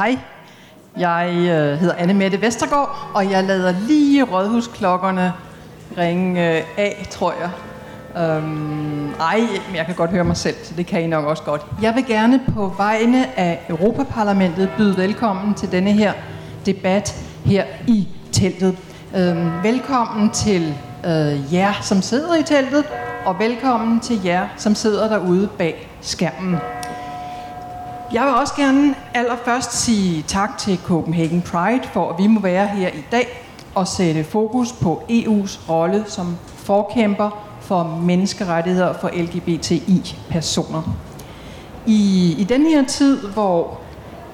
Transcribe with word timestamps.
hej. 0.00 0.18
Jeg 0.98 1.28
øh, 1.34 1.78
hedder 1.78 1.94
Anne 1.98 2.14
Mette 2.14 2.42
Vestergaard, 2.42 3.10
og 3.14 3.30
jeg 3.30 3.44
lader 3.44 3.74
lige 3.88 4.22
rådhusklokkerne 4.24 5.32
ringe 5.98 6.56
øh, 6.56 6.62
af, 6.76 7.06
tror 7.10 7.34
jeg. 7.40 7.50
Øhm, 8.22 9.12
ej, 9.20 9.40
men 9.40 9.76
jeg 9.76 9.86
kan 9.86 9.94
godt 9.94 10.10
høre 10.10 10.24
mig 10.24 10.36
selv, 10.36 10.54
så 10.62 10.74
det 10.76 10.86
kan 10.86 11.02
I 11.02 11.06
nok 11.06 11.24
også 11.24 11.42
godt. 11.42 11.66
Jeg 11.82 11.94
vil 11.94 12.06
gerne 12.06 12.40
på 12.54 12.74
vegne 12.76 13.38
af 13.38 13.60
Europaparlamentet 13.68 14.70
byde 14.76 14.96
velkommen 14.96 15.54
til 15.54 15.72
denne 15.72 15.92
her 15.92 16.12
debat 16.66 17.14
her 17.44 17.64
i 17.86 18.08
teltet. 18.32 18.76
Øhm, 19.16 19.50
velkommen 19.62 20.30
til 20.30 20.74
øh, 21.06 21.54
jer, 21.54 21.72
som 21.82 22.02
sidder 22.02 22.36
i 22.36 22.42
teltet, 22.42 22.84
og 23.24 23.38
velkommen 23.38 24.00
til 24.00 24.20
jer, 24.24 24.46
som 24.56 24.74
sidder 24.74 25.08
derude 25.08 25.48
bag 25.58 25.88
skærmen. 26.00 26.56
Jeg 28.12 28.22
vil 28.26 28.34
også 28.34 28.54
gerne 28.54 28.94
allerførst 29.14 29.72
sige 29.72 30.22
tak 30.22 30.58
til 30.58 30.78
Copenhagen 30.84 31.42
Pride 31.42 31.88
for, 31.92 32.10
at 32.10 32.18
vi 32.18 32.26
må 32.26 32.40
være 32.40 32.66
her 32.66 32.88
i 32.88 33.04
dag 33.12 33.26
og 33.74 33.88
sætte 33.88 34.24
fokus 34.24 34.72
på 34.72 35.02
EU's 35.10 35.68
rolle 35.68 36.04
som 36.06 36.36
forkæmper 36.56 37.30
for 37.60 38.00
menneskerettigheder 38.02 38.92
for 38.92 39.10
LGBTI-personer. 39.14 40.82
I, 41.86 42.34
I 42.38 42.44
den 42.44 42.66
her 42.66 42.84
tid, 42.84 43.20
hvor 43.20 43.78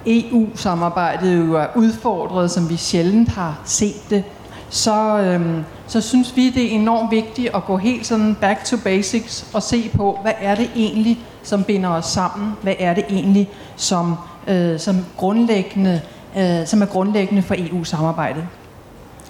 EU-samarbejdet 0.06 1.38
jo 1.38 1.54
er 1.54 1.66
udfordret, 1.74 2.50
som 2.50 2.70
vi 2.70 2.76
sjældent 2.76 3.28
har 3.28 3.60
set 3.64 4.10
det, 4.10 4.24
så, 4.68 5.18
øhm, 5.18 5.64
så 5.86 6.00
synes 6.00 6.36
vi, 6.36 6.50
det 6.50 6.64
er 6.64 6.70
enormt 6.70 7.10
vigtigt 7.10 7.54
at 7.54 7.64
gå 7.64 7.76
helt 7.76 8.06
sådan 8.06 8.36
back 8.40 8.64
to 8.64 8.76
basics 8.84 9.46
og 9.54 9.62
se 9.62 9.90
på, 9.94 10.18
hvad 10.22 10.32
er 10.40 10.54
det 10.54 10.70
egentlig, 10.76 11.18
som 11.46 11.64
binder 11.64 11.90
os 11.90 12.06
sammen? 12.06 12.52
Hvad 12.62 12.74
er 12.78 12.94
det 12.94 13.04
egentlig, 13.10 13.48
som, 13.76 14.16
øh, 14.46 14.80
som, 14.80 15.04
grundlæggende, 15.16 16.00
øh, 16.36 16.66
som 16.66 16.82
er 16.82 16.86
grundlæggende 16.86 17.42
for 17.42 17.54
EU-samarbejdet? 17.58 18.44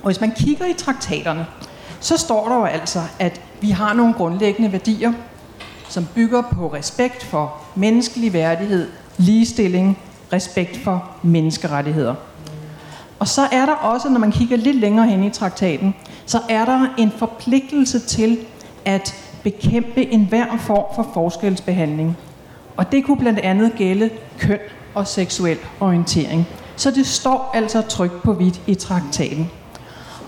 Og 0.02 0.04
hvis 0.04 0.20
man 0.20 0.32
kigger 0.36 0.66
i 0.66 0.72
traktaterne, 0.78 1.46
så 2.00 2.16
står 2.16 2.48
der 2.48 2.56
jo 2.56 2.64
altså, 2.64 3.00
at 3.18 3.40
vi 3.60 3.70
har 3.70 3.94
nogle 3.94 4.14
grundlæggende 4.14 4.72
værdier, 4.72 5.12
som 5.88 6.06
bygger 6.14 6.42
på 6.42 6.72
respekt 6.72 7.24
for 7.24 7.54
menneskelig 7.74 8.32
værdighed, 8.32 8.88
ligestilling, 9.16 9.98
respekt 10.32 10.76
for 10.84 11.10
menneskerettigheder. 11.22 12.14
Og 13.18 13.28
så 13.28 13.42
er 13.52 13.66
der 13.66 13.72
også, 13.72 14.08
når 14.08 14.20
man 14.20 14.32
kigger 14.32 14.56
lidt 14.56 14.76
længere 14.76 15.06
hen 15.06 15.24
i 15.24 15.30
traktaten, 15.30 15.94
så 16.26 16.40
er 16.48 16.64
der 16.64 16.86
en 16.98 17.12
forpligtelse 17.18 17.98
til 17.98 18.38
at 18.84 19.14
bekæmpe 19.46 20.12
enhver 20.12 20.56
form 20.56 20.94
for 20.94 21.10
forskelsbehandling. 21.14 22.16
Og 22.76 22.92
det 22.92 23.04
kunne 23.04 23.16
blandt 23.16 23.38
andet 23.38 23.72
gælde 23.76 24.10
køn 24.38 24.58
og 24.94 25.06
seksuel 25.06 25.58
orientering. 25.80 26.46
Så 26.76 26.90
det 26.90 27.06
står 27.06 27.50
altså 27.54 27.82
trygt 27.82 28.22
på 28.22 28.32
hvidt 28.32 28.60
i 28.66 28.74
traktaten. 28.74 29.50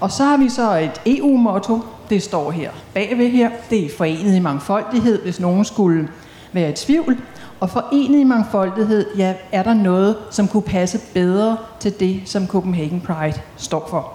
Og 0.01 0.11
så 0.11 0.25
har 0.25 0.37
vi 0.37 0.49
så 0.49 0.79
et 0.79 1.01
EU-motto, 1.07 1.81
det 2.11 2.23
står 2.23 2.51
her 2.51 2.71
bagved 2.95 3.29
her. 3.29 3.51
Det 3.71 3.85
er 3.85 3.89
forenet 3.97 4.37
i 4.37 4.41
mangfoldighed, 4.41 5.23
hvis 5.23 5.41
nogen 5.41 5.65
skulle 5.65 6.09
være 6.53 6.71
i 6.71 6.73
tvivl. 6.73 7.19
Og 7.61 7.71
forenet 7.71 8.19
i 8.19 8.25
mangfoldighed, 8.25 9.17
ja, 9.17 9.35
er 9.53 9.63
der 9.63 9.75
noget, 9.75 10.17
som 10.31 10.49
kunne 10.49 10.63
passe 10.63 11.01
bedre 11.15 11.57
til 11.81 12.01
det, 12.01 12.21
som 12.25 12.47
Copenhagen 12.47 13.01
Pride 13.01 13.41
står 13.57 13.87
for. 13.91 14.13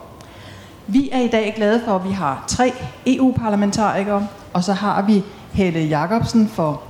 Vi 0.88 1.10
er 1.12 1.20
i 1.20 1.28
dag 1.28 1.54
glade 1.56 1.82
for, 1.86 1.96
at 1.96 2.04
vi 2.04 2.12
har 2.12 2.44
tre 2.48 2.74
EU-parlamentarikere, 3.08 4.28
og 4.54 4.64
så 4.64 4.74
har 4.74 5.02
vi 5.02 5.24
Helle 5.54 5.80
Jacobsen 5.80 6.48
for 6.48 6.82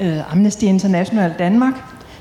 øh, 0.00 0.32
Amnesty 0.32 0.64
International 0.64 1.34
Danmark, 1.38 1.74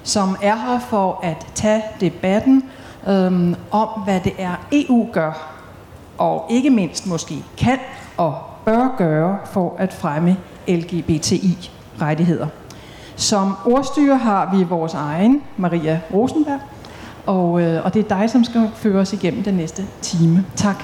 som 0.03 0.37
er 0.41 0.55
her 0.55 0.79
for 0.79 1.19
at 1.23 1.47
tage 1.55 1.83
debatten 1.99 2.63
øh, 3.07 3.53
om, 3.71 3.87
hvad 4.05 4.19
det 4.23 4.33
er, 4.37 4.55
EU 4.71 5.07
gør, 5.11 5.51
og 6.17 6.45
ikke 6.49 6.69
mindst 6.69 7.07
måske 7.07 7.35
kan 7.57 7.79
og 8.17 8.35
bør 8.65 8.95
gøre 8.97 9.37
for 9.45 9.75
at 9.77 9.93
fremme 9.93 10.37
LGBTI-rettigheder. 10.67 12.47
Som 13.15 13.55
ordstyre 13.65 14.17
har 14.17 14.55
vi 14.55 14.63
vores 14.63 14.93
egen, 14.93 15.43
Maria 15.57 15.99
Rosenberg, 16.13 16.59
og, 17.25 17.61
øh, 17.61 17.85
og 17.85 17.93
det 17.93 18.11
er 18.11 18.17
dig, 18.17 18.29
som 18.29 18.43
skal 18.43 18.71
føre 18.75 18.99
os 18.99 19.13
igennem 19.13 19.43
den 19.43 19.53
næste 19.53 19.85
time. 20.01 20.45
Tak. 20.55 20.83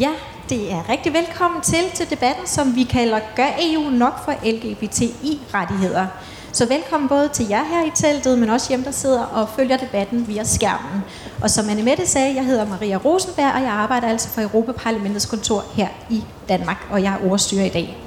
Ja, 0.00 0.10
det 0.48 0.72
er 0.72 0.88
rigtig 0.88 1.12
velkommen 1.12 1.60
til 1.62 1.84
til 1.94 2.10
debatten, 2.10 2.46
som 2.46 2.76
vi 2.76 2.82
kalder 2.82 3.20
Gør 3.36 3.48
EU 3.60 3.90
nok 3.90 4.24
for 4.24 4.32
LGBTI-rettigheder? 4.44 6.06
Så 6.52 6.66
velkommen 6.66 7.08
både 7.08 7.28
til 7.28 7.46
jer 7.48 7.64
her 7.64 7.86
i 7.86 7.90
teltet, 7.94 8.38
men 8.38 8.50
også 8.50 8.68
hjem, 8.68 8.82
der 8.82 8.90
sidder 8.90 9.22
og 9.22 9.48
følger 9.48 9.76
debatten 9.76 10.28
via 10.28 10.44
skærmen. 10.44 11.02
Og 11.42 11.50
som 11.50 11.68
Anne 11.68 11.82
Mette 11.82 12.06
sagde, 12.06 12.34
jeg 12.34 12.44
hedder 12.44 12.66
Maria 12.66 12.96
Rosenberg, 12.96 13.54
og 13.54 13.62
jeg 13.62 13.70
arbejder 13.70 14.08
altså 14.08 14.28
for 14.28 14.40
Europaparlamentets 14.40 15.26
kontor 15.26 15.64
her 15.74 15.88
i 16.10 16.22
Danmark, 16.48 16.86
og 16.90 17.02
jeg 17.02 17.12
er 17.12 17.30
ordstyrer 17.30 17.64
i 17.64 17.68
dag. 17.68 17.98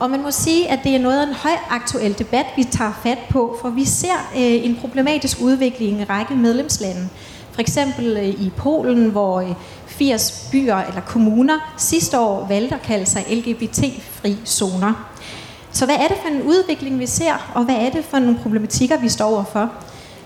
Og 0.00 0.10
man 0.10 0.22
må 0.22 0.30
sige, 0.30 0.70
at 0.70 0.78
det 0.84 0.94
er 0.94 0.98
noget 0.98 1.20
af 1.20 1.26
en 1.26 1.34
højaktuel 1.34 2.18
debat, 2.18 2.46
vi 2.56 2.64
tager 2.64 3.00
fat 3.02 3.18
på, 3.30 3.58
for 3.60 3.68
vi 3.68 3.84
ser 3.84 4.30
øh, 4.36 4.64
en 4.64 4.78
problematisk 4.80 5.38
udvikling 5.40 5.98
i 5.98 6.02
en 6.02 6.10
række 6.10 6.34
medlemslande. 6.34 7.08
For 7.52 7.60
eksempel 7.60 8.16
øh, 8.16 8.28
i 8.28 8.52
Polen, 8.56 9.10
hvor 9.10 9.40
øh, 9.40 9.54
80 9.92 10.48
byer 10.52 10.76
eller 10.76 11.00
kommuner 11.00 11.74
sidste 11.78 12.18
år 12.18 12.46
valgte 12.48 12.74
at 12.74 12.82
kalde 12.82 13.06
sig 13.06 13.24
LGBT-fri 13.30 14.36
zoner. 14.46 15.08
Så 15.72 15.84
hvad 15.84 15.94
er 15.94 16.08
det 16.08 16.16
for 16.22 16.28
en 16.28 16.42
udvikling, 16.42 16.98
vi 16.98 17.06
ser, 17.06 17.52
og 17.54 17.64
hvad 17.64 17.74
er 17.74 17.90
det 17.90 18.04
for 18.04 18.18
nogle 18.18 18.38
problematikker, 18.42 18.98
vi 18.98 19.08
står 19.08 19.24
overfor? 19.24 19.70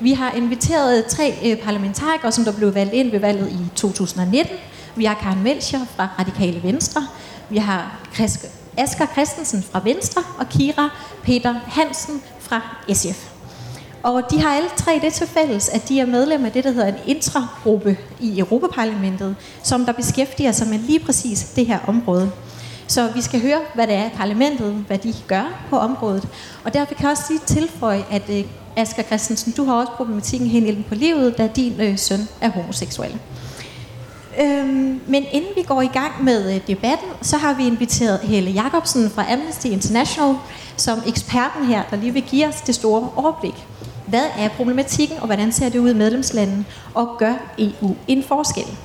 Vi 0.01 0.13
har 0.13 0.33
inviteret 0.33 1.07
tre 1.07 1.35
øh, 1.45 1.59
parlamentarikere, 1.59 2.33
som 2.33 2.45
der 2.45 2.53
blev 2.53 2.75
valgt 2.75 2.93
ind 2.95 3.11
ved 3.11 3.21
valget 3.21 3.49
i 3.51 3.77
2019. 3.77 4.57
Vi 4.97 5.05
har 5.05 5.15
Karen 5.15 5.43
Melcher 5.43 5.81
fra 5.97 6.09
Radikale 6.19 6.63
Venstre. 6.63 7.07
Vi 7.51 7.57
har 7.57 8.01
Asger 8.77 9.07
Christensen 9.13 9.65
fra 9.71 9.81
Venstre 9.85 10.23
og 10.39 10.49
Kira 10.49 10.91
Peter 11.23 11.55
Hansen 11.67 12.23
fra 12.41 12.61
SF. 12.93 13.36
Og 14.07 14.31
de 14.31 14.41
har 14.41 14.57
alle 14.57 14.69
tre 14.77 15.01
det 15.03 15.13
til 15.13 15.27
fælles, 15.27 15.69
at 15.69 15.89
de 15.89 16.01
er 16.01 16.07
medlem 16.07 16.45
af 16.45 16.53
det, 16.53 16.65
der 16.65 16.71
hedder 16.71 16.89
en 16.89 16.95
intragruppe 17.07 17.97
i 18.21 18.39
Europaparlamentet, 18.39 19.37
som 19.63 19.85
der 19.85 19.93
beskæftiger 19.93 20.53
sig 20.53 20.69
med 20.69 20.79
lige 20.79 20.99
præcis 20.99 21.45
det 21.57 21.67
her 21.67 21.79
område. 21.87 22.31
Så 22.87 23.11
vi 23.15 23.21
skal 23.21 23.41
høre, 23.41 23.59
hvad 23.75 23.87
det 23.87 23.95
er 23.95 24.07
i 24.07 24.11
parlamentet, 24.17 24.73
hvad 24.87 24.99
de 24.99 25.15
gør 25.27 25.67
på 25.71 25.79
området. 25.79 26.29
Og 26.65 26.75
derfor 26.75 26.95
kan 26.95 27.03
jeg 27.03 27.11
også 27.11 27.23
lige 27.29 27.41
tilføje, 27.47 28.05
at 28.11 28.23
øh, 28.31 28.45
Asger 28.77 29.03
Christensen, 29.03 29.53
du 29.53 29.65
har 29.65 29.75
også 29.75 29.93
problematikken 29.93 30.49
hen 30.49 30.85
på 30.89 30.95
livet, 30.95 31.39
da 31.39 31.47
din 31.57 31.81
øh, 31.81 31.99
søn 31.99 32.29
er 32.41 32.49
homoseksuel. 32.49 33.19
Øhm, 34.41 35.01
men 35.07 35.25
inden 35.33 35.51
vi 35.57 35.63
går 35.63 35.83
i 35.83 35.87
gang 35.87 36.25
med 36.25 36.55
øh, 36.55 36.61
debatten, 36.67 37.09
så 37.23 37.37
har 37.37 37.55
vi 37.55 37.67
inviteret 37.67 38.21
Helle 38.21 38.51
Jacobsen 38.51 39.11
fra 39.11 39.33
Amnesty 39.33 39.67
International 39.67 40.35
som 40.77 40.99
eksperten 41.07 41.65
her, 41.65 41.83
der 41.91 41.97
lige 41.97 42.13
vil 42.13 42.23
give 42.23 42.47
os 42.47 42.61
det 42.61 42.75
store 42.75 43.09
overblik. 43.17 43.55
Hvad 44.07 44.25
er 44.39 44.49
problematikken, 44.49 45.19
og 45.19 45.27
hvordan 45.27 45.53
ser 45.53 45.69
det 45.69 45.79
ud 45.79 45.91
i 45.91 45.95
medlemslandene, 45.95 46.65
og 46.95 47.17
gør 47.19 47.35
EU 47.59 47.97
en 48.09 48.23
forskel? 48.23 48.79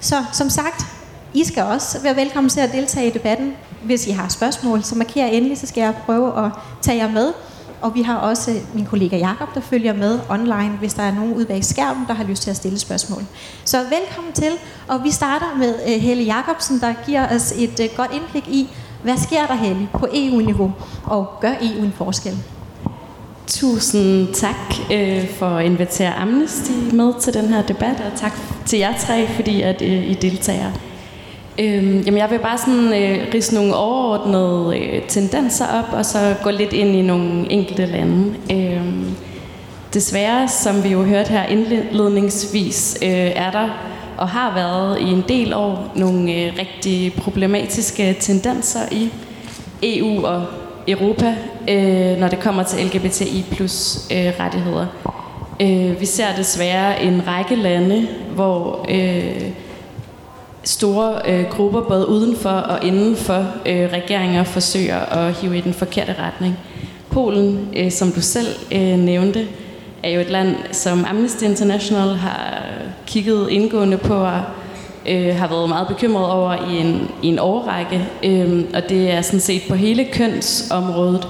Så 0.00 0.24
som 0.32 0.50
sagt, 0.50 0.86
I 1.34 1.44
skal 1.44 1.62
også 1.62 2.02
være 2.02 2.16
velkommen 2.16 2.50
til 2.50 2.60
at 2.60 2.72
deltage 2.72 3.06
i 3.06 3.10
debatten. 3.10 3.52
Hvis 3.84 4.06
I 4.06 4.10
har 4.10 4.28
spørgsmål, 4.28 4.82
så 4.82 4.94
marker 4.94 5.26
endelig, 5.26 5.58
så 5.58 5.66
skal 5.66 5.80
jeg 5.80 5.94
prøve 6.06 6.46
at 6.46 6.50
tage 6.82 6.98
jer 6.98 7.12
med. 7.12 7.32
Og 7.80 7.94
vi 7.94 8.02
har 8.02 8.16
også 8.16 8.60
min 8.74 8.86
kollega 8.86 9.16
Jakob, 9.16 9.54
der 9.54 9.60
følger 9.60 9.92
med 9.92 10.20
online, 10.28 10.76
hvis 10.78 10.94
der 10.94 11.02
er 11.02 11.14
nogen 11.14 11.34
ude 11.34 11.46
bag 11.46 11.64
skærmen, 11.64 12.04
der 12.08 12.14
har 12.14 12.24
lyst 12.24 12.42
til 12.42 12.50
at 12.50 12.56
stille 12.56 12.78
spørgsmål. 12.78 13.22
Så 13.64 13.78
velkommen 13.78 14.32
til, 14.32 14.52
og 14.88 15.04
vi 15.04 15.10
starter 15.10 15.56
med 15.58 15.74
øh, 15.86 16.00
Helle 16.02 16.22
Jacobsen, 16.22 16.80
der 16.80 16.94
giver 17.06 17.34
os 17.36 17.52
et 17.56 17.80
øh, 17.80 17.88
godt 17.96 18.10
indblik 18.14 18.48
i, 18.48 18.68
hvad 19.02 19.16
sker 19.16 19.46
der, 19.46 19.54
Helle, 19.54 19.88
på 19.92 20.06
EU-niveau, 20.14 20.72
og 21.04 21.38
gør 21.40 21.52
EU 21.62 21.84
en 21.84 21.92
forskel? 21.92 22.38
Tusind 23.50 24.34
tak 24.34 24.74
øh, 24.92 25.28
for 25.28 25.46
at 25.46 25.64
invitere 25.64 26.14
Amnesty 26.14 26.70
med 26.92 27.20
til 27.20 27.34
den 27.34 27.48
her 27.48 27.62
debat, 27.62 28.02
og 28.12 28.20
tak 28.20 28.32
til 28.66 28.78
jer 28.78 28.98
tre, 28.98 29.26
fordi 29.26 29.62
at 29.62 29.82
øh, 29.82 30.10
I 30.10 30.14
deltager. 30.14 30.72
Øh, 31.58 32.06
jamen 32.06 32.18
jeg 32.18 32.30
vil 32.30 32.38
bare 32.38 32.58
sådan 32.58 33.02
øh, 33.02 33.34
rise 33.34 33.54
nogle 33.54 33.74
overordnede 33.74 34.78
øh, 34.78 35.02
tendenser 35.08 35.66
op, 35.66 35.92
og 35.92 36.06
så 36.06 36.34
gå 36.42 36.50
lidt 36.50 36.72
ind 36.72 36.96
i 36.96 37.02
nogle 37.02 37.52
enkelte 37.52 37.86
lande. 37.86 38.34
Øh, 38.52 38.82
desværre, 39.94 40.48
som 40.48 40.84
vi 40.84 40.88
jo 40.88 41.02
hørte 41.02 41.30
her 41.30 41.46
indledningsvis, 41.46 42.98
øh, 43.02 43.08
er 43.34 43.50
der 43.50 43.68
og 44.18 44.28
har 44.28 44.54
været 44.54 45.00
i 45.00 45.04
en 45.04 45.24
del 45.28 45.54
år 45.54 45.92
nogle 45.96 46.32
øh, 46.32 46.52
rigtig 46.58 47.12
problematiske 47.12 48.16
tendenser 48.20 48.80
i 48.92 49.10
EU 49.82 50.26
og 50.26 50.46
Europa, 50.88 51.34
øh, 51.68 52.18
når 52.18 52.28
det 52.28 52.40
kommer 52.40 52.62
til 52.62 52.86
LGBTI 52.86 53.44
plus 53.50 54.08
øh, 54.12 54.32
rettigheder. 54.40 54.86
Øh, 55.60 56.00
vi 56.00 56.06
ser 56.06 56.36
desværre 56.36 57.02
en 57.02 57.26
række 57.26 57.56
lande, 57.56 58.08
hvor 58.34 58.86
øh, 58.88 59.50
store 60.64 61.20
øh, 61.26 61.44
grupper, 61.44 61.80
både 61.80 62.08
udenfor 62.08 62.50
og 62.50 62.84
indenfor 62.84 63.46
øh, 63.66 63.92
regeringer, 63.92 64.44
forsøger 64.44 64.98
at 64.98 65.32
hive 65.32 65.58
i 65.58 65.60
den 65.60 65.74
forkerte 65.74 66.14
retning. 66.18 66.58
Polen, 67.10 67.68
øh, 67.76 67.90
som 67.90 68.12
du 68.12 68.20
selv 68.20 68.48
øh, 68.72 68.98
nævnte, 68.98 69.46
er 70.02 70.10
jo 70.10 70.20
et 70.20 70.30
land, 70.30 70.56
som 70.72 71.04
Amnesty 71.04 71.44
International 71.44 72.16
har 72.16 72.62
kigget 73.06 73.50
indgående 73.50 73.98
på 73.98 74.14
og 74.14 74.40
øh, 75.08 75.36
har 75.36 75.48
været 75.48 75.68
meget 75.68 75.88
bekymret 75.88 76.30
over 76.30 76.70
i 76.70 76.76
en, 76.76 77.08
i 77.22 77.26
en 77.26 77.38
årrække. 77.38 78.08
Øh, 78.24 78.64
og 78.74 78.88
det 78.88 79.10
er 79.10 79.22
sådan 79.22 79.40
set 79.40 79.62
på 79.68 79.74
hele 79.74 80.04
kønsområdet, 80.04 81.28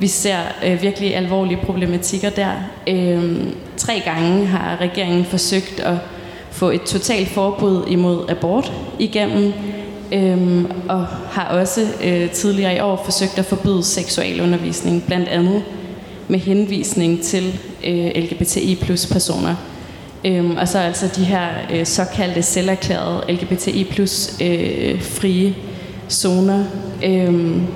vi 0.00 0.06
ser 0.06 0.38
øh, 0.66 0.82
virkelig 0.82 1.16
alvorlige 1.16 1.60
problematikker 1.62 2.30
der. 2.30 2.52
Øh, 2.86 3.36
tre 3.76 4.02
gange 4.04 4.46
har 4.46 4.76
regeringen 4.80 5.24
forsøgt 5.24 5.80
at 5.80 5.96
få 6.50 6.70
et 6.70 6.82
totalt 6.82 7.28
forbud 7.28 7.84
imod 7.88 8.30
abort 8.30 8.72
igennem, 8.98 9.52
øh, 10.12 10.64
og 10.88 11.06
har 11.06 11.48
også 11.48 11.86
øh, 12.04 12.30
tidligere 12.30 12.76
i 12.76 12.80
år 12.80 13.02
forsøgt 13.04 13.38
at 13.38 13.44
forbyde 13.44 13.84
seksualundervisning, 13.84 15.04
blandt 15.06 15.28
andet 15.28 15.62
med 16.28 16.38
henvisning 16.38 17.22
til 17.22 17.60
øh, 17.84 18.06
LGBTI 18.14 18.78
plus 18.82 19.06
personer. 19.06 19.54
Øhm, 20.24 20.56
og 20.56 20.68
så 20.68 20.78
altså 20.78 21.08
de 21.16 21.24
her 21.24 21.48
øh, 21.72 21.86
såkaldte 21.86 22.42
selverklærede 22.42 23.24
LGBTI 23.28 23.84
plus 23.84 24.36
øh, 24.42 25.02
frie 25.02 25.54
zoner. 26.10 26.64
Øhm, 27.04 27.66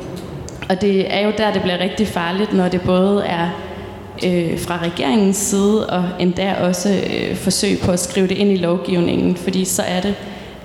og 0.68 0.80
det 0.80 1.14
er 1.14 1.20
jo 1.20 1.32
der, 1.38 1.52
det 1.52 1.62
bliver 1.62 1.78
rigtig 1.78 2.08
farligt, 2.08 2.52
når 2.52 2.68
det 2.68 2.80
både 2.80 3.24
er 3.24 3.48
øh, 4.24 4.58
fra 4.58 4.78
regeringens 4.82 5.36
side, 5.36 5.90
og 5.90 6.04
endda 6.20 6.54
også 6.54 6.88
øh, 6.88 7.36
forsøg 7.36 7.78
på 7.78 7.92
at 7.92 8.00
skrive 8.00 8.26
det 8.26 8.38
ind 8.38 8.50
i 8.50 8.56
lovgivningen, 8.56 9.36
fordi 9.36 9.64
så 9.64 9.82
er 9.82 10.00
det, 10.00 10.14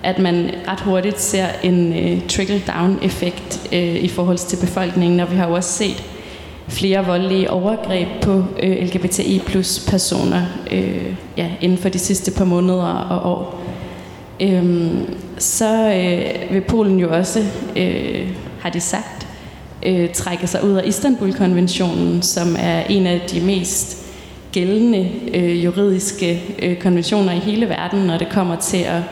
at 0.02 0.18
man 0.18 0.50
ret 0.68 0.80
hurtigt 0.80 1.20
ser 1.20 1.46
en 1.62 1.92
øh, 1.92 2.28
trickle-down-effekt 2.28 3.68
øh, 3.72 3.94
i 3.94 4.08
forhold 4.08 4.38
til 4.38 4.56
befolkningen, 4.56 5.20
og 5.20 5.30
vi 5.30 5.36
har 5.36 5.48
jo 5.48 5.54
også 5.54 5.72
set 5.72 6.04
flere 6.68 7.06
voldelige 7.06 7.50
overgreb 7.50 8.08
på 8.22 8.44
øh, 8.62 8.82
LGBTI 8.82 9.42
plus 9.46 9.86
personer 9.90 10.42
øh, 10.72 11.14
ja, 11.36 11.50
inden 11.60 11.78
for 11.78 11.88
de 11.88 11.98
sidste 11.98 12.30
par 12.30 12.44
måneder 12.44 12.84
og 12.84 13.32
år. 13.32 13.60
Øhm, 14.40 15.14
så 15.38 15.92
øh, 15.94 16.54
vil 16.54 16.60
Polen 16.60 16.98
jo 16.98 17.16
også, 17.16 17.44
øh, 17.76 18.30
har 18.60 18.70
de 18.70 18.80
sagt, 18.80 19.26
øh, 19.82 20.12
trække 20.12 20.46
sig 20.46 20.64
ud 20.64 20.72
af 20.72 20.86
Istanbul-konventionen, 20.86 22.22
som 22.22 22.56
er 22.58 22.82
en 22.88 23.06
af 23.06 23.20
de 23.20 23.40
mest 23.40 24.06
gældende 24.52 25.10
øh, 25.34 25.64
juridiske 25.64 26.42
øh, 26.62 26.76
konventioner 26.78 27.32
i 27.32 27.38
hele 27.38 27.68
verden, 27.68 28.00
når 28.00 28.18
det 28.18 28.28
kommer 28.28 28.56
til 28.56 28.82
at 28.82 29.02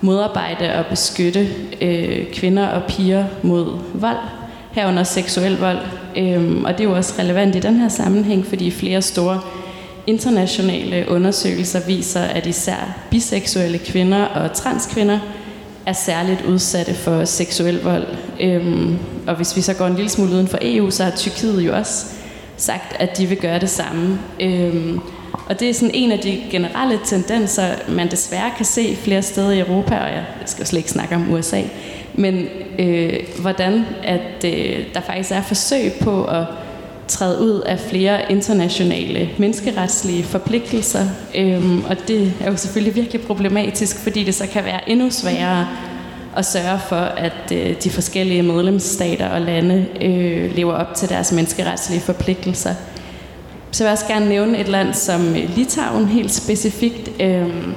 modarbejde 0.00 0.74
og 0.74 0.84
beskytte 0.90 1.48
øh, 1.80 2.32
kvinder 2.32 2.66
og 2.66 2.82
piger 2.88 3.24
mod 3.42 3.78
vold, 3.94 4.16
herunder 4.72 5.02
seksuel 5.02 5.58
vold. 5.58 5.78
Øhm, 6.16 6.64
og 6.64 6.72
det 6.72 6.80
er 6.80 6.84
jo 6.84 6.96
også 6.96 7.14
relevant 7.18 7.56
i 7.56 7.60
den 7.60 7.76
her 7.76 7.88
sammenhæng, 7.88 8.46
fordi 8.46 8.70
flere 8.70 9.02
store 9.02 9.40
internationale 10.06 11.04
undersøgelser 11.08 11.86
viser, 11.86 12.20
at 12.20 12.46
især 12.46 12.98
biseksuelle 13.10 13.78
kvinder 13.78 14.24
og 14.24 14.52
transkvinder 14.52 15.18
er 15.86 15.92
særligt 15.92 16.44
udsatte 16.48 16.94
for 16.94 17.24
seksuel 17.24 17.82
vold. 17.82 18.06
Øhm, 18.40 18.98
og 19.26 19.34
hvis 19.34 19.56
vi 19.56 19.60
så 19.60 19.74
går 19.74 19.86
en 19.86 19.94
lille 19.94 20.10
smule 20.10 20.32
uden 20.32 20.48
for 20.48 20.58
EU, 20.62 20.90
så 20.90 21.04
har 21.04 21.10
Tyrkiet 21.10 21.66
jo 21.66 21.76
også 21.76 22.06
sagt, 22.56 22.96
at 22.98 23.18
de 23.18 23.26
vil 23.26 23.38
gøre 23.38 23.58
det 23.58 23.70
samme. 23.70 24.18
Øhm, 24.40 25.00
og 25.46 25.60
det 25.60 25.70
er 25.70 25.74
sådan 25.74 25.94
en 25.94 26.12
af 26.12 26.18
de 26.18 26.42
generelle 26.50 27.00
tendenser, 27.04 27.64
man 27.88 28.10
desværre 28.10 28.50
kan 28.56 28.64
se 28.64 28.96
flere 28.96 29.22
steder 29.22 29.50
i 29.50 29.60
Europa, 29.60 29.94
og 29.96 30.08
jeg 30.08 30.24
skal 30.46 30.62
jo 30.62 30.66
slet 30.66 30.78
ikke 30.78 30.90
snakke 30.90 31.14
om 31.14 31.32
USA, 31.32 31.62
men 32.14 32.46
øh, 32.78 33.12
hvordan 33.40 33.84
at 34.02 34.44
øh, 34.44 34.84
der 34.94 35.00
faktisk 35.00 35.30
er 35.30 35.42
forsøg 35.42 35.92
på 36.00 36.24
at 36.24 36.44
træde 37.08 37.40
ud 37.40 37.60
af 37.60 37.80
flere 37.80 38.32
internationale 38.32 39.30
menneskeretslige 39.38 40.24
forpligtelser. 40.24 41.06
Øhm, 41.34 41.84
og 41.84 41.96
det 42.08 42.32
er 42.40 42.50
jo 42.50 42.56
selvfølgelig 42.56 42.94
virkelig 42.94 43.20
problematisk, 43.20 43.98
fordi 43.98 44.24
det 44.24 44.34
så 44.34 44.46
kan 44.46 44.64
være 44.64 44.90
endnu 44.90 45.10
sværere 45.10 45.66
at 46.36 46.46
sørge 46.46 46.78
for, 46.88 46.96
at 46.96 47.52
øh, 47.52 47.74
de 47.84 47.90
forskellige 47.90 48.42
medlemsstater 48.42 49.28
og 49.28 49.40
lande 49.40 49.86
øh, 50.00 50.56
lever 50.56 50.72
op 50.72 50.94
til 50.94 51.08
deres 51.08 51.32
menneskeretslige 51.32 52.00
forpligtelser. 52.00 52.74
Så 53.74 53.84
jeg 53.84 53.88
vil 53.88 53.92
også 53.92 54.06
gerne 54.06 54.28
nævne 54.28 54.58
et 54.58 54.68
land 54.68 54.94
som 54.94 55.36
øh, 55.36 55.56
Litauen 55.56 56.06
helt 56.06 56.32
specifikt. 56.32 57.10
Øhm, 57.20 57.74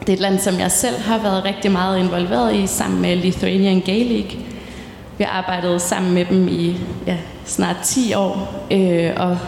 det 0.00 0.08
er 0.08 0.12
et 0.12 0.20
land, 0.20 0.38
som 0.38 0.58
jeg 0.58 0.70
selv 0.70 0.98
har 0.98 1.18
været 1.18 1.44
rigtig 1.44 1.72
meget 1.72 1.98
involveret 1.98 2.54
i, 2.54 2.66
sammen 2.66 3.02
med 3.02 3.16
Lithuanian 3.16 3.80
Gay 3.80 4.08
League. 4.08 4.30
Vi 5.18 5.24
har 5.24 5.38
arbejdet 5.38 5.82
sammen 5.82 6.14
med 6.14 6.24
dem 6.24 6.48
i 6.48 6.76
ja, 7.06 7.16
snart 7.44 7.76
10 7.84 8.14
år, 8.14 8.64
øh, 8.70 9.10
og 9.16 9.38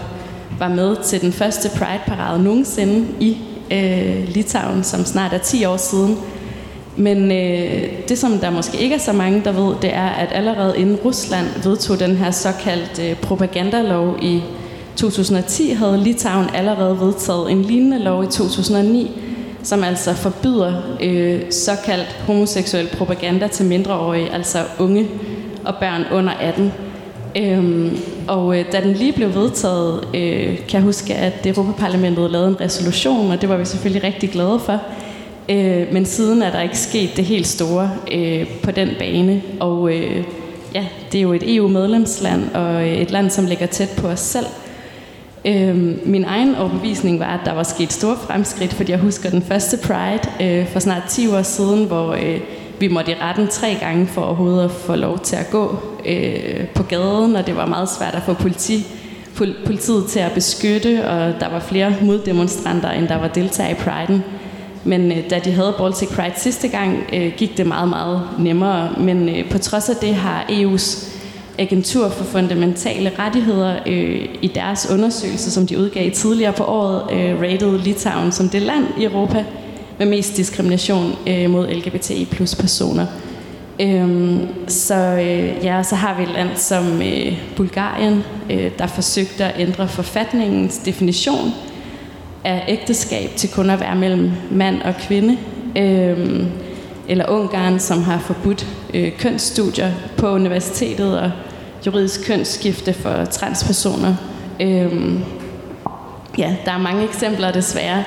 var 0.58 0.69
med 0.69 0.96
til 1.05 1.20
den 1.20 1.32
første 1.32 1.69
Pride-parade 1.69 2.43
nogensinde 2.43 3.06
i 3.20 3.38
øh, 3.70 4.29
Litauen, 4.29 4.84
som 4.84 5.05
snart 5.05 5.32
er 5.32 5.38
10 5.38 5.64
år 5.64 5.76
siden. 5.76 6.19
Men 6.96 7.32
øh, 7.32 8.08
det, 8.08 8.19
som 8.19 8.38
der 8.38 8.50
måske 8.50 8.79
ikke 8.79 8.94
er 8.94 9.00
så 9.00 9.12
mange, 9.12 9.43
der 9.44 9.52
ved, 9.52 9.75
det 9.82 9.94
er, 9.94 10.08
at 10.08 10.29
allerede 10.32 10.79
inden 10.79 10.96
Rusland 10.96 11.46
vedtog 11.64 12.00
den 12.00 12.17
her 12.17 12.31
såkaldte 12.31 13.11
øh, 13.11 13.17
propagandalov 13.17 14.17
i 14.23 14.43
2010, 14.96 15.70
havde 15.70 15.98
Litauen 15.98 16.46
allerede 16.54 17.00
vedtaget 17.00 17.50
en 17.50 17.62
lignende 17.62 17.98
lov 17.98 18.24
i 18.24 18.26
2009, 18.26 19.10
som 19.62 19.84
altså 19.84 20.14
forbyder 20.14 20.72
øh, 21.02 21.40
såkaldt 21.50 22.16
homoseksuel 22.26 22.88
propaganda 22.98 23.46
til 23.46 23.66
mindreårige, 23.66 24.30
altså 24.32 24.58
unge 24.78 25.08
og 25.64 25.74
børn 25.80 26.04
under 26.12 26.32
18. 26.32 26.72
Øhm, 27.36 27.98
og 28.28 28.58
øh, 28.58 28.64
da 28.72 28.80
den 28.80 28.92
lige 28.92 29.12
blev 29.12 29.34
vedtaget, 29.34 30.08
øh, 30.14 30.58
kan 30.58 30.72
jeg 30.72 30.82
huske, 30.82 31.14
at 31.14 31.46
Europaparlamentet 31.46 32.30
lavede 32.30 32.48
en 32.48 32.60
resolution, 32.60 33.30
og 33.30 33.40
det 33.40 33.48
var 33.48 33.56
vi 33.56 33.64
selvfølgelig 33.64 34.04
rigtig 34.04 34.30
glade 34.30 34.58
for. 34.58 34.80
Øh, 35.48 35.92
men 35.92 36.06
siden 36.06 36.42
er 36.42 36.50
der 36.50 36.60
ikke 36.60 36.78
sket 36.78 37.10
det 37.16 37.24
helt 37.24 37.46
store 37.46 37.90
øh, 38.12 38.46
på 38.62 38.70
den 38.70 38.88
bane. 38.98 39.42
Og 39.60 39.94
øh, 39.94 40.24
ja, 40.74 40.86
det 41.12 41.18
er 41.18 41.22
jo 41.22 41.32
et 41.32 41.56
EU-medlemsland, 41.56 42.54
og 42.54 42.88
et 42.88 43.10
land, 43.10 43.30
som 43.30 43.46
ligger 43.46 43.66
tæt 43.66 43.90
på 43.96 44.08
os 44.08 44.20
selv. 44.20 44.46
Øh, 45.44 46.06
min 46.08 46.24
egen 46.24 46.54
overbevisning 46.54 47.20
var, 47.20 47.38
at 47.38 47.40
der 47.44 47.52
var 47.52 47.62
sket 47.62 47.92
store 47.92 48.16
fremskridt, 48.16 48.74
fordi 48.74 48.92
jeg 48.92 48.98
husker 48.98 49.30
den 49.30 49.42
første 49.42 49.78
Pride 49.86 50.58
øh, 50.60 50.68
for 50.68 50.80
snart 50.80 51.02
10 51.08 51.28
år 51.28 51.42
siden, 51.42 51.84
hvor 51.84 52.12
øh, 52.12 52.40
vi 52.80 52.88
måtte 52.88 53.12
i 53.12 53.14
retten 53.14 53.48
tre 53.48 53.76
gange 53.80 54.06
for 54.06 54.22
overhovedet 54.22 54.64
at 54.64 54.70
få 54.70 54.94
lov 54.96 55.18
til 55.18 55.36
at 55.36 55.50
gå 55.50 55.76
øh, 56.06 56.66
på 56.74 56.82
gaden, 56.82 57.36
og 57.36 57.46
det 57.46 57.56
var 57.56 57.66
meget 57.66 57.88
svært 57.88 58.14
at 58.14 58.22
få 58.22 58.32
politi, 58.34 58.86
politiet 59.67 60.06
til 60.06 60.20
at 60.20 60.32
beskytte, 60.32 61.08
og 61.08 61.40
der 61.40 61.48
var 61.48 61.60
flere 61.60 61.94
moddemonstranter, 62.02 62.90
end 62.90 63.08
der 63.08 63.19
var 63.19 63.28
deltagere 63.28 63.72
i 63.72 63.74
Pride'en. 63.74 64.19
Men 64.84 65.12
øh, 65.12 65.31
da 65.31 65.38
de 65.38 65.52
havde 65.52 65.74
Baltic 65.78 66.08
Pride 66.08 66.34
sidste 66.36 66.69
gang, 66.69 66.98
øh, 67.12 67.32
gik 67.36 67.56
det 67.56 67.67
meget, 67.67 67.88
meget 67.88 68.22
nemmere. 68.38 68.94
Men 68.98 69.28
øh, 69.28 69.50
på 69.50 69.58
trods 69.58 69.88
af 69.88 69.96
det 69.96 70.14
har 70.14 70.44
EU's 70.48 71.11
agentur 71.58 72.08
for 72.08 72.24
fundamentale 72.24 73.12
rettigheder 73.18 73.76
øh, 73.86 74.28
i 74.42 74.46
deres 74.54 74.88
undersøgelse, 74.92 75.50
som 75.50 75.66
de 75.66 75.78
udgav 75.78 76.10
tidligere 76.10 76.52
på 76.52 76.64
året, 76.64 77.12
øh, 77.12 77.40
rated 77.40 77.78
Litauen 77.78 78.32
som 78.32 78.48
det 78.48 78.62
land 78.62 78.84
i 78.98 79.04
Europa 79.04 79.44
med 79.98 80.06
mest 80.06 80.36
diskrimination 80.36 81.16
øh, 81.26 81.50
mod 81.50 81.68
LGBTI 81.68 82.24
plus 82.24 82.54
personer. 82.54 83.06
Øhm, 83.80 84.48
så 84.68 84.94
øh, 84.94 85.64
ja, 85.64 85.82
så 85.82 85.94
har 85.94 86.16
vi 86.16 86.22
et 86.22 86.28
land 86.28 86.56
som 86.56 87.02
øh, 87.02 87.38
Bulgarien, 87.56 88.24
øh, 88.50 88.70
der 88.78 88.86
forsøgte 88.86 89.44
at 89.44 89.60
ændre 89.60 89.88
forfatningens 89.88 90.78
definition 90.78 91.50
af 92.44 92.64
ægteskab 92.68 93.30
til 93.36 93.50
kun 93.50 93.70
at 93.70 93.80
være 93.80 93.96
mellem 93.96 94.30
mand 94.50 94.82
og 94.82 94.94
kvinde. 94.94 95.38
Øhm, 95.76 96.46
eller 97.08 97.28
Ungarn, 97.28 97.78
som 97.78 98.02
har 98.02 98.18
forbudt 98.18 98.66
øh, 98.94 99.13
kønsstudier 99.19 99.93
på 100.17 100.31
universitetet 100.31 101.20
og 101.20 101.31
juridisk 101.87 102.27
kønsskifte 102.27 102.93
for 102.93 103.25
transpersoner. 103.25 104.15
Øhm, 104.61 105.25
ja, 106.39 106.56
der 106.65 106.72
er 106.72 106.79
mange 106.79 107.05
eksempler 107.05 107.53
desværre. 107.53 108.05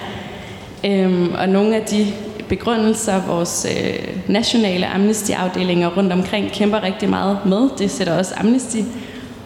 Øhm, 0.86 1.34
og 1.34 1.50
nogle 1.50 1.75
af 1.75 1.82
de 1.82 2.08
begrundelser, 2.50 3.27
vores 3.27 3.68
øh, 3.70 4.08
nationale 4.27 4.88
amnestiafdelinger 4.88 5.89
rundt 5.98 6.13
omkring 6.13 6.51
kæmper 6.51 6.84
rigtig 6.84 7.10
meget 7.10 7.38
med, 7.46 7.70
det 7.77 7.92
sætter 7.92 8.18
også 8.18 8.34
Amnesty 8.38 8.77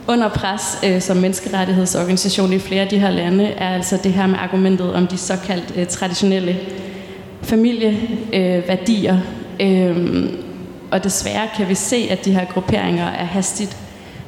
under 0.08 0.30
pres 0.30 0.78
øh, 0.86 1.02
som 1.02 1.18
menneskerettighedsorganisation 1.18 2.54
i 2.54 2.60
flere 2.60 2.82
af 2.82 2.88
de 2.88 3.00
her 3.00 3.10
lande, 3.10 3.46
er 3.46 3.70
altså 3.70 3.98
det 4.04 4.14
her 4.14 4.28
med 4.28 4.38
argumentet 4.40 4.94
om 4.94 5.08
de 5.08 5.18
såkaldt 5.18 5.74
øh, 5.76 5.88
traditionelle 5.88 6.58
familieværdier. 7.42 9.18
Øh, 9.60 9.90
øh, 9.90 10.49
og 10.92 11.04
desværre 11.04 11.48
kan 11.58 11.70
vi 11.70 11.76
se, 11.76 12.08
at 12.10 12.26
de 12.26 12.32
her 12.32 12.46
grupperinger 12.46 13.08
er 13.08 13.26
hastigt 13.26 13.78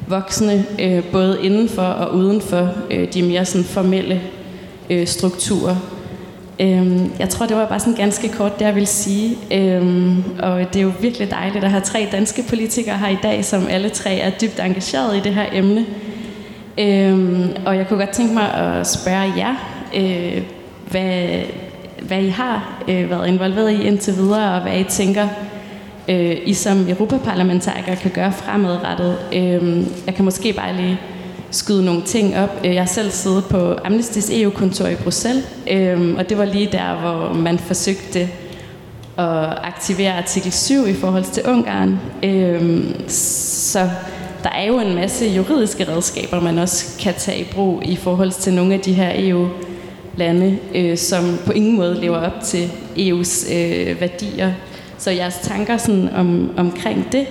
voksne, 0.06 0.64
øh, 0.78 1.04
både 1.04 1.38
indenfor 1.42 1.82
og 1.82 2.14
udenfor 2.14 2.68
øh, 2.90 3.12
de 3.14 3.22
mere 3.22 3.44
sådan 3.44 3.64
formelle 3.64 4.20
øh, 4.90 5.06
strukturer. 5.06 5.76
Øhm, 6.60 7.12
jeg 7.18 7.28
tror, 7.28 7.46
det 7.46 7.56
var 7.56 7.66
bare 7.66 7.80
sådan 7.80 7.94
ganske 7.94 8.28
kort, 8.28 8.58
det 8.58 8.64
jeg 8.64 8.74
vil 8.74 8.86
sige. 8.86 9.36
Øhm, 9.52 10.24
og 10.38 10.58
det 10.58 10.76
er 10.76 10.82
jo 10.82 10.92
virkelig 11.00 11.30
dejligt 11.30 11.64
at 11.64 11.70
have 11.70 11.80
tre 11.80 12.08
danske 12.12 12.44
politikere 12.48 12.98
her 12.98 13.08
i 13.08 13.18
dag, 13.22 13.44
som 13.44 13.66
alle 13.70 13.88
tre 13.88 14.14
er 14.14 14.30
dybt 14.30 14.60
engageret 14.60 15.16
i 15.16 15.20
det 15.20 15.34
her 15.34 15.46
emne. 15.52 15.86
Øhm, 16.78 17.50
og 17.66 17.76
jeg 17.76 17.88
kunne 17.88 17.98
godt 17.98 18.10
tænke 18.10 18.34
mig 18.34 18.54
at 18.54 18.86
spørge 18.86 19.32
jer, 19.36 19.54
øh, 19.96 20.42
hvad, 20.90 21.40
hvad 22.02 22.22
I 22.22 22.28
har 22.28 22.82
øh, 22.88 23.10
været 23.10 23.28
involveret 23.28 23.72
i 23.72 23.82
indtil 23.82 24.16
videre, 24.16 24.54
og 24.54 24.62
hvad 24.62 24.78
I 24.78 24.84
tænker, 24.84 25.28
øh, 26.08 26.36
I 26.46 26.54
som 26.54 26.88
europaparlamentarikere 26.88 27.96
kan 27.96 28.10
gøre 28.10 28.32
fremadrettet. 28.32 29.18
Øh, 29.32 29.86
jeg 30.06 30.14
kan 30.14 30.24
måske 30.24 30.52
bare 30.52 30.76
lige 30.76 31.00
skyde 31.50 31.84
nogle 31.84 32.02
ting 32.02 32.36
op. 32.36 32.60
Øh, 32.64 32.74
jeg 32.74 32.82
har 32.82 32.86
selv 32.86 33.10
siddet 33.10 33.44
på 33.44 33.76
Amnestys 33.84 34.30
EU-kontor 34.30 34.86
i 34.86 34.94
Bruxelles, 34.94 35.44
øh, 35.70 36.14
og 36.18 36.28
det 36.28 36.38
var 36.38 36.44
lige 36.44 36.68
der, 36.72 37.00
hvor 37.00 37.34
man 37.34 37.58
forsøgte 37.58 38.20
at 39.18 39.58
aktivere 39.62 40.12
artikel 40.18 40.52
7 40.52 40.86
i 40.86 40.94
forhold 40.94 41.24
til 41.24 41.42
Ungarn. 41.46 42.00
Øh, 42.22 42.84
så 43.08 43.90
der 44.42 44.50
er 44.50 44.66
jo 44.66 44.80
en 44.80 44.94
masse 44.94 45.26
juridiske 45.26 45.88
redskaber, 45.88 46.40
man 46.40 46.58
også 46.58 46.98
kan 47.00 47.14
tage 47.14 47.40
i 47.40 47.44
brug 47.44 47.82
i 47.84 47.96
forhold 47.96 48.30
til 48.30 48.52
nogle 48.52 48.74
af 48.74 48.80
de 48.80 48.92
her 48.92 49.12
EU-lande, 49.14 50.58
øh, 50.74 50.98
som 50.98 51.38
på 51.46 51.52
ingen 51.52 51.76
måde 51.76 52.00
lever 52.00 52.16
op 52.16 52.42
til 52.44 52.70
EU's 52.96 53.54
øh, 53.54 54.00
værdier. 54.00 54.52
Så 55.02 55.10
jeres 55.10 55.38
tanker 55.42 55.76
sådan 55.76 56.08
om, 56.14 56.50
omkring 56.56 57.12
det, 57.12 57.26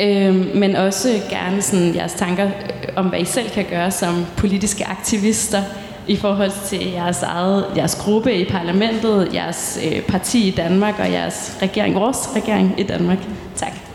øh, 0.00 0.56
men 0.56 0.76
også 0.76 1.08
gerne 1.30 1.62
sådan 1.62 1.94
jeres 1.94 2.12
tanker 2.12 2.44
øh, 2.44 2.88
om, 2.96 3.06
hvad 3.06 3.20
I 3.20 3.24
selv 3.24 3.50
kan 3.50 3.64
gøre 3.70 3.90
som 3.90 4.26
politiske 4.36 4.86
aktivister 4.86 5.62
i 6.06 6.16
forhold 6.16 6.52
til 6.66 6.90
jeres 6.92 7.22
eget, 7.22 7.64
jeres 7.76 7.94
gruppe 7.94 8.34
i 8.34 8.44
parlamentet, 8.44 9.34
jeres 9.34 9.78
øh, 9.84 10.02
parti 10.02 10.48
i 10.48 10.50
Danmark 10.50 10.94
og 10.98 11.12
jeres 11.12 11.58
regering, 11.62 11.94
vores 11.94 12.28
regering 12.36 12.74
i 12.80 12.82
Danmark. 12.82 13.18
Tak. 13.56 13.85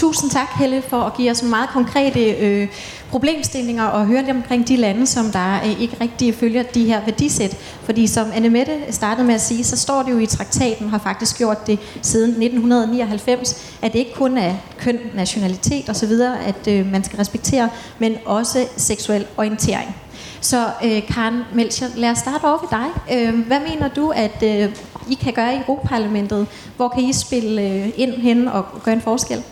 Tusind 0.00 0.30
tak, 0.30 0.48
Helle, 0.58 0.82
for 0.82 0.96
at 0.96 1.14
give 1.16 1.30
os 1.30 1.42
meget 1.42 1.68
konkrete 1.68 2.30
øh, 2.30 2.68
problemstillinger 3.10 3.84
og 3.84 4.06
høre 4.06 4.22
lidt 4.22 4.36
omkring 4.36 4.68
de 4.68 4.76
lande, 4.76 5.06
som 5.06 5.30
der 5.30 5.54
øh, 5.54 5.80
ikke 5.80 5.96
rigtig 6.00 6.34
følger 6.34 6.62
de 6.62 6.84
her 6.84 7.04
værdisæt. 7.04 7.56
Fordi 7.82 8.06
som 8.06 8.26
Annemette 8.34 8.72
startede 8.90 9.26
med 9.26 9.34
at 9.34 9.40
sige, 9.40 9.64
så 9.64 9.76
står 9.76 10.02
det 10.02 10.12
jo 10.12 10.18
i 10.18 10.26
traktaten, 10.26 10.88
har 10.88 10.98
faktisk 10.98 11.38
gjort 11.38 11.66
det 11.66 11.78
siden 12.02 12.30
1999, 12.30 13.76
at 13.82 13.92
det 13.92 13.98
ikke 13.98 14.14
kun 14.14 14.38
er 14.38 14.54
køn, 14.78 14.98
nationalitet 15.14 15.90
osv., 15.90 16.12
at 16.46 16.68
øh, 16.68 16.92
man 16.92 17.04
skal 17.04 17.16
respektere, 17.16 17.68
men 17.98 18.16
også 18.26 18.68
seksuel 18.76 19.26
orientering. 19.36 19.96
Så 20.40 20.66
øh, 20.84 21.02
Karen 21.06 21.42
Melcher, 21.54 21.86
lad 21.96 22.10
os 22.10 22.18
starte 22.18 22.44
over 22.44 22.58
ved 22.58 22.68
dig. 22.70 23.18
Øh, 23.28 23.46
hvad 23.46 23.60
mener 23.60 23.88
du, 23.88 24.10
at 24.10 24.42
øh, 24.42 24.76
I 25.10 25.14
kan 25.14 25.32
gøre 25.32 25.54
i 25.54 25.58
Europaparlamentet? 25.58 26.46
Hvor 26.76 26.88
kan 26.88 27.02
I 27.02 27.12
spille 27.12 27.62
øh, 27.62 27.88
ind 27.96 28.12
hen 28.12 28.48
og 28.48 28.64
gøre 28.84 28.94
en 28.94 29.00
forskel? 29.00 29.42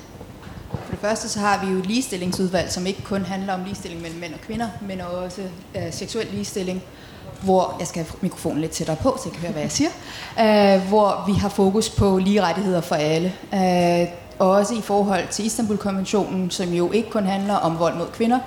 Det 0.99 1.07
første 1.09 1.29
så 1.29 1.41
har 1.41 1.65
vi 1.65 1.73
jo 1.73 1.79
et 1.79 1.87
ligestillingsudvalg, 1.87 2.73
som 2.73 2.87
ikke 2.87 3.03
kun 3.03 3.23
handler 3.23 3.55
om 3.55 3.65
ligestilling 3.65 4.03
mellem 4.03 4.21
mænd 4.21 4.35
og 4.35 4.41
kvinder, 4.41 4.69
men 4.81 5.01
også 5.01 5.43
øh, 5.75 5.93
seksuel 5.93 6.27
ligestilling, 6.33 6.83
hvor 7.43 7.77
jeg 7.79 7.87
skal 7.87 8.05
have 8.05 8.13
mikrofonen 8.21 8.61
lidt 8.61 8.73
tættere 8.73 8.97
på, 8.97 9.17
så 9.17 9.23
jeg 9.25 9.33
kan 9.33 9.41
høre, 9.41 9.53
hvad 9.53 9.63
jeg 9.63 9.73
siger, 9.73 9.91
øh, 10.41 10.89
hvor 10.89 11.25
vi 11.27 11.33
har 11.33 11.49
fokus 11.49 11.91
på 11.91 12.19
lige 12.19 12.43
rettigheder 12.43 12.81
for 12.81 12.95
alle. 12.95 13.33
Øh, 13.55 14.09
også 14.39 14.75
i 14.75 14.81
forhold 14.81 15.29
til 15.31 15.47
Istanbul-konventionen, 15.47 16.51
som 16.51 16.73
jo 16.73 16.93
ikke 16.93 17.11
kun 17.11 17.25
handler 17.25 17.55
om 17.55 17.79
vold 17.79 17.97
mod 17.97 18.07
kvinder, 18.13 18.39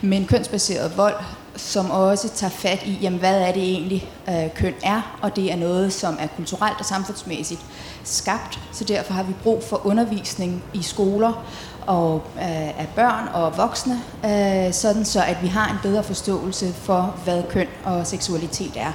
men 0.00 0.26
kønsbaseret 0.26 0.96
vold, 0.96 1.14
som 1.56 1.90
også 1.90 2.28
tager 2.28 2.50
fat 2.50 2.82
i, 2.86 2.98
jamen, 3.02 3.18
hvad 3.18 3.40
er 3.40 3.52
det 3.52 3.62
egentlig, 3.62 4.10
øh, 4.28 4.54
køn 4.54 4.74
er, 4.82 5.18
og 5.22 5.36
det 5.36 5.52
er 5.52 5.56
noget, 5.56 5.92
som 5.92 6.16
er 6.20 6.26
kulturelt 6.36 6.78
og 6.78 6.84
samfundsmæssigt 6.84 7.60
skabt, 8.04 8.58
så 8.72 8.84
derfor 8.84 9.12
har 9.12 9.22
vi 9.22 9.32
brug 9.42 9.62
for 9.62 9.86
undervisning 9.86 10.64
i 10.74 10.82
skoler 10.82 11.44
og 11.86 12.22
øh, 12.36 12.80
af 12.80 12.88
børn 12.94 13.28
og 13.34 13.56
voksne, 13.56 14.00
øh, 14.24 14.72
sådan 14.72 15.04
så 15.04 15.22
at 15.22 15.36
vi 15.42 15.46
har 15.46 15.70
en 15.70 15.78
bedre 15.82 16.02
forståelse 16.02 16.72
for, 16.72 17.16
hvad 17.24 17.42
køn 17.48 17.66
og 17.84 18.06
seksualitet 18.06 18.72
er. 18.76 18.92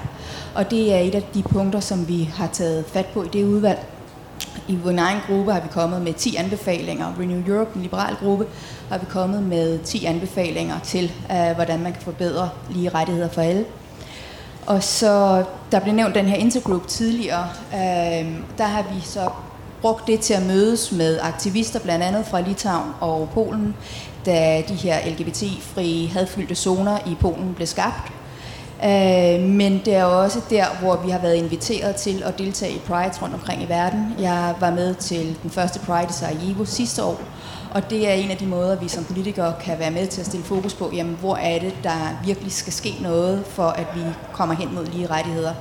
Og 0.55 0.71
det 0.71 0.93
er 0.93 0.99
et 0.99 1.15
af 1.15 1.23
de 1.33 1.43
punkter, 1.43 1.79
som 1.79 2.07
vi 2.07 2.23
har 2.23 2.47
taget 2.47 2.85
fat 2.85 3.05
på 3.05 3.23
i 3.23 3.27
det 3.27 3.43
udvalg. 3.43 3.79
I 4.67 4.75
vores 4.75 4.97
egen 4.97 5.19
gruppe 5.27 5.53
har 5.53 5.59
vi 5.59 5.67
kommet 5.71 6.01
med 6.01 6.13
10 6.13 6.35
anbefalinger. 6.35 7.13
Renew 7.19 7.47
Europe, 7.47 7.71
en 7.75 7.81
liberal 7.81 8.15
gruppe, 8.15 8.45
har 8.89 8.97
vi 8.97 9.05
kommet 9.09 9.43
med 9.43 9.79
10 9.79 10.05
anbefalinger 10.05 10.79
til, 10.79 11.11
øh, 11.31 11.55
hvordan 11.55 11.79
man 11.79 11.93
kan 11.93 12.01
forbedre 12.01 12.49
lige 12.69 12.89
rettigheder 12.89 13.29
for 13.29 13.41
alle. 13.41 13.65
Og 14.65 14.83
så, 14.83 15.43
der 15.71 15.79
blev 15.79 15.93
nævnt 15.93 16.15
den 16.15 16.25
her 16.25 16.35
intergroup 16.35 16.87
tidligere, 16.87 17.47
øh, 17.73 18.31
der 18.57 18.63
har 18.63 18.85
vi 18.93 19.01
så 19.01 19.29
brugt 19.81 20.07
det 20.07 20.19
til 20.19 20.33
at 20.33 20.45
mødes 20.45 20.91
med 20.91 21.19
aktivister, 21.21 21.79
blandt 21.79 22.03
andet 22.03 22.25
fra 22.25 22.41
Litauen 22.41 22.91
og 22.99 23.29
Polen, 23.33 23.75
da 24.25 24.63
de 24.67 24.73
her 24.73 25.09
LGBT-frie 25.09 26.07
hadfyldte 26.07 26.55
zoner 26.55 26.97
i 27.07 27.15
Polen 27.19 27.53
blev 27.53 27.67
skabt. 27.67 28.11
Øh, 28.85 29.41
men 29.41 29.81
det 29.85 29.95
er 29.95 30.03
også 30.03 30.41
der, 30.49 30.65
hvor 30.79 30.95
vi 31.05 31.09
har 31.09 31.19
været 31.19 31.35
inviteret 31.35 31.95
til 31.95 32.23
at 32.25 32.37
deltage 32.37 32.73
i 32.73 32.79
Pride 32.79 33.11
rundt 33.21 33.35
omkring 33.35 33.63
i 33.63 33.69
verden. 33.69 34.15
Jeg 34.19 34.55
var 34.59 34.71
med 34.71 34.95
til 34.95 35.37
den 35.43 35.49
første 35.49 35.79
Pride 35.79 36.07
i 36.09 36.13
Sarajevo 36.13 36.65
sidste 36.65 37.03
år, 37.03 37.19
og 37.71 37.89
det 37.89 38.09
er 38.09 38.13
en 38.13 38.31
af 38.31 38.37
de 38.37 38.45
måder, 38.45 38.79
vi 38.79 38.87
som 38.87 39.03
politikere 39.03 39.53
kan 39.61 39.79
være 39.79 39.91
med 39.91 40.07
til 40.07 40.21
at 40.21 40.27
stille 40.27 40.45
fokus 40.45 40.73
på, 40.73 40.89
jamen, 40.93 41.17
hvor 41.19 41.35
er 41.35 41.59
det, 41.59 41.73
der 41.83 42.19
virkelig 42.25 42.51
skal 42.51 42.73
ske 42.73 42.95
noget, 43.01 43.43
for 43.45 43.67
at 43.67 43.87
vi 43.95 44.01
kommer 44.33 44.55
hen 44.55 44.75
mod 44.75 44.85
lige 44.85 45.07
rettigheder. 45.07 45.53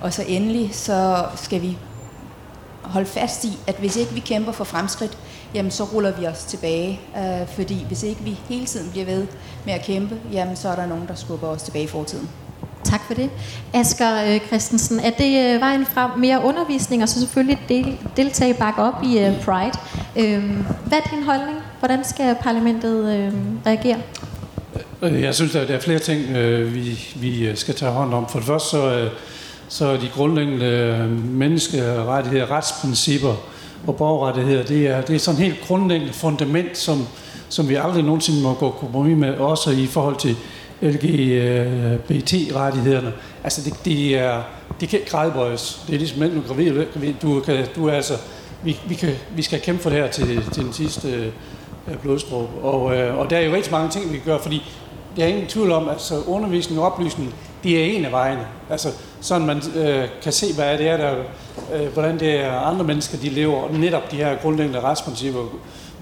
Og 0.00 0.12
så 0.12 0.24
endelig, 0.28 0.70
så 0.74 1.24
skal 1.36 1.62
vi 1.62 1.78
holde 2.82 3.06
fast 3.06 3.44
i, 3.44 3.58
at 3.66 3.74
hvis 3.78 3.96
ikke 3.96 4.12
vi 4.12 4.20
kæmper 4.20 4.52
for 4.52 4.64
fremskridt, 4.64 5.18
jamen 5.54 5.70
så 5.70 5.84
ruller 5.84 6.12
vi 6.20 6.26
os 6.26 6.44
tilbage. 6.44 7.00
Øh, 7.16 7.48
fordi 7.48 7.84
hvis 7.86 8.02
ikke 8.02 8.20
vi 8.22 8.38
hele 8.48 8.66
tiden 8.66 8.90
bliver 8.90 9.06
ved 9.06 9.26
med 9.66 9.74
at 9.74 9.82
kæmpe, 9.84 10.16
jamen 10.32 10.56
så 10.56 10.68
er 10.68 10.74
der 10.74 10.86
nogen, 10.86 11.08
der 11.08 11.14
skubber 11.14 11.48
os 11.48 11.62
tilbage 11.62 11.84
i 11.84 11.88
fortiden. 11.88 12.28
Tak 12.84 13.00
for 13.06 13.14
det. 13.14 13.30
Asger 13.74 14.34
øh, 14.34 14.40
Christensen, 14.46 15.00
er 15.00 15.10
det 15.10 15.54
øh, 15.54 15.60
vejen 15.60 15.86
frem 15.86 16.10
mere 16.18 16.44
undervisning, 16.44 17.02
og 17.02 17.08
så 17.08 17.20
selvfølgelig 17.20 17.58
del, 17.68 17.98
deltage 18.16 18.54
bakke 18.54 18.82
op 18.82 19.02
i 19.04 19.18
øh, 19.18 19.44
Pride? 19.44 19.78
Øh, 20.16 20.50
hvad 20.86 20.98
er 20.98 21.10
din 21.10 21.22
holdning? 21.22 21.58
Hvordan 21.78 22.04
skal 22.04 22.36
parlamentet 22.42 23.16
øh, 23.16 23.32
reagere? 23.66 23.98
Øh, 25.02 25.22
jeg 25.22 25.34
synes, 25.34 25.54
at 25.54 25.68
der 25.68 25.74
er 25.74 25.80
flere 25.80 25.98
ting, 25.98 26.36
øh, 26.36 26.74
vi, 26.74 27.08
vi 27.16 27.46
øh, 27.46 27.56
skal 27.56 27.74
tage 27.74 27.92
hånd 27.92 28.14
om. 28.14 28.28
For 28.28 28.38
det 28.38 28.46
første 28.46 28.68
så, 28.70 29.10
så 29.68 29.96
de 29.96 30.08
grundlæggende 30.14 30.66
øh, 30.66 31.24
menneskerettigheder, 31.24 32.50
retsprincipper 32.50 33.34
og 33.86 33.96
borgerrettigheder, 33.96 34.62
det 34.62 34.86
er, 34.86 35.00
det 35.00 35.14
er 35.14 35.18
sådan 35.18 35.40
et 35.40 35.46
helt 35.46 35.60
grundlæggende 35.66 36.12
fundament, 36.12 36.78
som, 36.78 37.06
som 37.48 37.68
vi 37.68 37.74
aldrig 37.74 38.02
nogensinde 38.02 38.42
må 38.42 38.54
gå 38.54 38.70
kompromis 38.70 39.16
med, 39.16 39.34
også 39.34 39.70
i 39.70 39.86
forhold 39.86 40.16
til 40.16 40.36
LGBT-rettighederne. 40.80 43.12
Altså, 43.44 43.60
det, 43.64 43.84
det, 43.84 44.18
er, 44.18 44.42
det 44.80 44.88
kan 44.88 44.98
ikke 44.98 45.10
gradbøjes. 45.10 45.82
Det 45.86 45.94
er 45.94 45.98
ligesom 45.98 46.18
mænd, 46.18 46.32
du 46.32 46.38
er 46.38 46.44
gravid. 46.92 47.14
Du, 47.22 47.40
kan, 47.40 47.66
du 47.76 47.88
er 47.88 47.92
altså, 47.92 48.14
vi, 48.64 48.76
vi, 48.88 48.94
kan, 48.94 49.10
vi 49.36 49.42
skal 49.42 49.60
kæmpe 49.60 49.82
for 49.82 49.90
det 49.90 49.98
her 49.98 50.08
til, 50.08 50.44
til 50.52 50.64
den 50.64 50.72
sidste 50.72 51.08
øh. 51.08 51.26
Og, 52.62 52.96
øh, 52.96 53.18
og 53.18 53.30
der 53.30 53.36
er 53.36 53.40
jo 53.40 53.54
rigtig 53.54 53.72
mange 53.72 53.90
ting, 53.90 54.12
vi 54.12 54.16
kan 54.16 54.26
gøre, 54.26 54.40
fordi 54.42 54.62
jeg 55.18 55.24
er 55.24 55.28
ingen 55.28 55.46
tvivl 55.46 55.72
om, 55.72 55.84
at 55.88 55.92
altså, 55.92 56.22
undervisning 56.26 56.80
og 56.80 56.86
oplysning, 56.86 57.34
det 57.62 57.80
er 57.80 57.96
en 57.96 58.04
af 58.04 58.12
vejene. 58.12 58.46
Altså, 58.70 58.88
sådan 59.20 59.46
man 59.46 59.62
øh, 59.76 60.08
kan 60.22 60.32
se, 60.32 60.54
hvad 60.54 60.78
det 60.78 60.88
er, 60.88 60.96
der, 60.96 61.14
øh, 61.74 61.92
hvordan 61.92 62.20
det 62.20 62.40
er 62.40 62.52
andre 62.52 62.84
mennesker, 62.84 63.18
de 63.18 63.28
lever, 63.28 63.62
og 63.62 63.74
netop 63.74 64.10
de 64.10 64.16
her 64.16 64.36
grundlæggende 64.36 64.80
retsprincipper, 64.80 65.40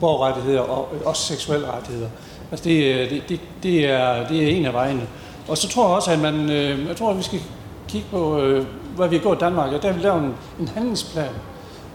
borgerrettigheder 0.00 0.60
og 0.60 0.88
øh, 0.94 1.00
også 1.04 1.22
seksuelle 1.22 1.66
rettigheder. 1.66 2.08
Altså 2.50 2.64
det, 2.64 2.94
øh, 2.94 3.10
det, 3.10 3.22
det, 3.28 3.40
det, 3.62 3.86
er, 3.86 4.28
det 4.28 4.44
er 4.44 4.48
en 4.48 4.66
af 4.66 4.72
vejene. 4.72 5.02
Og 5.48 5.58
så 5.58 5.68
tror 5.68 5.86
jeg 5.88 5.96
også, 5.96 6.10
at 6.10 6.18
man, 6.18 6.50
øh, 6.50 6.86
jeg 6.88 6.96
tror, 6.96 7.10
at 7.10 7.18
vi 7.18 7.22
skal 7.22 7.40
kigge 7.88 8.06
på, 8.10 8.40
øh, 8.40 8.66
hvad 8.96 9.08
vi 9.08 9.16
har 9.16 9.22
gået 9.22 9.36
i 9.36 9.40
Danmark. 9.40 9.72
Og 9.72 9.82
der 9.82 9.88
har 9.88 9.96
vi 9.96 10.02
lavet 10.02 10.22
en, 10.22 10.34
en 10.60 10.68
handlingsplan 10.68 11.30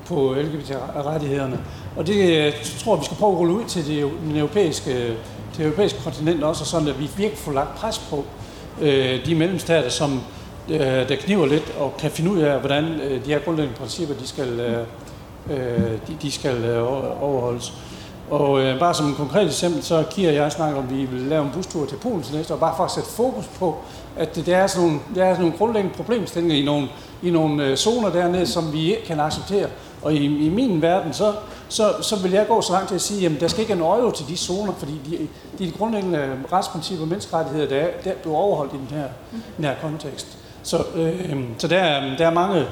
på 0.05 0.35
LGBT-rettighederne. 0.37 1.59
Og 1.95 2.07
det 2.07 2.29
jeg 2.29 2.53
tror 2.79 2.93
jeg, 2.93 2.99
vi 2.99 3.05
skal 3.05 3.17
prøve 3.17 3.31
at 3.31 3.37
rulle 3.37 3.53
ud 3.53 3.63
til 3.63 3.87
de, 3.87 4.01
den 4.01 4.37
europæiske, 4.37 5.15
det 5.57 5.65
europæiske 5.65 5.99
kontinent 6.03 6.43
også, 6.43 6.65
sådan 6.65 6.87
at 6.87 6.99
vi 6.99 7.09
virkelig 7.17 7.37
får 7.37 7.51
lagt 7.51 7.75
pres 7.75 7.99
på 7.99 8.25
øh, 8.81 9.25
de 9.25 9.35
mellemstater, 9.35 9.89
som 9.89 10.21
øh, 10.69 10.79
der 10.79 11.15
kniver 11.15 11.45
lidt 11.45 11.73
og 11.79 11.93
kan 11.99 12.11
finde 12.11 12.31
ud 12.31 12.39
af, 12.39 12.59
hvordan 12.59 12.85
øh, 12.85 13.25
de 13.25 13.29
her 13.29 13.39
grundlæggende 13.39 13.79
principper, 13.79 14.15
de 14.15 14.27
skal, 14.27 14.59
øh, 14.59 14.85
øh 15.49 15.91
de, 16.07 16.17
de 16.21 16.31
skal 16.31 16.55
øh, 16.55 17.23
overholdes. 17.23 17.73
Og 18.29 18.61
øh, 18.61 18.79
bare 18.79 18.93
som 18.93 19.05
en 19.05 19.15
konkret 19.15 19.45
eksempel, 19.45 19.83
så 19.83 20.03
Kira 20.11 20.29
og 20.29 20.35
jeg 20.35 20.51
snakker 20.51 20.77
om, 20.77 20.83
at 20.83 20.97
vi 20.97 21.05
vil 21.05 21.21
lave 21.21 21.45
en 21.45 21.51
bustur 21.53 21.85
til 21.85 21.95
Polen 21.95 22.23
til 22.23 22.35
næste 22.35 22.53
år, 22.53 22.57
bare 22.57 22.73
for 22.77 22.83
at 22.83 22.91
sætte 22.91 23.09
fokus 23.09 23.45
på, 23.59 23.77
at 24.17 24.35
det, 24.35 24.45
der, 24.45 24.57
er 24.57 24.67
sådan 24.67 24.87
nogle, 24.87 24.99
der 25.15 25.23
er 25.23 25.33
sådan 25.33 25.45
nogle 25.45 25.57
grundlæggende 25.57 25.95
problemstillinger 25.95 26.57
i 26.57 26.65
nogle, 26.65 26.87
i 27.23 27.29
nogle 27.29 27.65
øh, 27.65 27.75
zoner 27.75 28.09
dernede, 28.09 28.47
som 28.47 28.73
vi 28.73 28.79
ikke 28.79 29.05
kan 29.05 29.19
acceptere. 29.19 29.67
Og 30.01 30.13
i, 30.13 30.45
i 30.45 30.49
min 30.49 30.81
verden, 30.81 31.13
så, 31.13 31.33
så, 31.71 31.93
så 32.01 32.15
vil 32.15 32.31
jeg 32.31 32.47
gå 32.47 32.61
så 32.61 32.71
langt 32.71 32.87
til 32.87 32.95
at 32.95 33.01
sige, 33.01 33.25
at 33.25 33.31
der 33.39 33.47
skal 33.47 33.61
ikke 33.61 33.73
en 33.73 33.81
øje 33.81 34.11
til 34.11 34.27
de 34.27 34.37
zoner, 34.37 34.73
fordi 34.73 34.91
de, 35.05 35.17
de, 35.59 35.65
de 35.65 35.71
grundlæggende 35.71 36.37
retsprincipper 36.53 37.03
og 37.03 37.07
menneskerettigheder, 37.07 37.69
der, 37.69 37.87
der 38.03 38.13
bliver 38.21 38.35
overholdt 38.35 38.73
i 38.73 38.77
den 38.77 38.87
her, 38.97 39.07
den 39.57 39.65
her 39.65 39.75
kontekst. 39.81 40.27
Så, 40.63 40.83
øh, 40.95 41.31
øhm, 41.31 41.45
så 41.57 41.67
der, 41.67 42.03
øhm, 42.03 42.17
der 42.17 42.27
er 42.27 42.33
mange 42.33 42.65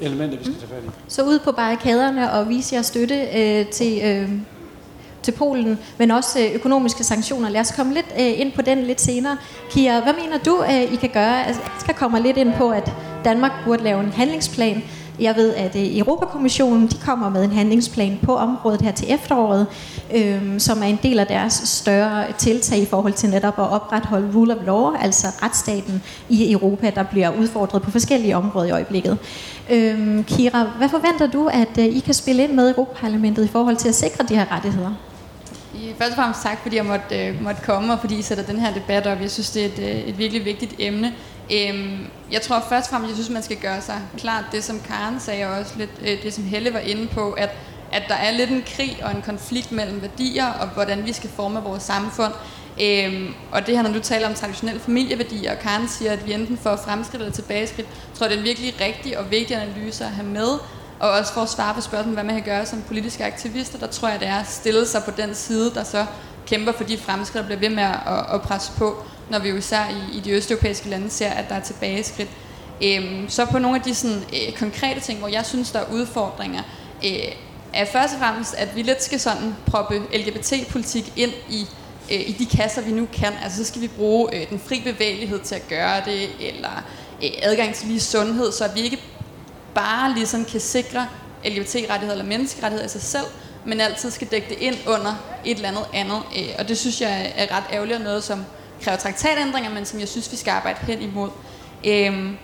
elementer, 0.00 0.38
vi 0.38 0.44
skal 0.44 0.56
tage 0.56 0.68
fat 0.68 0.84
i. 0.84 0.90
Så 1.08 1.22
ud 1.22 1.38
på 1.38 1.52
barrikaderne 1.52 2.32
og 2.32 2.48
vise 2.48 2.74
jer 2.74 2.82
støtte 2.82 3.14
øh, 3.34 3.66
til... 3.66 4.00
Øh 4.04 4.30
til 5.22 5.32
Polen, 5.32 5.78
men 5.98 6.10
også 6.10 6.40
øh, 6.40 6.54
økonomiske 6.54 7.04
sanktioner. 7.04 7.48
Lad 7.48 7.60
os 7.60 7.72
komme 7.76 7.94
lidt 7.94 8.06
øh, 8.18 8.40
ind 8.40 8.52
på 8.52 8.62
den 8.62 8.82
lidt 8.82 9.00
senere. 9.00 9.36
Kira, 9.70 10.00
hvad 10.00 10.12
mener 10.12 10.38
du, 10.38 10.62
øh, 10.62 10.92
I 10.92 10.96
kan 10.96 11.10
gøre? 11.10 11.46
Altså, 11.46 11.62
jeg 11.62 11.70
skal 11.80 11.94
komme 11.94 12.22
lidt 12.22 12.36
ind 12.36 12.52
på, 12.54 12.70
at 12.70 12.92
Danmark 13.24 13.52
burde 13.64 13.84
lave 13.84 14.00
en 14.00 14.12
handlingsplan 14.12 14.82
jeg 15.20 15.36
ved, 15.36 15.54
at 15.54 15.76
øh, 15.76 15.98
Europakommissionen 15.98 16.86
de 16.86 16.96
kommer 17.04 17.28
med 17.28 17.44
en 17.44 17.52
handlingsplan 17.52 18.18
på 18.22 18.36
området 18.36 18.82
her 18.82 18.92
til 18.92 19.12
efteråret, 19.12 19.66
øh, 20.14 20.42
som 20.58 20.82
er 20.82 20.86
en 20.86 20.98
del 21.02 21.18
af 21.18 21.26
deres 21.26 21.52
større 21.52 22.24
tiltag 22.38 22.78
i 22.78 22.86
forhold 22.86 23.12
til 23.12 23.30
netop 23.30 23.58
at 23.58 23.70
opretholde 23.70 24.28
rule 24.34 24.58
of 24.58 24.66
law, 24.66 24.94
altså 25.00 25.26
retsstaten 25.42 26.02
i 26.28 26.52
Europa, 26.52 26.90
der 26.94 27.02
bliver 27.02 27.30
udfordret 27.30 27.82
på 27.82 27.90
forskellige 27.90 28.36
områder 28.36 28.66
i 28.66 28.70
øjeblikket. 28.70 29.18
Øh, 29.70 30.24
Kira, 30.24 30.64
hvad 30.78 30.88
forventer 30.88 31.26
du, 31.26 31.46
at 31.46 31.78
øh, 31.78 31.84
I 31.84 32.00
kan 32.00 32.14
spille 32.14 32.42
ind 32.42 32.52
med 32.52 32.70
Europaparlamentet 32.70 33.44
i 33.44 33.48
forhold 33.48 33.76
til 33.76 33.88
at 33.88 33.94
sikre 33.94 34.24
de 34.28 34.34
her 34.34 34.52
rettigheder? 34.52 34.90
Først 35.98 36.10
og 36.10 36.16
fremmest 36.16 36.42
tak, 36.42 36.58
fordi 36.62 36.76
jeg 36.76 36.84
måtte, 36.84 37.26
øh, 37.26 37.42
måtte 37.42 37.62
komme, 37.62 37.92
og 37.92 37.98
fordi 38.00 38.18
I 38.18 38.22
sætter 38.22 38.44
den 38.44 38.58
her 38.58 38.74
debat 38.74 39.06
op. 39.06 39.20
Jeg 39.20 39.30
synes, 39.30 39.50
det 39.50 39.62
er 39.62 39.66
et, 39.66 39.78
øh, 39.78 40.08
et 40.08 40.18
virkelig 40.18 40.44
vigtigt 40.44 40.74
emne. 40.78 41.12
Øhm, 41.50 42.06
jeg 42.32 42.42
tror 42.42 42.64
først 42.68 42.86
og 42.86 42.90
fremmest, 42.90 43.08
jeg 43.08 43.16
synes, 43.16 43.30
man 43.30 43.42
skal 43.42 43.56
gøre 43.56 43.80
sig 43.80 44.00
klart 44.18 44.44
det, 44.52 44.64
som 44.64 44.80
Karen 44.80 45.20
sagde, 45.20 45.46
og 45.46 45.52
også 45.52 45.72
lidt 45.76 45.90
øh, 46.02 46.22
det, 46.22 46.34
som 46.34 46.44
Helle 46.44 46.72
var 46.72 46.78
inde 46.78 47.06
på, 47.06 47.32
at, 47.32 47.50
at 47.92 48.02
der 48.08 48.14
er 48.14 48.30
lidt 48.30 48.50
en 48.50 48.64
krig 48.76 48.96
og 49.02 49.10
en 49.10 49.22
konflikt 49.22 49.72
mellem 49.72 50.02
værdier, 50.02 50.46
og 50.46 50.68
hvordan 50.68 51.06
vi 51.06 51.12
skal 51.12 51.30
forme 51.30 51.60
vores 51.60 51.82
samfund. 51.82 52.32
Øhm, 52.82 53.34
og 53.52 53.66
det 53.66 53.76
her, 53.76 53.82
når 53.82 53.92
du 53.92 54.00
taler 54.00 54.28
om 54.28 54.34
traditionelle 54.34 54.80
familieværdier, 54.80 55.52
og 55.52 55.58
Karen 55.58 55.88
siger, 55.88 56.12
at 56.12 56.26
vi 56.26 56.32
enten 56.32 56.58
får 56.58 56.76
fremskridt 56.76 57.22
eller 57.22 57.34
tilbageskridt, 57.34 57.88
tror 58.14 58.26
jeg, 58.26 58.30
det 58.30 58.36
er 58.36 58.40
en 58.40 58.46
virkelig 58.46 58.74
rigtig 58.80 59.18
og 59.18 59.30
vigtig 59.30 59.56
analyse 59.56 60.04
at 60.04 60.10
have 60.10 60.28
med, 60.28 60.48
og 61.00 61.10
også 61.10 61.32
for 61.32 61.40
at 61.40 61.48
svare 61.48 61.74
på 61.74 61.80
spørgsmålet, 61.80 62.16
hvad 62.16 62.24
man 62.24 62.34
kan 62.34 62.44
gøre 62.44 62.66
som 62.66 62.82
politiske 62.82 63.24
aktivister, 63.24 63.78
der 63.78 63.86
tror 63.86 64.08
jeg, 64.08 64.20
det 64.20 64.28
er 64.28 64.36
at 64.40 64.48
stille 64.48 64.86
sig 64.86 65.02
på 65.04 65.10
den 65.16 65.34
side, 65.34 65.74
der 65.74 65.84
så 65.84 66.06
kæmper 66.46 66.72
for 66.72 66.84
de 66.84 66.98
fremskridt, 66.98 67.42
der 67.42 67.56
bliver 67.56 67.68
ved 67.68 67.76
med 67.76 67.82
at, 67.82 68.34
at 68.34 68.42
presse 68.42 68.72
på 68.78 69.04
når 69.32 69.38
vi 69.38 69.48
jo 69.48 69.56
især 69.56 69.88
i, 69.88 70.16
i 70.16 70.20
de 70.20 70.30
østeuropæiske 70.30 70.88
lande 70.88 71.10
ser, 71.10 71.30
at 71.30 71.48
der 71.48 71.54
er 71.54 71.60
tilbageskridt. 71.60 72.28
Øhm, 72.84 73.28
så 73.28 73.46
på 73.46 73.58
nogle 73.58 73.76
af 73.76 73.82
de 73.82 73.94
sådan, 73.94 74.16
øh, 74.16 74.52
konkrete 74.58 75.00
ting, 75.00 75.18
hvor 75.18 75.28
jeg 75.28 75.46
synes, 75.46 75.70
der 75.70 75.78
er 75.78 75.92
udfordringer, 75.92 76.62
øh, 77.04 77.32
er 77.72 77.84
først 77.84 78.14
og 78.14 78.20
fremmest, 78.20 78.54
at 78.54 78.76
vi 78.76 78.82
lidt 78.82 79.02
skal 79.02 79.20
sådan 79.20 79.56
proppe 79.66 80.02
LGBT-politik 80.14 81.12
ind 81.16 81.32
i, 81.48 81.66
øh, 82.12 82.20
i 82.28 82.32
de 82.32 82.46
kasser, 82.56 82.82
vi 82.82 82.90
nu 82.90 83.08
kan. 83.12 83.32
Altså 83.42 83.58
så 83.58 83.64
skal 83.64 83.82
vi 83.82 83.88
bruge 83.88 84.34
øh, 84.34 84.50
den 84.50 84.60
fri 84.66 84.80
bevægelighed 84.84 85.40
til 85.40 85.54
at 85.54 85.68
gøre 85.68 86.02
det, 86.04 86.28
eller 86.40 86.84
øh, 87.24 87.30
adgang 87.42 87.74
til 87.74 87.88
lige 87.88 88.00
sundhed, 88.00 88.52
så 88.52 88.68
vi 88.74 88.80
ikke 88.80 88.98
bare 89.74 90.14
ligesom 90.14 90.44
kan 90.44 90.60
sikre 90.60 91.06
LGBT-rettigheder 91.44 92.12
eller 92.12 92.24
menneskerettigheder 92.24 92.86
i 92.86 92.90
sig 92.90 93.02
selv, 93.02 93.26
men 93.66 93.80
altid 93.80 94.10
skal 94.10 94.26
dække 94.26 94.48
det 94.48 94.58
ind 94.60 94.76
under 94.86 95.14
et 95.44 95.56
eller 95.56 95.68
andet 95.68 95.86
andet. 95.94 96.22
Øh, 96.36 96.48
og 96.58 96.68
det 96.68 96.78
synes 96.78 97.00
jeg 97.00 97.32
er 97.36 97.56
ret 97.56 97.64
ærgerligt 97.72 97.96
og 97.96 98.04
noget, 98.04 98.24
som 98.24 98.44
kræver 98.82 98.98
traktatændringer, 98.98 99.70
men 99.70 99.84
som 99.86 100.00
jeg 100.00 100.08
synes, 100.08 100.32
vi 100.32 100.36
skal 100.36 100.50
arbejde 100.50 100.78
hen 100.86 101.02
imod. 101.02 101.30
Øhm, 101.86 102.36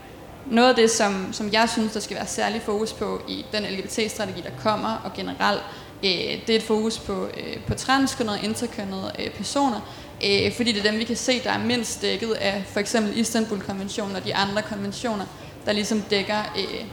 noget 0.47 0.69
af 0.69 0.75
det, 0.75 0.91
som, 0.91 1.33
som 1.33 1.53
jeg 1.53 1.69
synes, 1.69 1.93
der 1.93 2.01
skal 2.01 2.17
være 2.17 2.27
særlig 2.27 2.63
fokus 2.63 2.93
på 2.93 3.21
i 3.29 3.45
den 3.53 3.63
LGBT-strategi, 3.63 4.41
der 4.41 4.51
kommer, 4.63 5.03
og 5.05 5.13
generelt, 5.13 5.63
øh, 6.05 6.11
det 6.47 6.51
er 6.51 6.57
et 6.57 6.63
fokus 6.63 6.99
på, 6.99 7.25
øh, 7.37 7.57
på 7.67 7.75
transkønnede 7.75 8.39
og 8.39 8.45
interkønnede 8.45 9.13
øh, 9.19 9.31
personer, 9.31 9.81
øh, 10.25 10.53
fordi 10.53 10.73
det 10.73 10.87
er 10.87 10.91
dem, 10.91 10.99
vi 10.99 11.05
kan 11.05 11.17
se, 11.17 11.41
der 11.45 11.51
er 11.51 11.59
mindst 11.59 12.03
dækket 12.03 12.33
af 12.33 12.65
for 12.67 12.81
eksempel 12.81 13.19
Istanbul-konventionen 13.19 14.17
og 14.17 14.25
de 14.25 14.35
andre 14.35 14.63
konventioner, 14.63 15.25
der 15.67 15.73
ligesom 15.73 16.01
dækker 16.01 16.53
øh, 16.59 16.85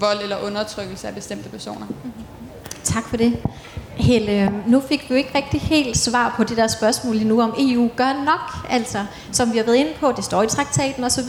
vold 0.00 0.22
eller 0.22 0.40
undertrykkelse 0.46 1.08
af 1.08 1.14
bestemte 1.14 1.48
personer. 1.48 1.86
Mm-hmm. 1.86 2.24
Tak 2.84 3.08
for 3.08 3.16
det. 3.16 3.42
Helle, 3.96 4.52
nu 4.66 4.80
fik 4.80 5.00
vi 5.00 5.06
jo 5.10 5.14
ikke 5.14 5.30
rigtig 5.34 5.60
helt 5.60 5.98
svar 5.98 6.34
på 6.36 6.44
det 6.44 6.56
der 6.56 6.66
spørgsmål 6.66 7.16
lige 7.16 7.28
nu, 7.28 7.42
om 7.42 7.54
EU 7.58 7.90
gør 7.96 8.24
nok, 8.24 8.70
altså, 8.70 8.98
som 9.32 9.52
vi 9.52 9.56
har 9.58 9.64
været 9.64 9.76
inde 9.76 9.90
på, 10.00 10.12
det 10.16 10.24
står 10.24 10.42
i 10.42 10.46
traktaten 10.46 11.04
osv. 11.04 11.28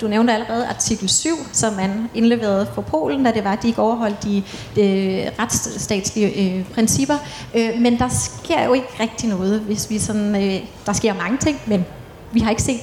Du 0.00 0.08
nævnte 0.08 0.32
allerede 0.32 0.66
artikel 0.66 1.08
7, 1.08 1.28
som 1.52 1.72
man 1.72 2.10
indleverede 2.14 2.66
for 2.74 2.82
Polen, 2.82 3.24
da 3.24 3.32
det 3.32 3.44
var, 3.44 3.52
at 3.52 3.62
de 3.62 3.68
ikke 3.68 3.82
overholdt 3.82 4.24
de, 4.24 4.42
de 4.76 4.82
øh, 4.82 5.30
retsstatslige 5.38 6.56
øh, 6.56 6.64
principper. 6.64 7.16
Øh, 7.54 7.70
men 7.78 7.98
der 7.98 8.08
sker 8.08 8.64
jo 8.64 8.72
ikke 8.72 8.88
rigtig 9.00 9.28
noget, 9.28 9.60
hvis 9.60 9.90
vi 9.90 9.98
sådan, 9.98 10.34
øh, 10.44 10.60
der 10.86 10.92
sker 10.92 11.14
mange 11.14 11.38
ting, 11.38 11.60
men 11.66 11.84
vi 12.32 12.40
har 12.40 12.50
ikke 12.50 12.62
set 12.62 12.80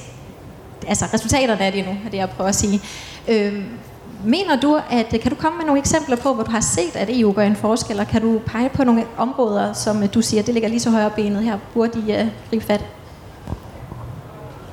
altså 0.88 1.04
resultaterne 1.14 1.60
af 1.60 1.72
det 1.72 1.78
endnu, 1.78 1.96
er 2.06 2.10
det 2.10 2.18
jeg 2.18 2.30
prøver 2.30 2.48
at 2.48 2.54
sige. 2.54 2.80
Øh, 3.28 3.64
Mener 4.24 4.56
du, 4.56 4.80
at 4.90 5.20
kan 5.20 5.30
du 5.30 5.36
komme 5.36 5.58
med 5.58 5.66
nogle 5.66 5.80
eksempler 5.80 6.16
på, 6.16 6.34
hvor 6.34 6.44
du 6.44 6.50
har 6.50 6.60
set, 6.60 6.96
at 6.96 7.08
EU 7.10 7.32
gør 7.32 7.42
en 7.42 7.56
forskel, 7.56 8.00
og 8.00 8.06
kan 8.06 8.22
du 8.22 8.40
pege 8.46 8.68
på 8.68 8.84
nogle 8.84 9.04
områder, 9.16 9.72
som 9.72 10.02
øh, 10.02 10.08
du 10.14 10.22
siger, 10.22 10.42
det 10.42 10.54
ligger 10.54 10.68
lige 10.68 10.80
så 10.80 10.90
højre 10.90 11.10
benet 11.10 11.42
her, 11.42 11.58
burde 11.74 11.92
de 11.92 12.12
uh, 12.12 12.20
øh, 12.20 12.26
gribe 12.50 12.64
fat? 12.64 12.84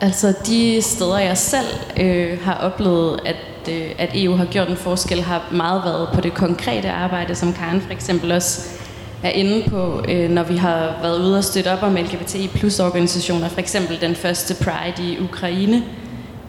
Altså 0.02 0.34
de 0.46 0.82
steder, 0.82 1.20
jeg 1.20 1.38
selv 1.38 1.68
øh, 2.00 2.42
har 2.44 2.56
oplevet, 2.56 3.20
at, 3.26 3.70
øh, 3.70 3.92
at 3.98 4.10
EU 4.14 4.36
har 4.36 4.46
gjort 4.46 4.70
en 4.70 4.78
forskel, 4.78 5.22
har 5.22 5.48
meget 5.52 5.82
været 5.86 6.10
på 6.14 6.22
det 6.22 6.34
konkrete 6.34 6.92
arbejde, 6.92 7.36
som 7.36 7.54
Karen 7.54 7.82
for 7.82 7.92
eksempel 7.92 8.32
også 8.32 8.70
er 9.24 9.30
inde 9.30 9.70
på, 9.70 10.04
øh, 10.08 10.30
når 10.30 10.44
vi 10.44 10.56
har 10.56 11.00
været 11.02 11.20
ude 11.20 11.38
og 11.38 11.44
støtte 11.44 11.74
op 11.74 11.84
om 11.84 11.96
LGBTI 11.96 12.48
plus 12.48 12.80
organisationer, 12.80 13.50
for 13.50 13.60
eksempel 13.60 14.02
den 14.02 14.16
første 14.16 14.64
Pride 14.64 15.12
i 15.12 15.20
Ukraine, 15.20 15.84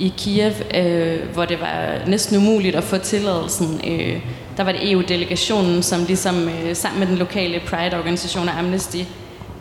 i 0.01 0.13
Kiev, 0.17 0.53
øh, 0.75 1.19
hvor 1.33 1.45
det 1.45 1.61
var 1.61 2.07
næsten 2.07 2.37
umuligt 2.37 2.77
at 2.77 2.85
få 2.85 2.99
tilladelsen. 2.99 3.81
Øh, 3.87 4.21
der 4.57 4.65
var 4.65 4.73
det 4.73 4.93
EU-delegationen, 4.93 5.83
som 5.83 6.05
ligesom 6.05 6.49
øh, 6.49 6.77
sammen 6.77 7.01
med 7.01 7.07
den 7.07 7.17
lokale 7.17 7.61
Pride-organisation 7.61 8.49
og 8.49 8.59
Amnesty 8.59 8.97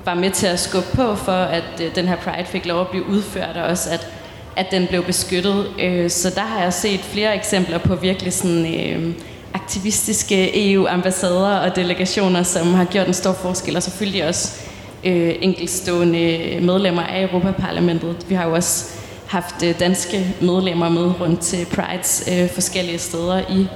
var 0.06 0.14
med 0.14 0.32
til 0.32 0.48
at 0.48 0.60
skubbe 0.60 0.90
på 0.96 1.16
for, 1.16 1.32
at 1.32 1.82
øh, 1.82 1.96
den 1.96 2.08
her 2.08 2.16
Pride 2.16 2.46
fik 2.46 2.66
lov 2.66 2.82
at 2.82 2.88
blive 2.88 3.06
udført, 3.10 3.58
og 3.58 3.64
også 3.64 3.90
at, 3.90 4.08
at 4.56 4.72
den 4.72 4.88
blev 4.88 5.04
beskyttet. 5.04 5.66
Øh, 5.82 6.10
så 6.10 6.30
der 6.36 6.42
har 6.42 6.64
jeg 6.64 6.74
set 6.74 7.00
flere 7.00 7.36
eksempler 7.36 7.78
på 7.78 7.96
virkelig 7.96 8.34
sådan... 8.34 8.76
Øh, 8.76 9.14
aktivistiske 9.54 10.72
EU-ambassader 10.74 11.58
og 11.58 11.76
delegationer, 11.76 12.44
som 12.44 12.74
har 12.74 12.86
gjort 12.86 13.08
en 13.08 13.14
stor 13.14 13.34
forskel, 13.34 13.76
og 13.76 13.84
selvfølgelig 13.84 14.28
også 14.28 14.62
øh, 15.04 15.36
enkeltstående 15.42 16.60
medlemmer 16.62 17.02
af 17.02 17.22
Europaparlamentet. 17.22 18.16
Vi 18.28 18.36
har 18.36 18.48
jo 18.48 18.54
også 18.54 18.99
haft 19.30 19.64
øh, 19.64 19.80
danske 19.80 20.36
medlemmer 20.42 20.90
med 20.90 21.22
rundt 21.22 21.40
til 21.40 21.66
Prides 21.66 22.30
øh, 22.32 22.50
forskellige 22.50 22.98
steder 22.98 23.40
i 23.50 23.68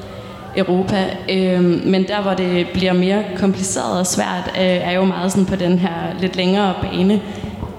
Europa. 0.57 1.17
Øh, 1.29 1.63
men 1.63 2.07
der, 2.07 2.21
hvor 2.21 2.33
det 2.33 2.67
bliver 2.73 2.93
mere 2.93 3.23
kompliceret 3.37 3.99
og 3.99 4.07
svært, 4.07 4.51
øh, 4.55 4.63
er 4.63 4.91
jo 4.91 5.05
meget 5.05 5.31
sådan 5.31 5.45
på 5.45 5.55
den 5.55 5.79
her 5.79 6.19
lidt 6.19 6.35
længere 6.35 6.73
bane. 6.81 7.21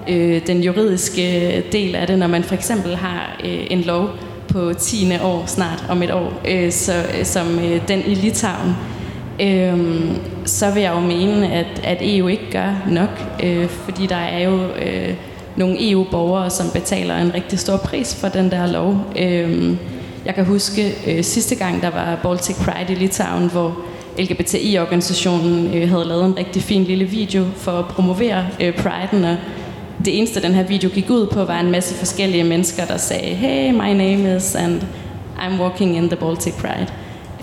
Øh, 0.09 0.47
den 0.47 0.63
juridiske 0.63 1.57
øh, 1.57 1.63
del 1.71 1.95
af 1.95 2.07
det, 2.07 2.19
når 2.19 2.27
man 2.27 2.43
for 2.43 2.55
eksempel 2.55 2.95
har 2.95 3.39
øh, 3.43 3.67
en 3.69 3.81
lov 3.81 4.09
på 4.47 4.73
10. 4.73 5.11
år 5.23 5.43
snart 5.45 5.85
om 5.89 6.03
et 6.03 6.11
år, 6.11 6.33
øh, 6.47 6.71
så, 6.71 6.93
øh, 7.19 7.25
som 7.25 7.59
øh, 7.59 7.87
den 7.87 8.03
i 8.05 8.13
Litauen, 8.15 8.75
øh, 9.41 10.01
så 10.45 10.71
vil 10.71 10.83
jeg 10.83 10.93
jo 10.93 10.99
mene, 10.99 11.53
at, 11.53 11.81
at 11.83 11.97
EU 12.01 12.27
ikke 12.27 12.51
gør 12.51 12.83
nok, 12.91 13.41
øh, 13.43 13.67
fordi 13.67 14.05
der 14.05 14.15
er 14.15 14.43
jo... 14.43 14.59
Øh, 14.81 15.13
nogle 15.57 15.91
EU-borgere, 15.91 16.49
som 16.49 16.69
betaler 16.73 17.17
en 17.17 17.33
rigtig 17.33 17.59
stor 17.59 17.77
pris 17.77 18.15
for 18.15 18.27
den 18.27 18.51
der 18.51 18.67
lov. 18.67 18.97
Øhm, 19.19 19.77
jeg 20.25 20.35
kan 20.35 20.45
huske 20.45 20.93
øh, 21.07 21.23
sidste 21.23 21.55
gang, 21.55 21.81
der 21.81 21.89
var 21.89 22.19
Baltic 22.23 22.55
Pride 22.55 22.93
i 22.93 22.95
Litauen, 22.95 23.49
hvor 23.49 23.77
LGBTI-organisationen 24.19 25.73
øh, 25.73 25.89
havde 25.89 26.05
lavet 26.05 26.25
en 26.25 26.37
rigtig 26.37 26.61
fin 26.61 26.83
lille 26.83 27.05
video 27.05 27.45
for 27.55 27.71
at 27.71 27.85
promovere 27.85 28.47
øh, 28.61 28.73
Pride'en, 28.73 29.25
og 29.25 29.37
det 30.05 30.17
eneste, 30.17 30.41
den 30.41 30.53
her 30.53 30.63
video 30.63 30.89
gik 30.89 31.09
ud 31.09 31.27
på, 31.27 31.43
var 31.43 31.59
en 31.59 31.71
masse 31.71 31.95
forskellige 31.95 32.43
mennesker, 32.43 32.85
der 32.85 32.97
sagde, 32.97 33.35
hey, 33.35 33.71
my 33.71 33.93
name 33.93 34.35
is, 34.35 34.55
and 34.55 34.81
I'm 35.37 35.61
walking 35.61 35.97
in 35.97 36.07
the 36.07 36.15
Baltic 36.15 36.53
Pride. 36.53 36.87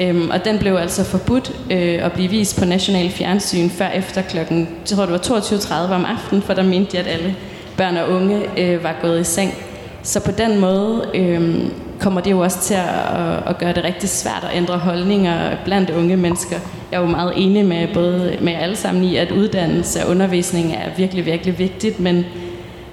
Øhm, 0.00 0.30
og 0.30 0.44
den 0.44 0.58
blev 0.58 0.74
altså 0.74 1.04
forbudt 1.04 1.52
øh, 1.70 2.04
at 2.04 2.12
blive 2.12 2.28
vist 2.28 2.58
på 2.58 2.64
national 2.64 3.10
fjernsyn 3.10 3.68
før 3.70 3.88
efter 3.88 4.22
klokken, 4.22 4.58
jeg 4.58 4.96
tror 4.96 5.06
det 5.06 5.12
var 5.12 5.38
22.30 5.38 5.94
om 5.94 6.04
aftenen, 6.04 6.42
for 6.42 6.54
der 6.54 6.62
mente 6.62 6.92
de, 6.92 6.98
at 6.98 7.06
alle 7.06 7.36
børn 7.76 7.96
og 7.96 8.08
unge 8.08 8.42
øh, 8.58 8.84
var 8.84 8.96
gået 9.02 9.20
i 9.20 9.24
seng. 9.24 9.54
Så 10.02 10.20
på 10.20 10.30
den 10.30 10.60
måde 10.60 11.10
øh, 11.14 11.64
kommer 12.00 12.20
det 12.20 12.30
jo 12.30 12.38
også 12.38 12.60
til 12.60 12.74
at, 12.74 13.48
at 13.48 13.58
gøre 13.58 13.72
det 13.72 13.84
rigtig 13.84 14.08
svært 14.08 14.46
at 14.50 14.56
ændre 14.56 14.78
holdninger 14.78 15.56
blandt 15.64 15.90
unge 15.90 16.16
mennesker. 16.16 16.56
Jeg 16.92 16.96
er 16.96 17.00
jo 17.00 17.06
meget 17.06 17.32
enig 17.36 17.64
med 17.64 17.88
både 17.94 18.36
med 18.40 18.52
alle 18.52 18.76
sammen 18.76 19.04
i, 19.04 19.16
at 19.16 19.30
uddannelse 19.30 20.04
og 20.04 20.10
undervisning 20.10 20.72
er 20.72 20.96
virkelig, 20.96 21.26
virkelig 21.26 21.58
vigtigt, 21.58 22.00
men, 22.00 22.24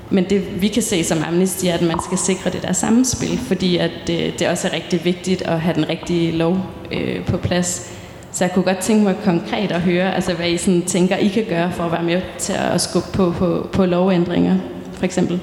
men 0.09 0.23
det 0.23 0.61
vi 0.61 0.67
kan 0.67 0.83
se 0.83 1.03
som 1.03 1.17
Amnesty 1.27 1.65
er, 1.65 1.73
at 1.73 1.81
man 1.81 1.99
skal 2.05 2.17
sikre 2.17 2.49
det 2.49 2.61
der 2.61 2.73
samspil, 2.73 3.37
fordi 3.37 3.77
at 3.77 3.91
det, 4.07 4.39
det 4.39 4.47
også 4.47 4.67
er 4.67 4.73
rigtig 4.73 5.05
vigtigt 5.05 5.41
at 5.41 5.59
have 5.59 5.75
den 5.75 5.89
rigtige 5.89 6.31
lov 6.31 6.57
øh, 6.91 7.25
på 7.25 7.37
plads. 7.37 7.98
Så 8.31 8.43
jeg 8.43 8.53
kunne 8.53 8.63
godt 8.63 8.77
tænke 8.77 9.03
mig 9.03 9.15
konkret 9.23 9.71
at 9.71 9.81
høre, 9.81 10.15
altså 10.15 10.33
hvad 10.33 10.49
I 10.49 10.57
sådan 10.57 10.81
tænker, 10.81 11.17
I 11.17 11.27
kan 11.27 11.45
gøre 11.49 11.71
for 11.71 11.83
at 11.83 11.91
være 11.91 12.03
med 12.03 12.21
til 12.37 12.53
at 12.73 12.81
skubbe 12.81 13.07
på, 13.13 13.31
på, 13.31 13.69
på 13.73 13.85
lovændringer, 13.85 14.55
for 14.93 15.05
eksempel. 15.05 15.39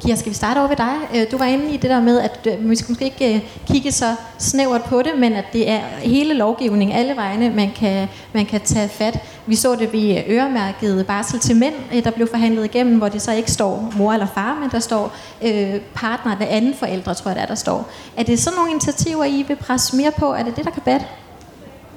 Kira, 0.00 0.16
skal 0.16 0.30
vi 0.30 0.34
starte 0.36 0.58
over 0.58 0.68
ved 0.68 0.76
dig? 0.76 0.94
Øh, 1.14 1.26
du 1.30 1.38
var 1.38 1.44
inde 1.44 1.74
i 1.74 1.76
det 1.76 1.90
der 1.90 2.00
med, 2.00 2.20
at 2.20 2.46
øh, 2.46 2.70
vi 2.70 2.76
skal 2.76 2.90
måske 2.90 3.04
ikke 3.04 3.34
øh, 3.34 3.40
kigge 3.66 3.92
så 3.92 4.14
snævert 4.38 4.84
på 4.84 5.02
det, 5.02 5.12
men 5.18 5.32
at 5.32 5.44
det 5.52 5.70
er 5.70 5.80
hele 5.98 6.34
lovgivningen, 6.34 6.96
alle 6.96 7.16
vegne, 7.16 7.50
man 7.50 7.70
kan, 7.76 8.08
man 8.32 8.46
kan 8.46 8.60
tage 8.60 8.88
fat. 8.88 9.18
Vi 9.46 9.54
så 9.54 9.74
det 9.74 9.92
ved 9.92 10.22
øremærket 10.28 11.06
barsel 11.06 11.40
til 11.40 11.56
mænd, 11.56 11.74
der 12.04 12.10
blev 12.10 12.28
forhandlet 12.30 12.64
igennem, 12.64 12.98
hvor 12.98 13.08
det 13.08 13.22
så 13.22 13.32
ikke 13.32 13.50
står 13.50 13.92
mor 13.96 14.12
eller 14.12 14.26
far, 14.34 14.58
men 14.60 14.70
der 14.70 14.78
står 14.78 15.12
øh, 15.42 15.80
partner 15.94 16.32
eller 16.32 16.46
anden 16.46 16.74
forældre, 16.74 17.14
tror 17.14 17.30
jeg 17.30 17.36
det 17.36 17.42
er, 17.42 17.46
der 17.46 17.54
står. 17.54 17.88
Er 18.16 18.22
det 18.22 18.38
sådan 18.38 18.56
nogle 18.56 18.70
initiativer, 18.70 19.24
I 19.24 19.44
vil 19.48 19.56
presse 19.56 19.96
mere 19.96 20.10
på? 20.10 20.32
Er 20.32 20.42
det 20.42 20.56
det, 20.56 20.64
der 20.64 20.70
kan 20.70 20.82
batte? 20.84 21.06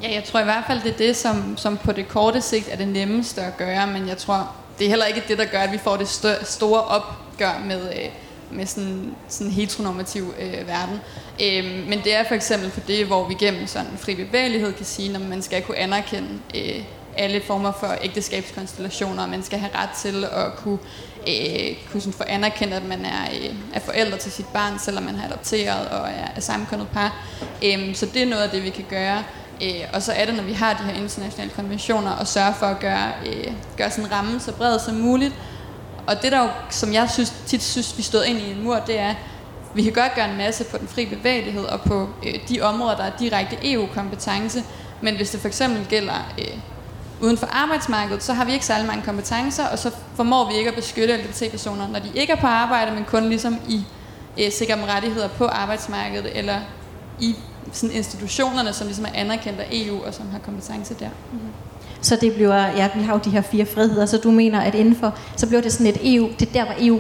Ja, 0.04 0.14
jeg 0.14 0.24
tror 0.24 0.40
i 0.40 0.44
hvert 0.44 0.64
fald, 0.68 0.82
det 0.84 0.92
er 0.92 0.98
det, 0.98 1.16
som, 1.16 1.58
som 1.58 1.78
på 1.78 1.92
det 1.92 2.08
korte 2.08 2.42
sigt 2.42 2.70
er 2.72 2.78
det 2.78 2.88
nemmeste 2.88 3.42
at 3.42 3.58
gøre, 3.58 3.88
men 3.88 4.08
jeg 4.08 4.18
tror, 4.18 4.52
det 4.80 4.86
er 4.86 4.90
heller 4.90 5.06
ikke 5.06 5.24
det, 5.28 5.38
der 5.38 5.46
gør, 5.46 5.60
at 5.60 5.72
vi 5.72 5.78
får 5.78 5.98
det 5.98 6.08
større, 6.08 6.46
store 6.46 6.84
opgør 6.84 7.62
med, 7.66 7.82
øh, 7.94 8.10
med 8.52 8.66
sådan, 8.66 9.16
sådan 9.28 9.48
en 9.48 9.54
heteronormativ 9.54 10.34
øh, 10.40 10.68
verden. 10.68 11.00
Øh, 11.42 11.88
men 11.88 12.00
det 12.04 12.16
er 12.16 12.24
for 12.28 12.36
eksempel 12.36 12.72
for 12.72 12.80
det, 12.80 13.06
hvor 13.06 13.28
vi 13.28 13.34
gennem 13.34 13.68
sådan 13.68 13.98
fri 13.98 14.16
bevægelighed 14.16 14.74
kan 14.74 14.86
sige, 14.86 15.16
at 15.16 15.22
man 15.22 15.42
skal 15.42 15.62
kunne 15.62 15.78
anerkende 15.78 16.30
øh, 16.56 16.84
alle 17.18 17.42
former 17.42 17.72
for 17.80 17.96
ægteskabskonstellationer, 18.02 19.24
og 19.24 19.30
man 19.30 19.44
skal 19.44 19.60
have 19.60 19.72
ret 19.76 19.90
til 20.02 20.24
at 20.24 20.56
kunne, 20.56 20.80
øh, 21.28 21.76
kunne 21.92 22.02
sådan 22.02 22.14
få 22.14 22.24
anerkendt, 22.28 22.74
at 22.74 22.86
man 22.86 23.06
er, 23.06 23.24
øh, 23.42 23.56
er 23.74 23.80
forældre 23.80 24.18
til 24.18 24.32
sit 24.32 24.48
barn, 24.54 24.80
selvom 24.80 25.04
man 25.04 25.16
har 25.16 25.28
adopteret 25.28 25.88
og 25.88 26.08
er, 26.08 26.28
er 26.36 26.40
sammenkønnet 26.40 26.88
par. 26.94 27.26
Øh, 27.64 27.96
så 27.96 28.06
det 28.06 28.22
er 28.22 28.26
noget 28.26 28.44
af 28.44 28.50
det, 28.50 28.64
vi 28.64 28.70
kan 28.70 28.86
gøre. 28.90 29.24
Øh, 29.64 29.84
og 29.94 30.02
så 30.02 30.12
er 30.12 30.26
det, 30.26 30.36
når 30.36 30.44
vi 30.44 30.54
har 30.54 30.74
de 30.74 30.84
her 30.84 30.94
internationale 30.94 31.52
konventioner, 31.52 32.12
og 32.12 32.28
sørge 32.28 32.54
for 32.54 32.66
at 32.66 32.80
gøre, 32.80 33.12
øh, 33.26 33.54
gøre 33.78 33.92
sådan 33.92 34.12
rammen 34.12 34.40
så 34.40 34.52
bred 34.52 34.80
som 34.80 34.96
muligt. 34.96 35.34
Og 36.08 36.22
det 36.22 36.32
der 36.32 36.44
jo, 36.44 36.50
som 36.70 36.94
jeg 36.94 37.10
synes, 37.10 37.34
tit 37.46 37.64
synes, 37.64 37.98
vi 37.98 38.04
stod 38.04 38.26
ind 38.26 38.38
i 38.40 38.52
en 38.52 38.64
mur, 38.64 38.76
det 38.76 39.00
er, 39.00 39.14
vi 39.76 39.84
kan 39.84 39.94
godt 39.94 40.16
gøre 40.16 40.30
en 40.30 40.38
masse 40.38 40.64
på 40.64 40.78
den 40.78 40.88
fri 40.88 41.06
bevægelighed 41.06 41.64
og 41.64 41.82
på 41.82 42.10
øh, 42.26 42.34
de 42.50 42.62
områder, 42.62 42.96
der 42.96 43.04
er 43.04 43.12
direkte 43.20 43.58
EU-kompetence, 43.74 44.64
men 45.02 45.16
hvis 45.16 45.30
det 45.30 45.40
for 45.40 45.48
eksempel 45.48 45.86
gælder 45.90 46.34
øh, 46.40 46.58
uden 47.22 47.38
for 47.38 47.48
arbejdsmarkedet, 47.52 48.24
så 48.24 48.34
har 48.34 48.46
vi 48.46 48.54
ikke 48.54 48.66
særlig 48.66 48.88
mange 48.88 49.04
kompetencer, 49.04 49.68
og 49.68 49.80
så 49.80 49.92
formår 50.16 50.52
vi 50.52 50.58
ikke 50.58 50.70
at 50.70 50.76
beskytte 50.76 51.18
LGBT-personer, 51.18 51.88
når 51.88 52.00
de 52.00 52.12
ikke 52.16 52.34
er 52.34 52.42
på 52.42 52.48
arbejde, 52.48 52.92
men 52.92 53.06
kun 53.06 53.30
ligesom 53.30 53.58
i 53.70 53.86
øh, 54.40 54.52
sikre 54.52 54.96
rettigheder 54.96 55.28
på 55.28 55.46
arbejdsmarkedet 55.46 56.38
eller 56.38 56.60
i 57.20 57.36
sådan 57.72 57.96
institutionerne, 57.96 58.74
som 58.74 58.88
ligesom 58.88 59.06
er 59.06 59.10
anerkendt 59.14 59.60
af 59.60 59.68
EU 59.72 60.04
og 60.06 60.14
som 60.14 60.30
har 60.32 60.40
kompetence 60.40 60.94
der. 61.00 61.10
Mm-hmm. 61.32 61.48
Så 62.02 62.16
det 62.16 62.34
bliver, 62.34 62.56
ja, 62.56 62.90
vi 62.96 63.02
har 63.02 63.14
jo 63.14 63.20
de 63.26 63.30
her 63.30 63.42
fire 63.42 63.66
friheder, 63.66 64.06
så 64.06 64.18
du 64.18 64.32
mener, 64.32 64.62
at 64.62 64.76
indenfor, 64.76 65.18
så 65.36 65.48
bliver 65.48 65.62
det 65.62 65.74
sådan 65.74 65.88
et 65.88 66.16
EU, 66.16 66.30
det 66.40 66.50
er 66.50 66.54
der, 66.54 66.66
hvor 66.66 66.76
EU 66.80 67.00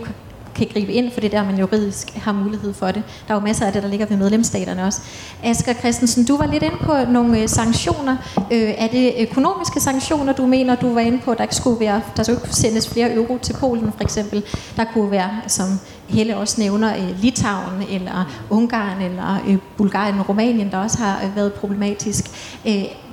kan 0.55 0.67
gribe 0.73 0.93
ind, 0.93 1.11
for 1.11 1.21
det 1.21 1.33
er 1.33 1.39
der, 1.39 1.45
man 1.45 1.59
juridisk 1.59 2.15
har 2.15 2.31
mulighed 2.31 2.73
for 2.73 2.85
det. 2.85 3.03
Der 3.27 3.33
er 3.33 3.39
jo 3.39 3.45
masser 3.45 3.65
af 3.65 3.73
det, 3.73 3.83
der 3.83 3.89
ligger 3.89 4.05
ved 4.05 4.17
medlemsstaterne 4.17 4.83
også. 4.83 5.01
Asger 5.43 5.73
Christensen, 5.73 6.25
du 6.25 6.37
var 6.37 6.45
lidt 6.45 6.63
inde 6.63 6.77
på 6.81 6.93
nogle 7.09 7.41
øh, 7.41 7.49
sanktioner. 7.49 8.17
Øh, 8.51 8.73
er 8.77 8.87
det 8.87 9.13
økonomiske 9.19 9.79
sanktioner, 9.79 10.33
du 10.33 10.45
mener, 10.45 10.75
du 10.75 10.93
var 10.93 11.01
inde 11.01 11.19
på, 11.19 11.33
der 11.33 11.41
ikke 11.41 11.55
skulle 11.55 11.79
være, 11.79 12.01
der 12.17 12.23
skulle 12.23 12.53
sendes 12.53 12.89
flere 12.89 13.13
euro 13.13 13.37
til 13.37 13.53
Polen 13.53 13.91
for 13.91 14.03
eksempel? 14.03 14.43
Der 14.77 14.83
kunne 14.93 15.11
være, 15.11 15.31
som 15.47 15.67
Helle 16.07 16.37
også 16.37 16.61
nævner, 16.61 16.95
øh, 16.95 17.21
Litauen 17.21 17.83
eller 17.89 18.31
Ungarn 18.49 19.01
eller 19.01 19.37
øh, 19.47 19.57
Bulgarien 19.77 20.19
og 20.19 20.29
Rumænien, 20.29 20.71
der 20.71 20.77
også 20.77 20.97
har 20.97 21.31
været 21.35 21.53
problematisk. 21.53 22.25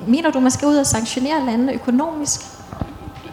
Mener 0.06 0.30
du, 0.30 0.40
man 0.40 0.50
skal 0.50 0.68
ud 0.68 0.76
og 0.76 0.86
sanktionere 0.86 1.46
landene 1.46 1.72
økonomisk? 1.72 2.40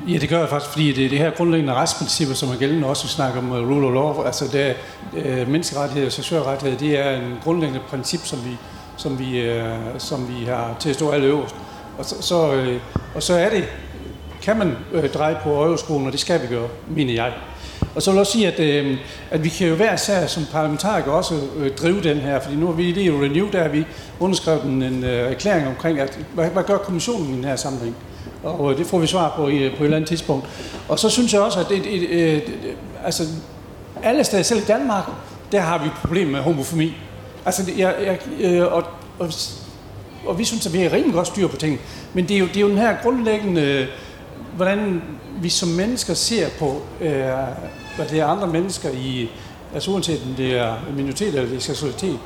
Ja, 0.07 0.17
det 0.17 0.29
gør 0.29 0.39
jeg 0.39 0.49
faktisk, 0.49 0.71
fordi 0.71 0.93
det 0.93 1.05
er 1.05 1.09
det 1.09 1.17
her 1.17 1.29
grundlæggende 1.29 1.73
retsprincipper, 1.73 2.35
som 2.35 2.49
er 2.49 2.55
gældende 2.55 2.87
også, 2.87 3.03
vi 3.03 3.09
snakker 3.09 3.39
om 3.39 3.51
uh, 3.51 3.57
rule 3.57 3.87
of 3.87 3.93
law. 3.93 4.25
Altså 4.25 4.45
det 4.51 4.61
er, 4.61 4.73
uh, 5.13 5.39
øh, 5.39 5.47
menneskerettigheder 5.47 6.05
og 6.07 6.11
seksuelle 6.11 6.77
det 6.79 6.99
er 6.99 7.11
en 7.11 7.37
grundlæggende 7.43 7.81
princip, 7.89 8.19
som 8.23 8.39
vi, 8.45 8.57
som 8.97 9.19
vi, 9.19 9.39
øh, 9.39 9.75
som 9.97 10.27
vi 10.27 10.45
har 10.45 10.75
til 10.79 10.89
at 10.89 10.95
stå 10.95 11.09
alle 11.09 11.27
øverst. 11.27 11.55
Og 11.97 12.05
så, 12.05 12.21
så, 12.21 12.53
øh, 12.53 12.79
og 13.15 13.23
så 13.23 13.33
er 13.33 13.49
det, 13.49 13.63
kan 14.41 14.57
man 14.57 14.75
øh, 14.93 15.09
dreje 15.09 15.37
på 15.43 15.49
øjeskolen, 15.49 16.05
og 16.05 16.11
det 16.11 16.19
skal 16.19 16.41
vi 16.41 16.47
gøre, 16.47 16.67
mener 16.87 17.13
jeg. 17.13 17.33
Og 17.95 18.01
så 18.01 18.11
vil 18.11 18.15
jeg 18.15 18.19
også 18.19 18.31
sige, 18.31 18.47
at, 18.47 18.59
øh, 18.59 18.97
at 19.31 19.43
vi 19.43 19.49
kan 19.49 19.67
jo 19.67 19.75
hver 19.75 19.95
sær 19.95 20.27
som 20.27 20.43
parlamentarikere 20.51 21.13
også 21.13 21.35
øh, 21.57 21.71
drive 21.71 22.03
den 22.03 22.17
her, 22.17 22.39
fordi 22.39 22.55
nu 22.55 22.65
har 22.65 22.73
vi 22.73 22.83
lige 22.83 23.05
i 23.05 23.11
Renew, 23.11 23.49
der 23.51 23.61
har 23.61 23.69
vi 23.69 23.85
underskrevet 24.19 24.63
en, 24.63 24.81
en 24.81 25.03
øh, 25.03 25.31
erklæring 25.31 25.67
omkring, 25.67 25.99
at 25.99 26.19
hvad, 26.33 26.49
hvad 26.49 26.63
gør 26.63 26.77
kommissionen 26.77 27.33
i 27.33 27.35
den 27.35 27.43
her 27.43 27.55
sammenhæng? 27.55 27.95
Og 28.47 28.77
det 28.77 28.85
får 28.85 28.99
vi 28.99 29.07
svar 29.07 29.33
på 29.35 29.47
i, 29.47 29.69
på 29.69 29.75
et 29.75 29.83
eller 29.83 29.97
andet 29.97 30.07
tidspunkt. 30.07 30.47
Og 30.89 30.99
så 30.99 31.09
synes 31.09 31.33
jeg 31.33 31.41
også, 31.41 31.59
at 31.59 31.69
det, 31.69 31.83
det, 31.83 32.01
det, 32.01 32.09
øh, 32.09 32.33
det, 32.33 32.53
altså, 33.03 33.23
alle 34.03 34.23
steder, 34.23 34.43
selv 34.43 34.59
i 34.59 34.65
Danmark, 34.65 35.03
der 35.51 35.59
har 35.59 35.83
vi 35.83 35.89
problemer 35.89 36.31
med 36.31 36.39
homofobi. 36.39 36.93
Altså, 37.45 37.71
jeg, 37.77 37.95
jeg, 38.05 38.19
øh, 38.39 38.73
og, 38.73 38.83
og, 39.19 39.31
og 40.25 40.39
vi 40.39 40.43
synes, 40.43 40.65
at 40.65 40.73
vi 40.73 40.79
har 40.79 40.93
rimelig 40.93 41.13
godt 41.13 41.27
styr 41.27 41.47
på 41.47 41.57
ting. 41.57 41.79
Men 42.13 42.27
det 42.27 42.35
er 42.35 42.39
jo, 42.39 42.47
det 42.47 42.57
er 42.57 42.61
jo 42.61 42.69
den 42.69 42.77
her 42.77 42.95
grundlæggende, 43.03 43.87
hvordan 44.55 45.01
vi 45.41 45.49
som 45.49 45.69
mennesker 45.69 46.13
ser 46.13 46.47
på, 46.59 46.81
øh, 47.01 47.11
hvad 47.95 48.05
det 48.09 48.19
er 48.19 48.25
andre 48.25 48.47
mennesker 48.47 48.89
i, 48.89 49.29
altså 49.73 49.91
uanset 49.91 50.21
om 50.29 50.33
det 50.35 50.57
er 50.57 50.75
minoritet 50.95 51.27
eller 51.27 51.45
det 51.45 51.55
er 51.55 51.61
seksualitet. 51.61 52.19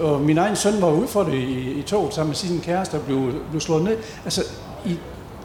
Og 0.00 0.20
min 0.20 0.38
egen 0.38 0.56
søn 0.56 0.82
var 0.82 0.90
ude 0.90 1.08
for 1.08 1.22
det 1.22 1.34
i, 1.34 1.70
i 1.70 1.82
toget 1.82 2.14
sammen 2.14 2.28
med 2.28 2.36
sin 2.36 2.60
kæreste 2.60 2.94
og 2.94 3.00
blev, 3.00 3.32
blev 3.50 3.60
slået 3.60 3.84
ned. 3.84 3.96
Altså, 4.24 4.42
i, 4.86 4.96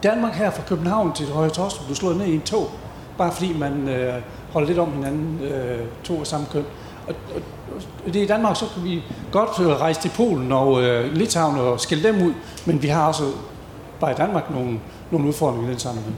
Danmark 0.03 0.33
her 0.33 0.51
fra 0.51 0.63
København 0.67 1.13
til 1.13 1.25
Høje 1.25 1.49
Torstrup 1.49 1.85
blev 1.85 1.95
slået 1.95 2.17
ned 2.17 2.25
i 2.25 2.35
en 2.35 2.41
tog, 2.41 2.71
bare 3.17 3.31
fordi 3.31 3.57
man 3.57 3.89
øh, 3.89 4.13
holder 4.53 4.67
lidt 4.67 4.79
om 4.79 4.91
hinanden, 4.91 5.39
øh, 5.43 5.79
to 6.03 6.19
af 6.19 6.27
samme 6.27 6.47
køn. 6.51 6.65
Og, 7.07 7.15
og, 7.35 7.41
og 8.05 8.13
det 8.13 8.15
er 8.15 8.23
i 8.23 8.27
Danmark, 8.27 8.55
så 8.55 8.65
kan 8.73 8.83
vi 8.83 9.03
godt 9.31 9.59
øh, 9.59 9.67
rejse 9.67 10.01
til 10.01 10.11
Polen 10.15 10.51
og 10.51 10.83
øh, 10.83 11.13
Litauen 11.13 11.57
og 11.57 11.79
skille 11.79 12.07
dem 12.07 12.27
ud, 12.27 12.33
men 12.65 12.81
vi 12.81 12.87
har 12.87 13.07
også 13.07 13.23
bare 13.99 14.11
i 14.11 14.15
Danmark 14.15 14.51
nogle, 14.51 14.79
nogle 15.11 15.27
udfordringer 15.27 15.67
i 15.67 15.71
den 15.71 15.79
sammenhæng. 15.79 16.15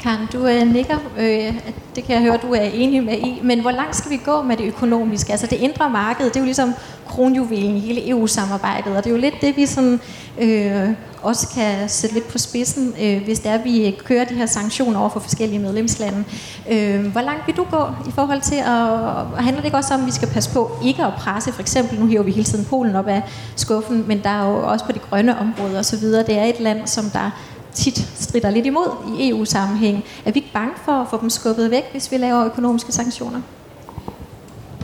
Karen, 0.00 0.28
du 0.32 0.46
øh, 0.46 0.72
nikker. 0.72 0.96
Øh, 1.18 1.54
det 1.96 2.04
kan 2.04 2.14
jeg 2.14 2.22
høre, 2.22 2.38
du 2.42 2.52
er 2.52 2.60
enig 2.60 3.02
med 3.02 3.18
i. 3.18 3.40
Men 3.42 3.60
hvor 3.60 3.70
langt 3.70 3.96
skal 3.96 4.10
vi 4.10 4.20
gå 4.24 4.42
med 4.42 4.56
det 4.56 4.64
økonomiske? 4.64 5.32
Altså 5.32 5.46
det 5.46 5.56
indre 5.56 5.90
marked, 5.90 6.24
det 6.24 6.36
er 6.36 6.40
jo 6.40 6.44
ligesom 6.44 6.74
kronjuvelen 7.08 7.76
i 7.76 7.80
hele 7.80 8.08
EU-samarbejdet, 8.08 8.96
og 8.96 9.04
det 9.04 9.10
er 9.10 9.14
jo 9.14 9.20
lidt 9.20 9.34
det, 9.40 9.56
vi 9.56 9.66
sådan, 9.66 10.00
øh, 10.38 10.88
også 11.22 11.48
kan 11.54 11.88
sætte 11.88 12.14
lidt 12.14 12.28
på 12.28 12.38
spidsen, 12.38 12.94
øh, 13.02 13.22
hvis 13.24 13.40
det 13.40 13.50
er, 13.50 13.54
at 13.54 13.64
vi 13.64 13.96
kører 14.04 14.24
de 14.24 14.34
her 14.34 14.46
sanktioner 14.46 15.00
over 15.00 15.08
for 15.08 15.20
forskellige 15.20 15.58
medlemslande. 15.58 16.24
Øh, 16.70 17.06
hvor 17.06 17.20
langt 17.20 17.46
vil 17.46 17.56
du 17.56 17.66
gå 17.70 17.84
i 18.08 18.10
forhold 18.14 18.40
til 18.40 18.56
at... 18.56 19.44
Handler 19.44 19.60
det 19.60 19.64
ikke 19.64 19.76
også 19.76 19.94
om, 19.94 20.00
at 20.00 20.06
vi 20.06 20.12
skal 20.12 20.28
passe 20.28 20.50
på 20.52 20.70
ikke 20.84 21.04
at 21.04 21.12
presse? 21.18 21.52
For 21.52 21.60
eksempel, 21.60 22.00
nu 22.00 22.06
hiver 22.06 22.22
vi 22.22 22.30
hele 22.30 22.44
tiden 22.44 22.64
Polen 22.64 22.96
op 22.96 23.08
af 23.08 23.22
skuffen, 23.56 24.04
men 24.08 24.22
der 24.22 24.30
er 24.30 24.50
jo 24.50 24.68
også 24.68 24.84
på 24.84 24.92
de 24.92 24.98
grønne 24.98 25.38
områder 25.38 25.78
osv. 25.78 26.02
Det 26.02 26.38
er 26.38 26.44
et 26.44 26.60
land, 26.60 26.86
som 26.86 27.04
der 27.04 27.30
tit 27.78 28.08
strider 28.16 28.50
lidt 28.50 28.66
imod 28.66 29.18
i 29.18 29.28
EU-sammenhæng. 29.28 30.04
Er 30.24 30.32
vi 30.32 30.38
ikke 30.38 30.52
bange 30.52 30.74
for 30.84 30.92
at 30.92 31.06
få 31.10 31.20
dem 31.20 31.30
skubbet 31.30 31.70
væk, 31.70 31.84
hvis 31.92 32.12
vi 32.12 32.16
laver 32.16 32.44
økonomiske 32.44 32.92
sanktioner? 32.92 33.40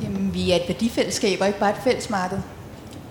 Jamen, 0.03 0.35
vi 0.35 0.51
er 0.51 0.57
et 0.57 0.63
værdifællesskab 0.69 1.41
og 1.41 1.47
ikke 1.47 1.59
bare 1.59 1.71
et 1.71 1.77
fællesmarked. 1.85 2.39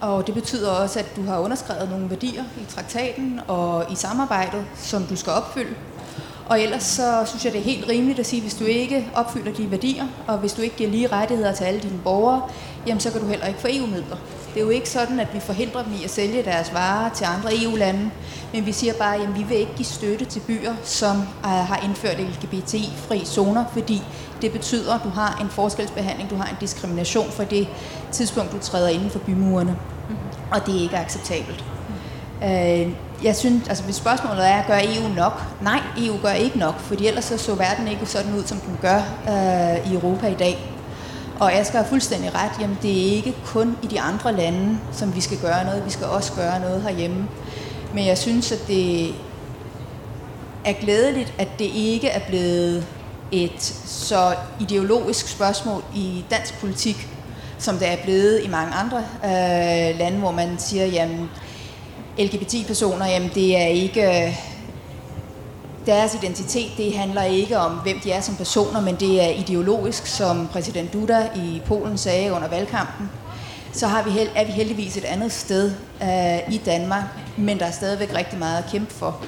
Og 0.02 0.28
det 0.28 0.36
betyder 0.36 0.70
også, 0.70 1.00
at 1.00 1.16
du 1.16 1.24
har 1.26 1.40
underskrevet 1.40 1.90
nogle 1.90 2.10
værdier 2.10 2.44
i 2.44 2.66
traktaten 2.76 3.40
og 3.48 3.86
i 3.92 3.96
samarbejdet, 3.96 4.66
som 4.76 5.04
du 5.04 5.16
skal 5.16 5.34
opfylde. 5.34 5.76
Og 6.50 6.62
ellers 6.62 6.84
så 6.84 7.24
synes 7.26 7.46
jeg, 7.46 7.54
det 7.54 7.60
er 7.60 7.64
helt 7.64 7.90
rimeligt 7.90 8.20
at 8.20 8.26
sige, 8.26 8.40
at 8.40 8.44
hvis 8.44 8.54
du 8.54 8.64
ikke 8.64 9.08
opfylder 9.16 9.54
de 9.54 9.72
værdier, 9.72 10.06
og 10.28 10.38
hvis 10.38 10.54
du 10.54 10.62
ikke 10.62 10.76
giver 10.76 10.90
lige 10.90 11.08
rettigheder 11.08 11.54
til 11.54 11.64
alle 11.64 11.80
dine 11.80 12.00
borgere, 12.04 12.42
jamen 12.88 13.00
så 13.00 13.12
kan 13.12 13.22
du 13.22 13.28
heller 13.28 13.48
ikke 13.48 13.60
få 13.60 13.68
EU-midler. 13.72 14.18
Det 14.54 14.60
er 14.60 14.64
jo 14.64 14.70
ikke 14.70 14.90
sådan, 14.90 15.20
at 15.20 15.28
vi 15.34 15.40
forhindrer 15.40 15.84
dem 15.84 15.94
i 15.94 16.04
at 16.04 16.10
sælge 16.10 16.44
deres 16.44 16.74
varer 16.74 17.10
til 17.10 17.26
andre 17.26 17.64
EU-lande, 17.64 18.12
men 18.54 18.66
vi 18.66 18.72
siger 18.72 18.94
bare, 18.94 19.16
at 19.16 19.38
vi 19.38 19.44
vil 19.44 19.58
ikke 19.58 19.76
give 19.76 19.86
støtte 19.86 20.26
til 20.26 20.40
byer, 20.40 20.74
som 20.84 21.18
uh, 21.18 21.50
har 21.50 21.82
indført 21.86 22.20
LGBTI-fri 22.20 23.26
zoner, 23.26 23.66
fordi 23.74 24.02
det 24.42 24.52
betyder, 24.52 24.94
at 24.94 25.02
du 25.04 25.10
har 25.10 25.38
en 25.42 25.50
forskelsbehandling, 25.50 26.30
du 26.30 26.36
har 26.36 26.46
en 26.46 26.56
diskrimination 26.62 27.32
for 27.32 27.44
det 27.44 27.68
tidspunkt, 28.12 28.52
du 28.52 28.60
træder 28.60 28.90
inden 28.90 29.10
for 29.10 29.20
bymurene. 29.20 29.78
Og 30.52 30.66
det 30.66 30.76
er 30.78 30.82
ikke 30.82 30.98
acceptabelt. 30.98 31.64
Uh, 32.42 32.92
jeg 33.24 33.36
synes, 33.36 33.68
altså 33.68 33.84
hvis 33.84 33.96
spørgsmålet 33.96 34.48
er, 34.48 34.64
gør 34.68 34.78
EU 34.78 35.16
nok? 35.16 35.42
Nej, 35.62 35.80
EU 35.98 36.18
gør 36.22 36.32
ikke 36.32 36.60
nok, 36.60 36.80
fordi 36.80 37.08
ellers 37.08 37.26
så, 37.26 37.38
så 37.38 37.56
verden 37.56 37.88
ikke 37.88 38.06
sådan 38.06 38.34
ud, 38.34 38.44
som 38.44 38.58
den 38.58 38.80
gør 38.82 39.02
uh, 39.28 39.92
i 39.92 39.96
Europa 39.96 40.28
i 40.28 40.36
dag. 40.36 40.73
Og 41.44 41.54
Asger 41.54 41.78
har 41.78 41.86
fuldstændig 41.86 42.36
ret, 42.36 42.52
jamen 42.62 42.78
det 42.82 42.92
er 42.92 43.16
ikke 43.16 43.36
kun 43.46 43.78
i 43.84 43.88
de 43.88 44.00
andre 44.00 44.36
lande, 44.36 44.78
som 44.92 45.16
vi 45.16 45.22
skal 45.22 45.38
gøre 45.38 45.66
noget, 45.66 45.86
vi 45.86 45.90
skal 45.90 46.08
også 46.08 46.34
gøre 46.34 46.60
noget 46.60 46.82
herhjemme. 46.82 47.28
Men 47.94 48.06
jeg 48.06 48.18
synes, 48.18 48.52
at 48.52 48.68
det 48.68 49.16
er 50.66 50.74
glædeligt, 50.74 51.34
at 51.38 51.48
det 51.60 51.66
ikke 51.66 52.08
er 52.08 52.20
blevet 52.28 52.86
et 53.32 53.62
så 53.86 54.36
ideologisk 54.60 55.28
spørgsmål 55.28 55.84
i 55.96 56.26
dansk 56.32 56.60
politik, 56.60 57.08
som 57.58 57.78
det 57.78 57.88
er 57.88 57.98
blevet 58.04 58.44
i 58.44 58.48
mange 58.48 58.74
andre 58.74 58.98
øh, 59.24 60.00
lande, 60.00 60.18
hvor 60.18 60.32
man 60.32 60.60
siger, 60.60 60.86
jamen 60.86 61.30
LGBT-personer, 62.20 63.06
jamen 63.06 63.32
det 63.36 63.58
er 63.58 63.68
ikke 63.68 64.38
deres 65.86 66.14
identitet, 66.14 66.72
det 66.78 66.98
handler 66.98 67.24
ikke 67.24 67.58
om, 67.58 67.72
hvem 67.72 68.00
de 68.00 68.12
er 68.12 68.22
som 68.22 68.36
personer, 68.36 68.82
men 68.82 68.96
det 68.96 69.24
er 69.24 69.30
ideologisk, 69.30 70.06
som 70.08 70.48
præsident 70.48 70.94
Duda 70.94 71.30
i 71.36 71.62
Polen 71.66 71.98
sagde 71.98 72.34
under 72.34 72.48
valgkampen. 72.48 73.10
Så 73.74 73.88
har 73.88 74.04
vi 74.04 74.10
held, 74.10 74.30
er 74.36 74.46
vi 74.46 74.52
heldigvis 74.52 74.98
et 74.98 75.06
andet 75.06 75.32
sted 75.32 75.72
uh, 76.02 76.54
i 76.54 76.58
Danmark, 76.58 77.04
men 77.38 77.60
der 77.60 77.66
er 77.66 77.72
stadigvæk 77.72 78.14
rigtig 78.16 78.40
meget 78.40 78.58
at 78.58 78.72
kæmpe 78.72 78.94
for. 78.94 79.22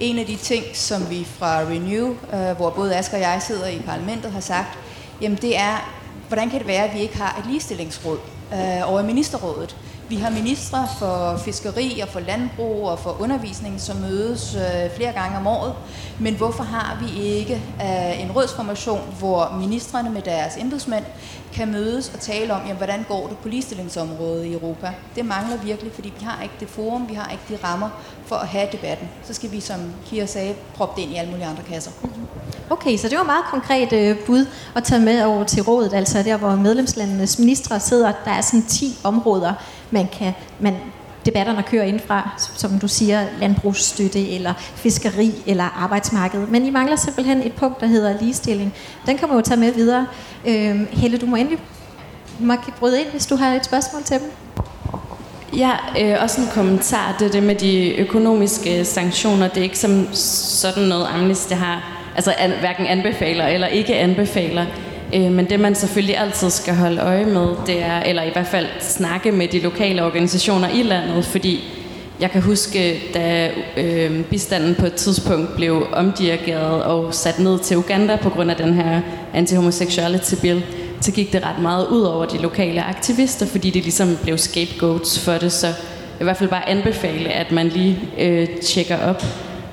En 0.00 0.18
af 0.18 0.26
de 0.26 0.36
ting, 0.36 0.64
som 0.74 1.10
vi 1.10 1.26
fra 1.38 1.60
Renew, 1.60 2.08
uh, 2.08 2.56
hvor 2.56 2.70
både 2.70 2.96
Asger 2.96 3.16
og 3.16 3.22
jeg 3.22 3.42
sidder 3.46 3.66
i 3.66 3.78
parlamentet, 3.86 4.32
har 4.32 4.40
sagt, 4.40 4.78
jamen 5.20 5.38
det 5.42 5.56
er, 5.56 5.92
hvordan 6.28 6.50
kan 6.50 6.58
det 6.58 6.68
være, 6.68 6.84
at 6.84 6.94
vi 6.94 7.00
ikke 7.00 7.18
har 7.18 7.38
et 7.38 7.50
ligestillingsråd 7.50 8.18
uh, 8.52 8.92
over 8.92 9.02
ministerrådet? 9.02 9.76
Vi 10.08 10.16
har 10.16 10.30
ministre 10.30 10.88
for 10.98 11.36
fiskeri 11.44 12.00
og 12.00 12.08
for 12.08 12.20
landbrug 12.20 12.88
og 12.88 12.98
for 12.98 13.16
undervisning, 13.20 13.80
som 13.80 13.96
mødes 13.96 14.54
øh, 14.54 14.96
flere 14.96 15.12
gange 15.12 15.36
om 15.36 15.46
året. 15.46 15.74
Men 16.18 16.34
hvorfor 16.34 16.62
har 16.62 16.98
vi 17.00 17.22
ikke 17.22 17.54
øh, 17.54 18.22
en 18.22 18.32
rådsformation, 18.32 19.14
hvor 19.18 19.56
ministerne 19.60 20.10
med 20.10 20.22
deres 20.22 20.56
embedsmænd 20.56 21.04
kan 21.52 21.72
mødes 21.72 22.10
og 22.14 22.20
tale 22.20 22.54
om, 22.54 22.60
jamen, 22.60 22.76
hvordan 22.76 23.04
går 23.08 23.26
det 23.26 23.38
på 23.38 23.48
ligestillingsområdet 23.48 24.44
i 24.44 24.52
Europa? 24.52 24.92
Det 25.16 25.24
mangler 25.24 25.56
virkelig, 25.56 25.92
fordi 25.92 26.12
vi 26.18 26.24
har 26.24 26.42
ikke 26.42 26.54
det 26.60 26.68
forum, 26.68 27.08
vi 27.08 27.14
har 27.14 27.30
ikke 27.30 27.44
de 27.48 27.66
rammer 27.68 27.88
for 28.26 28.36
at 28.36 28.48
have 28.48 28.68
debatten. 28.72 29.08
Så 29.24 29.34
skal 29.34 29.52
vi, 29.52 29.60
som 29.60 29.80
Kira 30.06 30.26
sagde, 30.26 30.54
proppe 30.74 31.00
det 31.00 31.06
ind 31.06 31.12
i 31.12 31.16
alle 31.16 31.30
mulige 31.30 31.46
andre 31.46 31.62
kasser. 31.62 31.90
Mm-hmm. 32.02 32.26
Okay, 32.70 32.96
så 32.96 33.08
det 33.08 33.18
var 33.18 33.24
meget 33.24 33.44
konkret 33.50 33.92
øh, 33.92 34.16
bud 34.26 34.46
at 34.74 34.84
tage 34.84 35.00
med 35.00 35.24
over 35.24 35.44
til 35.44 35.62
rådet, 35.62 35.94
altså 35.94 36.22
der, 36.22 36.36
hvor 36.36 36.56
medlemslandenes 36.56 37.38
ministre 37.38 37.80
sidder. 37.80 38.12
Der 38.24 38.30
er 38.30 38.40
sådan 38.40 38.62
10 38.62 38.98
områder, 39.04 39.54
man 39.90 40.08
kan, 40.18 40.32
man, 40.60 40.76
debatterne 41.26 41.62
kører 41.62 41.84
indfra, 41.84 42.30
som 42.56 42.78
du 42.78 42.88
siger, 42.88 43.24
landbrugsstøtte 43.40 44.28
eller 44.28 44.54
fiskeri 44.58 45.32
eller 45.46 45.64
arbejdsmarked. 45.64 46.46
Men 46.46 46.66
I 46.66 46.70
mangler 46.70 46.96
simpelthen 46.96 47.42
et 47.42 47.52
punkt, 47.52 47.80
der 47.80 47.86
hedder 47.86 48.20
ligestilling. 48.20 48.74
Den 49.06 49.18
kan 49.18 49.28
man 49.28 49.36
jo 49.36 49.42
tage 49.42 49.60
med 49.60 49.72
videre. 49.72 50.06
Øh, 50.46 50.80
Helle, 50.92 51.18
du 51.18 51.26
må 51.26 51.36
endelig 51.36 51.58
må 52.38 52.54
bryde 52.78 53.00
ind, 53.00 53.08
hvis 53.08 53.26
du 53.26 53.36
har 53.36 53.54
et 53.54 53.64
spørgsmål 53.64 54.02
til 54.02 54.18
dem. 54.20 54.30
Ja, 55.56 55.70
øh, 56.00 56.22
også 56.22 56.40
en 56.40 56.46
kommentar. 56.54 57.16
Det 57.18 57.32
det 57.32 57.42
med 57.42 57.54
de 57.54 57.96
økonomiske 57.96 58.84
sanktioner. 58.84 59.48
Det 59.48 59.58
er 59.58 59.62
ikke 59.62 59.78
som 59.78 60.08
sådan 60.12 60.82
noget 60.82 61.08
Amnesty 61.14 61.52
har, 61.52 61.82
altså 62.16 62.34
an, 62.38 62.52
hverken 62.60 62.86
anbefaler 62.86 63.46
eller 63.46 63.66
ikke 63.66 63.96
anbefaler. 63.96 64.66
Øh, 65.14 65.32
men 65.32 65.50
det 65.50 65.60
man 65.60 65.74
selvfølgelig 65.74 66.18
altid 66.18 66.50
skal 66.50 66.74
holde 66.74 67.00
øje 67.00 67.24
med, 67.24 67.48
det 67.66 67.82
er, 67.82 68.00
eller 68.00 68.22
i 68.22 68.30
hvert 68.32 68.46
fald 68.46 68.66
snakke 68.80 69.32
med 69.32 69.48
de 69.48 69.60
lokale 69.60 70.04
organisationer 70.04 70.68
i 70.68 70.82
landet, 70.82 71.24
fordi 71.24 71.64
jeg 72.20 72.30
kan 72.30 72.42
huske, 72.42 73.00
da 73.14 73.50
øh, 73.76 74.24
bistanden 74.24 74.74
på 74.74 74.86
et 74.86 74.94
tidspunkt 74.94 75.56
blev 75.56 75.86
omdirigeret 75.92 76.82
og 76.82 77.14
sat 77.14 77.38
ned 77.38 77.58
til 77.58 77.76
Uganda 77.76 78.16
på 78.16 78.30
grund 78.30 78.50
af 78.50 78.56
den 78.56 78.74
her 78.74 79.00
anti-homosexuality 79.34 80.34
bill, 80.42 80.64
så 81.00 81.12
gik 81.12 81.32
det 81.32 81.46
ret 81.46 81.62
meget 81.62 81.86
ud 81.86 82.02
over 82.02 82.24
de 82.24 82.38
lokale 82.38 82.82
aktivister, 82.82 83.46
fordi 83.46 83.70
de 83.70 83.80
ligesom 83.80 84.18
blev 84.22 84.38
scapegoats 84.38 85.24
for 85.24 85.32
det. 85.32 85.52
Så 85.52 85.66
jeg 85.66 85.74
vil 86.18 86.22
i 86.22 86.24
hvert 86.24 86.36
fald 86.36 86.50
bare 86.50 86.68
anbefale, 86.68 87.28
at 87.28 87.52
man 87.52 87.68
lige 87.68 87.98
øh, 88.18 88.48
tjekker 88.48 88.98
op. 88.98 89.22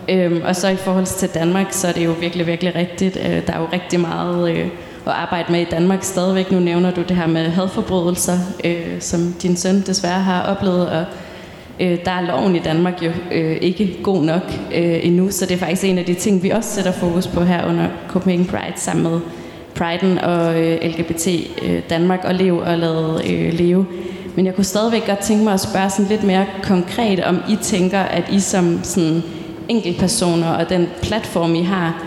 Øhm, 0.10 0.42
og 0.46 0.56
så 0.56 0.68
i 0.68 0.76
forhold 0.76 1.06
til 1.06 1.30
Danmark, 1.30 1.68
så 1.72 1.88
er 1.88 1.92
det 1.92 2.06
jo 2.06 2.12
virkelig, 2.20 2.48
virkelig 2.48 2.76
rigtigt. 2.76 3.18
Øh, 3.18 3.48
der 3.48 3.54
er 3.54 3.60
jo 3.60 3.68
rigtig 3.74 4.00
meget 4.00 4.52
øh, 4.52 4.68
at 5.08 5.14
arbejde 5.14 5.52
med 5.52 5.62
i 5.62 5.66
Danmark 5.72 6.04
stadigvæk. 6.04 6.52
Nu 6.52 6.60
nævner 6.60 6.92
du 6.92 7.02
det 7.02 7.16
her 7.18 7.28
med 7.28 7.50
hadforbrydelser, 7.50 8.38
øh, 8.64 9.02
som 9.02 9.34
din 9.42 9.56
søn 9.56 9.82
desværre 9.82 10.20
har 10.20 10.44
oplevet, 10.44 10.90
og 10.90 11.06
øh, 11.80 11.98
der 12.06 12.12
er 12.12 12.22
loven 12.22 12.56
i 12.56 12.60
Danmark 12.60 13.04
jo 13.04 13.12
øh, 13.32 13.58
ikke 13.62 13.98
god 14.04 14.24
nok 14.24 14.44
øh, 14.76 15.06
endnu, 15.06 15.32
så 15.32 15.46
det 15.46 15.54
er 15.54 15.58
faktisk 15.58 15.84
en 15.84 15.98
af 15.98 16.06
de 16.06 16.14
ting, 16.14 16.44
vi 16.44 16.50
også 16.50 16.70
sætter 16.70 16.92
fokus 16.92 17.28
på 17.28 17.44
her 17.44 17.68
under 17.68 17.88
Copenhagen 18.08 18.46
Pride 18.46 18.74
sammen 18.76 19.12
med 19.12 19.20
Priden 19.76 20.18
og 20.18 20.62
øh, 20.62 20.78
LGBT 20.84 21.28
øh, 21.64 21.82
Danmark 21.90 22.20
og 22.24 22.36
Lev 22.36 22.58
og 22.58 22.78
Lade 22.78 23.22
øh, 23.30 23.54
Leve. 23.54 23.86
Men 24.36 24.46
jeg 24.46 24.56
kunne 24.56 24.64
stadigvæk 24.64 25.08
godt 25.08 25.20
tænke 25.20 25.44
mig 25.44 25.54
at 25.54 25.60
spørge 25.60 25.90
sådan 25.90 26.06
lidt 26.10 26.24
mere 26.24 26.46
konkret, 26.64 27.24
om 27.24 27.42
I 27.50 27.58
tænker, 27.62 28.00
at 28.00 28.24
I 28.32 28.40
som 28.40 28.80
sådan 28.84 29.24
enkeltpersoner 29.70 30.48
og 30.48 30.70
den 30.70 30.88
platform, 31.02 31.56
I 31.56 31.62
har, 31.62 32.04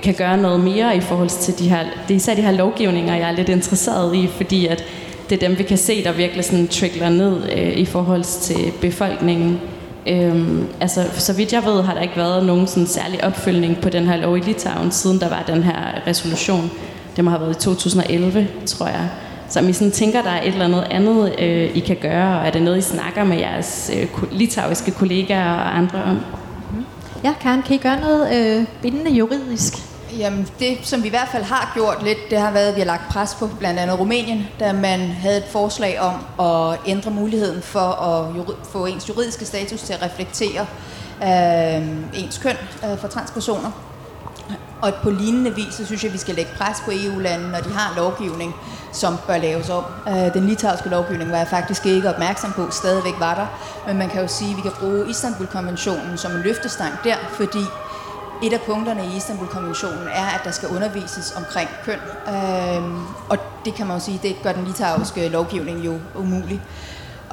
kan 0.00 0.14
gøre 0.14 0.36
noget 0.36 0.60
mere 0.60 0.96
i 0.96 1.00
forhold 1.00 1.28
til 1.28 1.58
de 1.58 1.68
her, 1.68 1.78
det 2.08 2.14
er 2.14 2.16
især 2.16 2.34
de 2.34 2.42
her 2.42 2.50
lovgivninger, 2.50 3.16
jeg 3.16 3.30
er 3.30 3.36
lidt 3.36 3.48
interesseret 3.48 4.14
i, 4.14 4.26
fordi 4.26 4.66
at 4.66 4.84
det 5.30 5.42
er 5.42 5.48
dem, 5.48 5.58
vi 5.58 5.62
kan 5.62 5.78
se, 5.78 6.04
der 6.04 6.12
virkelig 6.12 6.44
sådan 6.44 6.68
trickler 6.68 7.08
ned 7.08 7.42
øh, 7.56 7.76
i 7.76 7.84
forhold 7.84 8.22
til 8.22 8.72
befolkningen. 8.80 9.60
Øhm, 10.06 10.66
altså, 10.80 11.04
så 11.12 11.32
vidt 11.32 11.52
jeg 11.52 11.64
ved, 11.64 11.82
har 11.82 11.94
der 11.94 12.00
ikke 12.00 12.16
været 12.16 12.46
nogen 12.46 12.66
sådan 12.66 12.86
særlig 12.86 13.24
opfølgning 13.24 13.80
på 13.80 13.88
den 13.88 14.06
her 14.06 14.16
lov 14.16 14.36
i 14.36 14.40
Litauen, 14.40 14.90
siden 14.90 15.20
der 15.20 15.28
var 15.28 15.44
den 15.46 15.62
her 15.62 16.06
resolution. 16.06 16.70
Det 17.16 17.24
må 17.24 17.30
have 17.30 17.40
været 17.40 17.56
i 17.56 17.60
2011, 17.60 18.48
tror 18.66 18.86
jeg. 18.86 19.08
Så 19.48 19.60
om 19.60 19.68
I 19.68 19.72
sådan 19.72 19.90
tænker, 19.90 20.22
der 20.22 20.30
er 20.30 20.42
et 20.42 20.52
eller 20.52 20.64
andet 20.64 20.86
andet, 20.90 21.34
øh, 21.40 21.76
I 21.76 21.80
kan 21.80 21.96
gøre, 21.96 22.40
og 22.40 22.46
er 22.46 22.50
det 22.50 22.62
noget, 22.62 22.78
I 22.78 22.80
snakker 22.80 23.24
med 23.24 23.38
jeres 23.38 23.90
øh, 23.96 24.08
litauiske 24.32 24.90
kollegaer 24.90 25.52
og 25.52 25.78
andre 25.78 26.02
om? 26.04 26.20
Ja, 27.24 27.34
Karen, 27.40 27.62
kan 27.62 27.76
I 27.76 27.78
gøre 27.78 28.00
noget 28.00 28.36
øh, 28.36 28.66
bindende 28.82 29.10
juridisk? 29.10 29.74
Jamen, 30.18 30.48
det 30.58 30.78
som 30.82 31.02
vi 31.02 31.06
i 31.06 31.10
hvert 31.10 31.28
fald 31.32 31.42
har 31.42 31.70
gjort 31.74 32.02
lidt, 32.04 32.18
det 32.30 32.38
har 32.38 32.50
været, 32.52 32.68
at 32.68 32.74
vi 32.74 32.80
har 32.80 32.86
lagt 32.86 33.08
pres 33.10 33.36
på 33.38 33.46
blandt 33.58 33.80
andet 33.80 33.98
Rumænien, 33.98 34.48
da 34.60 34.72
man 34.72 35.00
havde 35.00 35.36
et 35.38 35.44
forslag 35.50 36.00
om 36.00 36.46
at 36.46 36.78
ændre 36.86 37.10
muligheden 37.10 37.62
for 37.62 37.80
at 37.80 38.44
få 38.72 38.86
ens 38.86 39.08
juridiske 39.08 39.44
status 39.44 39.80
til 39.82 39.92
at 39.92 40.02
reflektere 40.02 40.66
øh, 41.22 42.22
ens 42.22 42.38
køn 42.38 42.56
øh, 42.84 42.98
for 42.98 43.08
transpersoner. 43.08 43.91
Og 44.82 44.94
på 45.02 45.10
lignende 45.10 45.54
vis, 45.54 45.74
så 45.74 45.86
synes 45.86 46.02
jeg, 46.02 46.08
at 46.08 46.12
vi 46.12 46.18
skal 46.18 46.34
lægge 46.34 46.50
pres 46.56 46.80
på 46.84 46.90
EU-landene, 46.94 47.52
når 47.52 47.60
de 47.60 47.72
har 47.72 47.96
lovgivning, 47.96 48.54
som 48.92 49.16
bør 49.26 49.36
laves 49.36 49.68
om. 49.70 49.84
Øh, 50.08 50.34
den 50.34 50.46
litauiske 50.46 50.88
lovgivning 50.88 51.30
var 51.30 51.36
jeg 51.36 51.48
faktisk 51.48 51.86
ikke 51.86 52.08
opmærksom 52.08 52.52
på, 52.52 52.70
stadigvæk 52.70 53.14
var 53.18 53.34
der. 53.34 53.46
Men 53.86 53.98
man 53.98 54.08
kan 54.08 54.22
jo 54.22 54.28
sige, 54.28 54.50
at 54.50 54.56
vi 54.56 54.62
kan 54.62 54.72
bruge 54.80 55.10
Istanbul-konventionen 55.10 56.18
som 56.18 56.32
en 56.32 56.42
løftestang 56.42 56.92
der, 57.04 57.16
fordi 57.30 57.64
et 58.42 58.52
af 58.52 58.60
punkterne 58.60 59.06
i 59.06 59.16
Istanbul-konventionen 59.16 60.08
er, 60.08 60.26
at 60.26 60.40
der 60.44 60.50
skal 60.50 60.68
undervises 60.68 61.34
omkring 61.36 61.68
køn. 61.84 61.98
Øhm, 62.28 62.98
og 63.28 63.38
det 63.64 63.74
kan 63.74 63.86
man 63.86 63.96
jo 63.96 64.02
sige, 64.04 64.20
det 64.22 64.36
gør 64.42 64.52
den 64.52 64.64
litauiske 64.64 65.28
lovgivning 65.28 65.84
jo 65.84 65.98
umulig. 66.14 66.60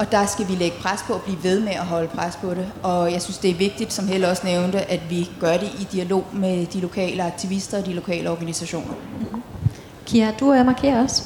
Og 0.00 0.12
der 0.12 0.26
skal 0.26 0.48
vi 0.48 0.54
lægge 0.54 0.76
pres 0.80 1.00
på 1.06 1.14
at 1.14 1.22
blive 1.22 1.42
ved 1.42 1.60
med 1.60 1.72
at 1.72 1.86
holde 1.86 2.08
pres 2.08 2.36
på 2.36 2.54
det. 2.54 2.72
Og 2.82 3.12
jeg 3.12 3.22
synes, 3.22 3.38
det 3.38 3.50
er 3.50 3.54
vigtigt, 3.54 3.92
som 3.92 4.08
Helle 4.08 4.28
også 4.28 4.46
nævnte, 4.46 4.90
at 4.90 5.00
vi 5.10 5.30
gør 5.40 5.56
det 5.56 5.70
i 5.80 5.86
dialog 5.92 6.26
med 6.32 6.66
de 6.66 6.80
lokale 6.80 7.22
aktivister 7.22 7.78
og 7.78 7.86
de 7.86 7.92
lokale 7.92 8.30
organisationer. 8.30 8.94
Mm-hmm. 8.94 9.42
Kira, 10.06 10.30
du 10.40 10.48
er 10.48 10.62
markerer 10.62 11.02
også. 11.02 11.22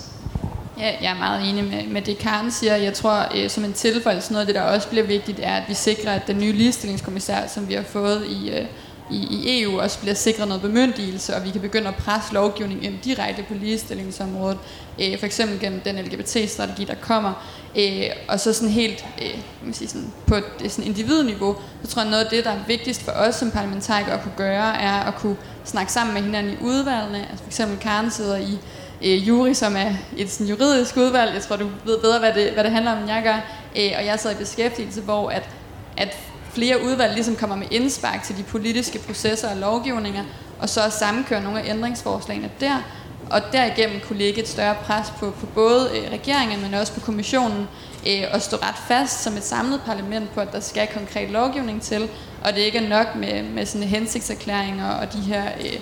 Ja, 0.79 0.93
jeg 1.03 1.13
er 1.13 1.19
meget 1.19 1.51
enig 1.51 1.65
med, 1.65 1.87
med 1.87 2.03
det, 2.03 2.19
Karen 2.19 2.51
siger. 2.51 2.77
Jeg 2.77 2.95
tror, 2.95 3.27
øh, 3.35 3.51
som 3.51 3.65
en 3.65 3.73
tilføjelse, 3.73 4.33
noget 4.33 4.41
af 4.41 4.47
det, 4.47 4.55
der 4.55 4.63
også 4.63 4.89
bliver 4.89 5.07
vigtigt, 5.07 5.41
er, 5.43 5.55
at 5.55 5.63
vi 5.69 5.75
sikrer, 5.75 6.13
at 6.13 6.27
den 6.27 6.39
nye 6.39 6.53
ligestillingskommissær, 6.53 7.47
som 7.47 7.69
vi 7.69 7.75
har 7.75 7.83
fået 7.83 8.27
i, 8.27 8.51
øh, 8.51 8.67
i, 9.11 9.17
i 9.17 9.63
EU 9.63 9.81
også 9.81 10.01
bliver 10.01 10.15
sikret 10.15 10.49
noget 10.49 10.63
bemyndigelse, 10.63 11.37
og 11.37 11.45
vi 11.45 11.51
kan 11.51 11.61
begynde 11.61 11.89
at 11.89 11.95
presse 11.95 12.35
lovgivning 12.35 12.85
ind 12.85 12.95
direkte 13.05 13.43
på 13.43 13.55
ligestillingsområdet, 13.55 14.59
øh, 15.01 15.19
for 15.19 15.27
eksempel 15.27 15.61
gennem 15.61 15.81
den 15.81 15.97
LGBT-strategi, 15.97 16.85
der 16.85 16.95
kommer, 16.95 17.33
øh, 17.79 18.11
og 18.29 18.41
så 18.41 18.53
sådan 18.53 18.69
helt 18.69 19.05
øh, 19.23 19.39
man 19.65 19.75
sige 19.75 19.89
sådan, 19.89 20.13
på 20.27 20.35
et 20.35 20.45
øh, 20.65 20.71
sådan 20.71 20.85
individniveau, 20.85 21.57
så 21.83 21.91
tror 21.91 22.03
jeg 22.03 22.11
noget 22.11 22.25
af 22.25 22.31
det, 22.31 22.45
der 22.45 22.51
er 22.51 22.59
vigtigst 22.67 23.03
for 23.03 23.13
os 23.13 23.35
som 23.35 23.51
parlamentarikere 23.51 24.15
at 24.15 24.23
kunne 24.23 24.37
gøre, 24.37 24.83
er 24.83 25.01
at 25.01 25.15
kunne 25.15 25.37
snakke 25.65 25.93
sammen 25.93 26.15
med 26.15 26.23
hinanden 26.23 26.53
i 26.53 26.57
udvalgene, 26.61 27.19
altså 27.31 27.45
for 27.45 27.49
eksempel 27.49 27.79
Karen 27.79 28.11
sidder 28.11 28.37
i 28.37 28.59
øh, 29.05 29.29
jury, 29.29 29.53
som 29.53 29.77
er 29.77 29.93
et 30.17 30.31
sådan 30.31 30.47
juridisk 30.47 30.97
udvalg, 30.97 31.35
jeg 31.35 31.43
tror 31.43 31.57
du 31.57 31.69
ved 31.85 31.99
bedre, 32.01 32.19
hvad 32.19 32.33
det, 32.35 32.53
hvad 32.53 32.65
det 32.65 32.73
handler 32.73 32.93
om, 32.93 32.99
end 32.99 33.09
jeg 33.09 33.23
gør, 33.23 33.37
øh, 33.83 33.93
og 33.99 34.07
jeg 34.07 34.21
sidder 34.21 34.37
i 34.37 34.39
beskæftigelse, 34.39 35.01
hvor 35.01 35.31
at, 35.31 35.49
at 35.97 36.17
flere 36.53 36.85
udvalg 36.85 37.15
ligesom 37.15 37.37
kommer 37.37 37.57
med 37.57 37.67
indspark 37.71 38.23
til 38.23 38.37
de 38.37 38.43
politiske 38.43 38.99
processer 38.99 39.51
og 39.51 39.57
lovgivninger, 39.57 40.25
og 40.59 40.69
så 40.69 40.81
sammenkøre 40.91 41.43
nogle 41.43 41.61
af 41.61 41.71
ændringsforslagene 41.71 42.51
der, 42.61 42.83
og 43.31 43.41
derigennem 43.53 44.01
kunne 44.09 44.19
lægge 44.19 44.41
et 44.41 44.49
større 44.49 44.75
pres 44.75 45.13
på, 45.21 45.31
på 45.31 45.47
både 45.47 45.91
øh, 45.95 46.13
regeringen, 46.13 46.63
men 46.63 46.75
også 46.75 46.93
på 46.93 47.01
kommissionen, 47.01 47.69
øh, 48.07 48.23
og 48.33 48.43
stå 48.43 48.57
ret 48.57 48.79
fast 48.89 49.23
som 49.23 49.37
et 49.37 49.45
samlet 49.45 49.81
parlament 49.87 50.35
på, 50.35 50.41
at 50.41 50.53
der 50.53 50.61
skal 50.61 50.89
konkret 50.95 51.31
lovgivning 51.31 51.83
til, 51.83 52.09
og 52.45 52.53
det 52.53 52.59
ikke 52.59 52.79
er 52.79 52.89
nok 52.89 53.07
med, 53.17 53.43
med 53.43 53.67
sådan 53.67 53.89
hensigtserklæringer 53.89 54.91
og 54.91 55.13
de 55.13 55.21
her 55.21 55.45
øh, 55.61 55.81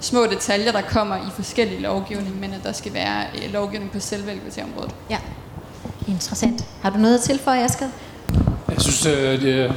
små 0.00 0.26
detaljer, 0.26 0.72
der 0.72 0.82
kommer 0.82 1.16
i 1.16 1.30
forskellige 1.34 1.80
lovgivning, 1.80 2.40
men 2.40 2.52
at 2.52 2.60
der 2.64 2.72
skal 2.72 2.94
være 2.94 3.24
øh, 3.34 3.52
lovgivning 3.52 3.90
på 3.90 4.00
selve 4.00 4.34
LGBT-området. 4.34 4.94
Ja, 5.10 5.18
interessant. 6.08 6.64
Har 6.82 6.90
du 6.90 6.98
noget 6.98 7.14
at 7.14 7.20
tilføje, 7.20 7.64
Asger? 7.64 7.88
Jeg 8.68 8.80
synes, 8.80 9.06
at 9.06 9.42
øh, 9.42 9.72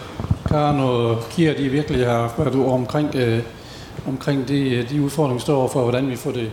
Karen 0.47 0.79
og 0.79 1.23
Kira, 1.31 1.53
de 1.53 1.69
virkelig 1.69 2.05
har 2.05 2.33
været 2.37 2.55
omkring, 2.55 3.15
øh, 3.15 3.43
omkring 4.07 4.47
de, 4.47 4.87
de 4.89 5.01
udfordringer, 5.01 5.35
vi 5.35 5.41
står 5.41 5.57
overfor, 5.57 5.81
hvordan 5.81 6.09
vi 6.09 6.15
får 6.15 6.31
det 6.31 6.51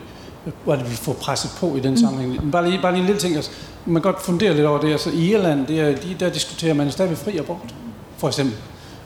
hvordan 0.65 0.91
vi 0.91 0.95
får 0.95 1.13
presset 1.13 1.51
på 1.59 1.77
i 1.77 1.81
den 1.81 1.91
mm. 1.91 1.97
sammenhæng. 1.97 2.53
Bare 2.53 2.71
lige, 2.71 2.83
bare 2.83 2.93
lige 2.93 3.01
en 3.01 3.07
lille 3.07 3.21
ting. 3.21 3.37
Altså, 3.37 3.51
man 3.87 4.03
kan 4.03 4.13
godt 4.13 4.23
fundere 4.23 4.55
lidt 4.55 4.67
over 4.67 4.81
det. 4.81 4.93
Altså, 4.93 5.11
I 5.11 5.31
Irland, 5.31 5.67
det 5.67 5.81
er, 5.81 5.87
de, 5.87 6.17
der 6.21 6.31
diskuterer 6.31 6.75
man 6.75 6.91
stadig 6.91 7.19
fri 7.19 7.37
abort, 7.39 7.75
for 8.17 8.29
eksempel. 8.29 8.57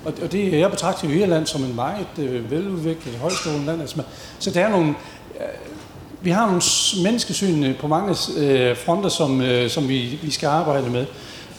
Og, 0.04 0.12
og 0.22 0.32
det, 0.32 0.52
jeg 0.52 0.70
betragter 0.70 1.08
jo 1.08 1.14
Irland 1.14 1.46
som 1.46 1.64
en 1.64 1.74
meget 1.74 2.06
øh, 2.18 2.50
veludviklet 2.50 3.14
højskoleland. 3.14 3.80
Altså, 3.80 4.02
så 4.38 4.50
der 4.50 4.60
er 4.60 4.70
nogle, 4.70 4.88
øh, 5.34 5.46
vi 6.20 6.30
har 6.30 6.46
nogle 6.46 6.62
menneskesyn 7.04 7.64
øh, 7.64 7.76
på 7.76 7.88
mange 7.88 8.16
øh, 8.36 8.76
fronter, 8.76 9.08
som, 9.08 9.40
øh, 9.40 9.70
som 9.70 9.88
vi, 9.88 10.18
vi 10.22 10.30
skal 10.30 10.46
arbejde 10.46 10.90
med. 10.90 11.06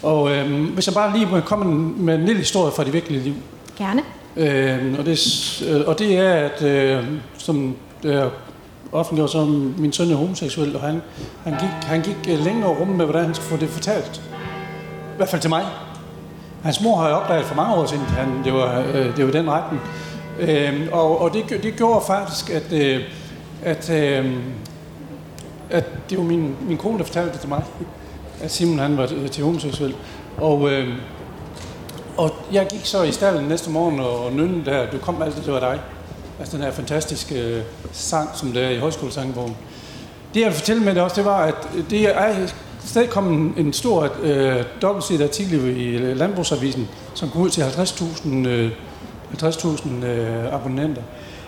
Og 0.03 0.31
øh, 0.31 0.63
hvis 0.73 0.87
jeg 0.87 0.93
bare 0.93 1.17
lige 1.17 1.25
må 1.25 1.39
komme 1.39 1.93
med 1.97 2.15
en 2.15 2.25
lille 2.25 2.39
historie 2.39 2.71
fra 2.71 2.83
det 2.83 2.93
virkelige 2.93 3.23
liv. 3.23 3.35
Gerne. 3.77 4.01
Øh, 4.37 4.99
og, 4.99 5.05
det, 5.05 5.63
øh, 5.67 5.81
og 5.87 5.99
det 5.99 6.17
er, 6.17 6.33
at 6.33 6.63
øh, 6.63 7.03
som 7.37 7.75
der 8.03 8.29
offentliggjort, 8.95 9.31
så 9.31 9.45
min 9.77 9.93
søn 9.93 10.11
er 10.11 10.15
homoseksuel, 10.15 10.75
og 10.75 10.81
han, 10.81 11.01
han 11.43 11.53
gik, 11.53 11.69
han 11.69 12.01
gik 12.01 12.17
øh, 12.29 12.39
længere 12.39 12.69
rum 12.69 12.87
med, 12.87 13.05
hvordan 13.05 13.25
han 13.25 13.35
skulle 13.35 13.49
få 13.49 13.57
det 13.57 13.69
fortalt. 13.69 14.21
I 15.13 15.17
hvert 15.17 15.29
fald 15.29 15.41
til 15.41 15.49
mig. 15.49 15.65
Hans 16.63 16.81
mor 16.81 16.97
har 16.97 17.07
jeg 17.07 17.15
opdaget 17.15 17.45
for 17.45 17.55
mange 17.55 17.75
år 17.75 17.85
siden, 17.85 18.03
han, 18.03 18.43
det, 18.43 18.53
var, 18.53 18.83
øh, 18.93 19.17
det 19.17 19.25
var 19.25 19.31
den 19.31 19.49
retning. 19.49 19.81
Øh, 20.39 20.87
og 20.91 21.21
og 21.21 21.33
det, 21.33 21.63
det 21.63 21.75
gjorde 21.75 22.05
faktisk, 22.07 22.49
at, 22.49 22.73
øh, 22.73 23.01
at, 23.63 23.89
øh, 23.89 24.35
at 25.69 25.85
det 26.09 26.17
var 26.17 26.23
min, 26.23 26.55
min 26.61 26.77
kone, 26.77 26.97
der 26.97 27.03
fortalte 27.03 27.31
det 27.31 27.39
til 27.39 27.49
mig, 27.49 27.63
at 28.41 28.51
Simon 28.51 28.79
han 28.79 28.97
var 28.97 29.03
øh, 29.15 29.29
til 29.29 29.43
homoseksuel. 29.43 29.95
Og, 30.37 30.71
øh, 30.71 30.87
og 32.17 32.31
jeg 32.51 32.67
gik 32.69 32.85
så 32.85 33.03
i 33.03 33.11
stallen 33.11 33.45
næste 33.45 33.71
morgen 33.71 33.99
og, 33.99 34.25
og 34.25 34.31
nynnede 34.31 34.65
der, 34.65 34.91
du 34.91 34.97
kom 34.97 35.21
altid, 35.21 35.43
det 35.43 35.53
var 35.53 35.59
dig. 35.59 35.79
Altså 36.39 36.57
den 36.57 36.65
her 36.65 36.71
fantastiske 36.71 37.41
øh, 37.41 37.63
sang, 37.91 38.29
som 38.33 38.51
det 38.51 38.63
er 38.63 38.69
i 38.69 38.77
højskolesangbogen. 38.77 39.57
Det 40.33 40.39
jeg 40.39 40.47
vil 40.47 40.55
fortælle 40.55 40.83
med 40.83 40.95
det 40.95 41.03
også, 41.03 41.15
det 41.15 41.25
var, 41.25 41.37
at 41.37 41.55
det 41.89 42.01
er 42.01 42.47
stadig 42.85 43.09
kom 43.09 43.53
en, 43.57 43.73
stor 43.73 44.09
øh, 44.21 44.63
dobbeltsidig 44.81 45.23
artikel 45.23 45.77
i 45.77 45.97
Landbrugsavisen, 46.13 46.87
som 47.13 47.29
kom 47.29 47.41
ud 47.41 47.49
til 47.49 47.61
50.000 47.61 48.47
øh, 48.47 48.71
50.000 49.33 50.05
øh, 50.05 50.53
abonnenter, 50.53 51.01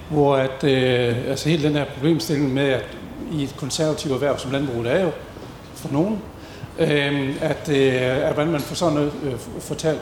hvor 0.10 0.36
at, 0.36 0.64
øh, 0.64 1.16
altså 1.28 1.50
hele 1.50 1.64
den 1.64 1.74
her 1.74 1.86
problemstilling 1.86 2.54
med, 2.54 2.70
at 2.70 2.84
i 3.32 3.44
et 3.44 3.56
konservativt 3.58 4.14
erhverv 4.14 4.40
som 4.40 4.52
landbruget 4.52 4.92
er 4.92 5.04
jo 5.04 5.12
for 5.76 5.90
nogen, 5.92 6.22
øh, 6.80 7.36
at, 7.42 7.70
øh, 7.70 8.28
at 8.28 8.34
hvordan 8.34 8.52
man 8.52 8.62
får 8.62 8.76
sådan 8.76 8.94
noget 8.94 9.12
øh, 9.24 9.34
fortalt. 9.60 10.02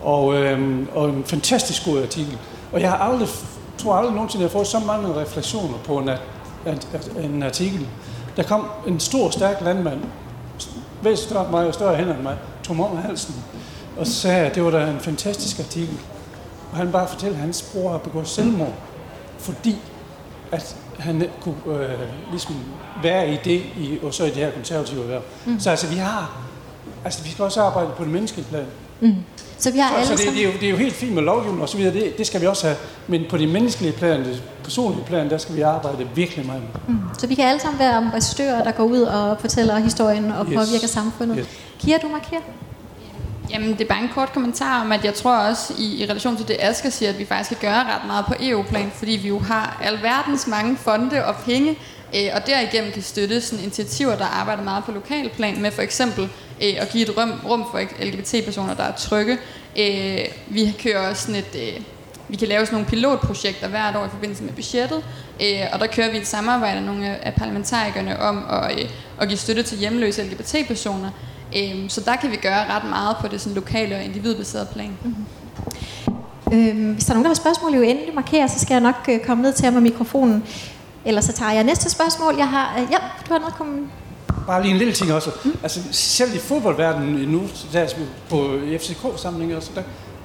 Og, 0.00 0.34
øh, 0.34 0.78
og 0.94 1.08
en 1.08 1.24
fantastisk 1.24 1.84
god 1.84 2.02
artikel. 2.02 2.38
Og 2.72 2.80
jeg 2.80 2.90
har 2.90 2.96
aldrig 2.98 3.28
tror 3.78 3.94
aldrig 3.94 4.14
nogensinde, 4.14 4.42
jeg 4.42 4.50
har 4.50 4.58
fået 4.58 4.66
så 4.66 4.78
mange 4.78 5.14
refleksioner 5.14 5.78
på 5.84 5.98
en, 5.98 6.10
en, 6.66 7.24
en 7.24 7.42
artikel. 7.42 7.88
Der 8.36 8.42
kom 8.42 8.68
en 8.86 9.00
stor, 9.00 9.30
stærk 9.30 9.60
landmand, 9.60 10.00
væsentligt 11.02 11.30
større 11.30 11.42
end 11.42 11.50
mig 11.50 11.66
og 11.66 11.74
større 11.74 11.96
hænder 11.96 12.14
end 12.14 12.22
mig, 12.22 12.36
tog 12.62 12.76
mig 12.76 12.86
om 12.86 12.96
halsen 12.96 13.34
og 13.98 14.06
sagde, 14.06 14.46
at 14.46 14.54
det 14.54 14.64
var 14.64 14.70
da 14.70 14.90
en 14.90 15.00
fantastisk 15.00 15.58
artikel. 15.58 15.98
Og 16.70 16.76
han 16.76 16.92
bare 16.92 17.08
fortalte, 17.08 17.36
at 17.36 17.40
hans 17.40 17.62
bror 17.72 17.90
har 17.90 17.98
begået 17.98 18.28
selvmord, 18.28 18.72
fordi 19.38 19.76
at 20.52 20.76
han 20.98 21.28
kunne 21.40 21.54
øh, 21.66 21.98
ligesom 22.30 22.54
være 23.02 23.32
i 23.32 23.38
det, 23.44 23.62
i, 23.76 23.98
og 24.02 24.14
så 24.14 24.24
i 24.24 24.28
det 24.28 24.36
her 24.36 24.50
konservative 24.50 25.02
erhverv. 25.02 25.22
Mm. 25.46 25.60
Så 25.60 25.70
altså, 25.70 25.86
vi 25.86 25.96
har, 25.96 26.42
altså, 27.04 27.24
vi 27.24 27.30
skal 27.30 27.44
også 27.44 27.62
arbejde 27.62 27.90
på 27.96 28.04
det 28.04 28.12
menneskelige 28.12 28.48
plan. 28.48 28.66
Mm. 29.04 29.14
Så 29.58 29.70
vi 29.70 29.78
har 29.78 29.90
så, 29.90 29.94
alle 29.94 30.06
så 30.06 30.24
det, 30.24 30.32
det, 30.34 30.40
er 30.40 30.46
jo, 30.46 30.52
det 30.60 30.66
er 30.66 30.70
jo 30.70 30.76
helt 30.76 30.94
fint 30.94 31.12
med 31.12 31.22
lovgivning 31.22 31.62
og 31.62 31.68
så 31.68 31.76
videre, 31.76 31.94
det, 31.94 32.18
det 32.18 32.26
skal 32.26 32.40
vi 32.40 32.46
også 32.46 32.66
have. 32.66 32.76
Men 33.08 33.24
på 33.30 33.36
det 33.36 33.48
menneskelige 33.48 33.92
plan, 33.92 34.24
det 34.24 34.42
personlige 34.64 35.04
plan, 35.04 35.30
der 35.30 35.38
skal 35.38 35.56
vi 35.56 35.60
arbejde 35.60 36.08
virkelig 36.14 36.46
meget 36.46 36.62
med. 36.62 36.94
Mm. 36.94 37.00
Så 37.18 37.26
vi 37.26 37.34
kan 37.34 37.44
alle 37.44 37.60
sammen 37.60 37.78
være 37.78 37.92
ambassadører, 37.92 38.64
der 38.64 38.72
går 38.72 38.84
ud 38.84 39.00
og 39.00 39.40
fortæller 39.40 39.78
historien 39.78 40.32
og 40.32 40.46
yes. 40.46 40.54
påvirker 40.54 40.86
samfundet. 40.86 41.36
Yes. 41.38 41.46
Kira, 41.78 41.98
du 41.98 42.08
markerer? 42.08 42.40
Jamen, 43.50 43.72
det 43.72 43.80
er 43.80 43.88
bare 43.88 44.02
en 44.02 44.10
kort 44.14 44.32
kommentar 44.32 44.80
om, 44.84 44.92
at 44.92 45.04
jeg 45.04 45.14
tror 45.14 45.36
også, 45.36 45.74
i, 45.78 46.02
i 46.02 46.04
relation 46.04 46.36
til 46.36 46.48
det, 46.48 46.56
Asger 46.60 46.90
siger, 46.90 47.10
at 47.10 47.18
vi 47.18 47.24
faktisk 47.24 47.46
skal 47.46 47.68
gøre 47.68 47.84
ret 47.84 48.06
meget 48.06 48.24
på 48.26 48.34
EU-plan, 48.40 48.92
fordi 48.94 49.12
vi 49.12 49.28
jo 49.28 49.38
har 49.38 49.80
alverdens 49.82 50.46
mange 50.46 50.76
fonde 50.76 51.24
og 51.24 51.34
penge, 51.44 51.78
øh, 52.16 52.30
og 52.34 52.46
derigennem 52.46 52.92
kan 52.92 53.02
støtte 53.02 53.40
sådan 53.40 53.64
initiativer, 53.64 54.16
der 54.16 54.24
arbejder 54.24 54.62
meget 54.62 54.84
på 54.84 54.92
lokalplan 54.92 55.62
med 55.62 55.70
for 55.70 55.82
eksempel 55.82 56.24
øh, 56.62 56.74
at 56.78 56.88
give 56.92 57.02
et 57.02 57.16
rum, 57.16 57.32
rum 57.48 57.64
for 57.70 58.04
LGBT-personer, 58.04 58.74
der 58.74 58.84
er 58.84 58.92
trygge. 58.96 59.38
Øh, 59.78 60.20
vi 60.48 60.74
kører 60.82 61.08
også 61.08 61.22
sådan 61.22 61.34
et... 61.34 61.74
Øh, 61.74 61.80
vi 62.28 62.36
kan 62.36 62.48
lave 62.48 62.66
sådan 62.66 62.74
nogle 62.74 62.88
pilotprojekter 62.88 63.68
hvert 63.68 63.96
år 63.96 64.04
i 64.04 64.08
forbindelse 64.08 64.44
med 64.44 64.52
budgettet, 64.52 65.04
øh, 65.40 65.60
og 65.72 65.80
der 65.80 65.86
kører 65.86 66.10
vi 66.10 66.16
et 66.16 66.26
samarbejde 66.26 66.80
med 66.80 66.86
nogle 66.86 67.06
af 67.06 67.34
parlamentarikerne 67.34 68.20
om 68.20 68.44
at, 68.50 68.80
øh, 68.80 68.88
at 69.20 69.28
give 69.28 69.38
støtte 69.38 69.62
til 69.62 69.78
hjemløse 69.78 70.22
LGBT-personer. 70.22 71.10
Øh, 71.56 71.88
så 71.88 72.00
der 72.00 72.16
kan 72.16 72.30
vi 72.30 72.36
gøre 72.36 72.76
ret 72.76 72.84
meget 72.90 73.16
på 73.20 73.28
det 73.28 73.40
sådan 73.40 73.54
lokale 73.54 73.96
og 73.96 74.02
individbaserede 74.02 74.68
plan. 74.72 74.98
Mm-hmm. 75.04 75.24
Øh, 76.52 76.92
hvis 76.92 77.04
der 77.04 77.12
er 77.12 77.14
nogen, 77.14 77.24
der 77.24 77.30
har 77.30 77.34
spørgsmål, 77.34 77.74
jo 77.74 77.82
endelig 77.82 78.14
markere, 78.14 78.48
så 78.48 78.58
skal 78.58 78.74
jeg 78.74 78.80
nok 78.80 79.08
øh, 79.08 79.20
komme 79.20 79.42
ned 79.42 79.52
til 79.52 79.64
ham 79.64 79.72
med 79.74 79.82
mikrofonen. 79.82 80.44
Ellers 81.04 81.24
så 81.24 81.32
tager 81.32 81.52
jeg 81.52 81.64
næste 81.64 81.90
spørgsmål. 81.90 82.34
Jeg 82.36 82.48
har, 82.48 82.78
øh, 82.78 82.86
ja, 82.90 82.96
du 83.28 83.32
har 83.32 83.38
noget 83.38 83.52
at 83.52 83.58
komme 83.58 83.90
Bare 84.46 84.62
lige 84.62 84.72
en 84.72 84.78
lille 84.78 84.92
ting 84.92 85.12
også. 85.12 85.30
Mm. 85.44 85.56
Altså, 85.62 85.80
selv 85.92 86.34
i 86.34 86.38
fodboldverdenen 86.38 87.28
nu, 87.28 87.42
der 87.72 87.88
på 88.30 88.58
FCK-samlinger, 88.78 89.60
så 89.60 89.70
der 89.74 89.82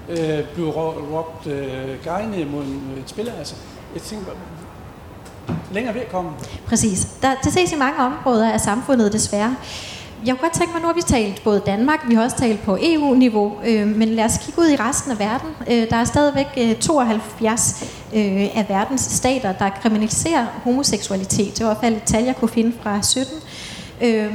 øh, 0.09 0.45
bliver 0.53 0.71
råbt 0.71 1.47
øh, 1.47 2.03
gejne 2.03 2.45
mod 2.45 2.63
en, 2.63 2.93
et 2.97 3.09
spiller. 3.09 3.33
Altså, 3.37 3.55
jeg 3.93 4.01
tænker, 4.01 4.31
længere 5.71 5.93
ved 5.93 6.01
at 6.01 6.11
komme. 6.11 6.31
Præcis. 6.67 7.07
Der, 7.21 7.35
det 7.43 7.53
ses 7.53 7.71
i 7.71 7.75
mange 7.75 7.99
områder 7.99 8.51
af 8.51 8.61
samfundet 8.61 9.13
desværre. 9.13 9.55
Jeg 10.25 10.35
kunne 10.35 10.49
godt 10.49 10.53
tænke 10.53 10.73
mig, 10.73 10.81
nu 10.81 10.87
har 10.87 10.93
vi 10.93 11.01
talt 11.01 11.43
både 11.43 11.61
Danmark, 11.65 11.99
vi 12.07 12.13
har 12.13 12.23
også 12.23 12.37
talt 12.37 12.61
på 12.61 12.77
EU-niveau, 12.81 13.53
øh, 13.65 13.87
men 13.87 14.09
lad 14.09 14.25
os 14.25 14.37
kigge 14.45 14.61
ud 14.61 14.67
i 14.67 14.75
resten 14.75 15.11
af 15.11 15.19
verden. 15.19 15.49
Øh, 15.69 15.89
der 15.89 15.95
er 15.95 16.03
stadigvæk 16.03 16.47
øh, 16.57 16.75
72 16.75 17.83
øh, 18.13 18.57
af 18.57 18.65
verdens 18.69 19.01
stater, 19.01 19.51
der 19.51 19.69
kriminaliserer 19.69 20.45
homoseksualitet. 20.63 21.57
Det 21.57 21.65
var 21.65 21.71
i 21.71 21.73
hvert 21.73 21.83
fald 21.83 21.95
et 21.95 22.03
tal, 22.03 22.23
jeg 22.23 22.35
kunne 22.35 22.49
finde 22.49 22.73
fra 22.83 23.01
17. 23.01 23.33
Øh, 24.01 24.33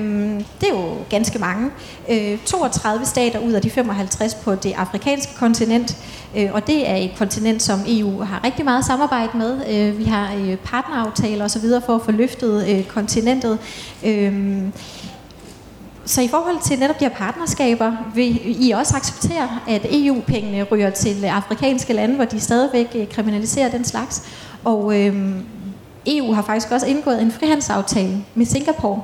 det 0.61 0.69
er 0.69 0.75
jo 0.75 0.95
ganske 1.11 1.39
mange. 1.39 1.71
Øh, 2.11 2.39
32 2.47 3.07
stater 3.07 3.39
ud 3.39 3.53
af 3.53 3.63
de 3.63 3.71
55 3.71 4.35
på 4.35 4.55
det 4.55 4.73
afrikanske 4.73 5.35
kontinent, 5.37 5.97
øh, 6.37 6.49
og 6.53 6.67
det 6.67 6.91
er 6.91 6.97
et 6.97 7.11
kontinent, 7.19 7.63
som 7.63 7.81
EU 7.87 8.23
har 8.23 8.45
rigtig 8.45 8.65
meget 8.65 8.85
samarbejde 8.85 9.39
med. 9.39 9.61
Øh, 9.71 9.99
vi 9.99 10.05
har 10.05 10.35
øh, 10.35 10.57
partneraftaler 10.57 11.45
osv. 11.45 11.65
for 11.87 11.95
at 11.95 12.03
få 12.03 12.11
løftet 12.13 12.69
øh, 12.69 12.85
kontinentet. 12.85 13.59
Øh, 14.05 14.63
så 16.07 16.21
i 16.21 16.29
forhold 16.29 16.63
til 16.63 16.79
netop 16.79 17.01
de 17.01 17.05
her 17.05 17.15
partnerskaber, 17.15 17.93
vil 18.15 18.67
I 18.67 18.71
også 18.71 18.97
acceptere, 18.97 19.49
at 19.69 19.87
EU-pengene 19.91 20.63
ryger 20.63 20.91
til 20.91 21.25
afrikanske 21.25 21.93
lande, 21.93 22.15
hvor 22.15 22.25
de 22.25 22.41
stadigvæk 22.41 22.87
øh, 22.95 23.09
kriminaliserer 23.09 23.71
den 23.71 23.85
slags? 23.85 24.23
Og 24.65 25.01
øh, 25.01 25.35
EU 26.07 26.33
har 26.33 26.43
faktisk 26.43 26.73
også 26.73 26.87
indgået 26.87 27.23
en 27.23 27.33
frihandelsaftale 27.33 28.25
med 28.35 28.47
Singapore, 28.47 29.01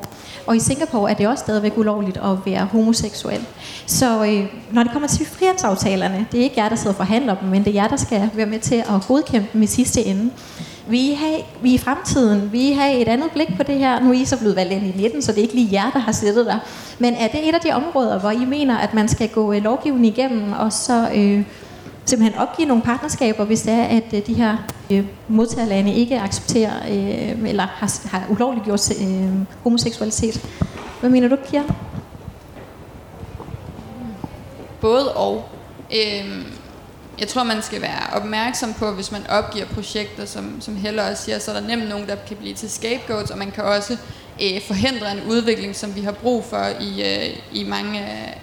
og 0.47 0.57
i 0.57 0.61
Singapore 0.61 1.11
er 1.11 1.15
det 1.15 1.29
også 1.29 1.43
stadigvæk 1.43 1.79
ulovligt 1.79 2.17
at 2.17 2.37
være 2.45 2.65
homoseksuel. 2.65 3.47
Så 3.87 4.25
øh, 4.25 4.47
når 4.73 4.83
det 4.83 4.93
kommer 4.93 5.09
til 5.09 5.27
frihandsaftalerne, 5.27 6.27
det 6.33 6.41
er 6.41 6.45
ikke 6.45 6.61
jer, 6.61 6.69
der 6.69 6.77
sidder 6.77 6.91
og 6.91 6.97
forhandler 6.97 7.35
dem, 7.35 7.49
men 7.49 7.65
det 7.65 7.71
er 7.71 7.75
jer, 7.75 7.89
der 7.89 7.97
skal 7.97 8.31
være 8.35 8.47
med 8.47 8.59
til 8.59 8.75
at 8.75 9.07
godkæmpe 9.09 9.49
dem 9.53 9.63
i 9.63 9.67
sidste 9.67 10.05
ende. 10.05 10.31
Vi 10.90 11.12
have, 11.12 11.40
vi 11.62 11.74
i 11.74 11.79
fremtiden, 11.79 12.53
vi 12.53 12.72
har 12.72 12.87
et 12.87 13.09
andet 13.09 13.31
blik 13.31 13.57
på 13.57 13.62
det 13.62 13.79
her. 13.79 14.00
Nu 14.00 14.11
er 14.11 14.14
I 14.14 14.24
så 14.24 14.38
blevet 14.38 14.57
valgt 14.57 14.72
ind 14.72 14.87
i 14.87 15.03
19, 15.03 15.22
så 15.22 15.33
det 15.33 15.38
er 15.38 15.42
ikke 15.42 15.55
lige 15.55 15.68
jer, 15.72 15.90
der 15.90 15.98
har 15.98 16.12
siddet 16.12 16.46
der. 16.46 16.59
Men 16.98 17.14
er 17.14 17.29
det 17.29 17.48
et 17.48 17.55
af 17.55 17.61
de 17.61 17.72
områder, 17.72 18.18
hvor 18.18 18.31
I 18.31 18.44
mener, 18.44 18.79
at 18.79 18.94
man 18.94 19.09
skal 19.09 19.29
gå 19.29 19.53
øh, 19.53 19.62
lovgivningen 19.62 20.12
igennem, 20.12 20.53
og 20.53 20.72
så 20.72 21.09
øh, 21.14 21.44
simpelthen 22.05 22.40
opgive 22.40 22.68
nogle 22.68 22.83
partnerskaber, 22.83 23.44
hvis 23.44 23.62
det 23.62 23.72
er, 23.72 23.85
at 23.85 24.14
øh, 24.14 24.26
de 24.26 24.35
her 24.35 24.57
øh, 24.90 25.05
modtagerlande 25.29 25.94
ikke 25.94 26.20
accepterer 26.20 26.72
øh, 26.90 27.48
eller 27.48 27.66
har, 27.66 28.09
har 28.09 28.26
ulovligt 28.31 28.64
gjort 28.64 28.90
øh, 29.00 29.31
homoseksualitet. 29.62 30.48
Hvad 31.00 31.11
mener 31.11 31.29
du, 31.29 31.37
Pia? 31.37 31.62
Både 34.81 35.12
og. 35.12 35.44
Øhm, 35.92 36.60
jeg 37.20 37.28
tror, 37.28 37.42
man 37.42 37.62
skal 37.62 37.83
være 37.83 38.12
opmærksom 38.12 38.74
på, 38.74 38.92
hvis 38.92 39.12
man 39.12 39.26
opgiver 39.26 39.66
projekter, 39.66 40.24
som, 40.24 40.61
som 40.61 40.76
Helle 40.76 41.02
også 41.02 41.24
siger, 41.24 41.38
så 41.38 41.50
er 41.50 41.61
der 41.61 41.68
nemt 41.68 41.88
nogen, 41.88 42.06
der 42.06 42.16
kan 42.28 42.37
blive 42.37 42.54
til 42.54 42.70
scapegoats, 42.70 43.30
og 43.30 43.38
man 43.38 43.50
kan 43.50 43.64
også 43.64 43.96
øh, 44.42 44.62
forhindre 44.66 45.12
en 45.12 45.22
udvikling, 45.28 45.76
som 45.76 45.96
vi 45.96 46.00
har 46.00 46.12
brug 46.12 46.44
for 46.44 46.66
i, 46.80 47.02
øh, 47.02 47.37
i 47.52 47.64
mange 47.64 48.00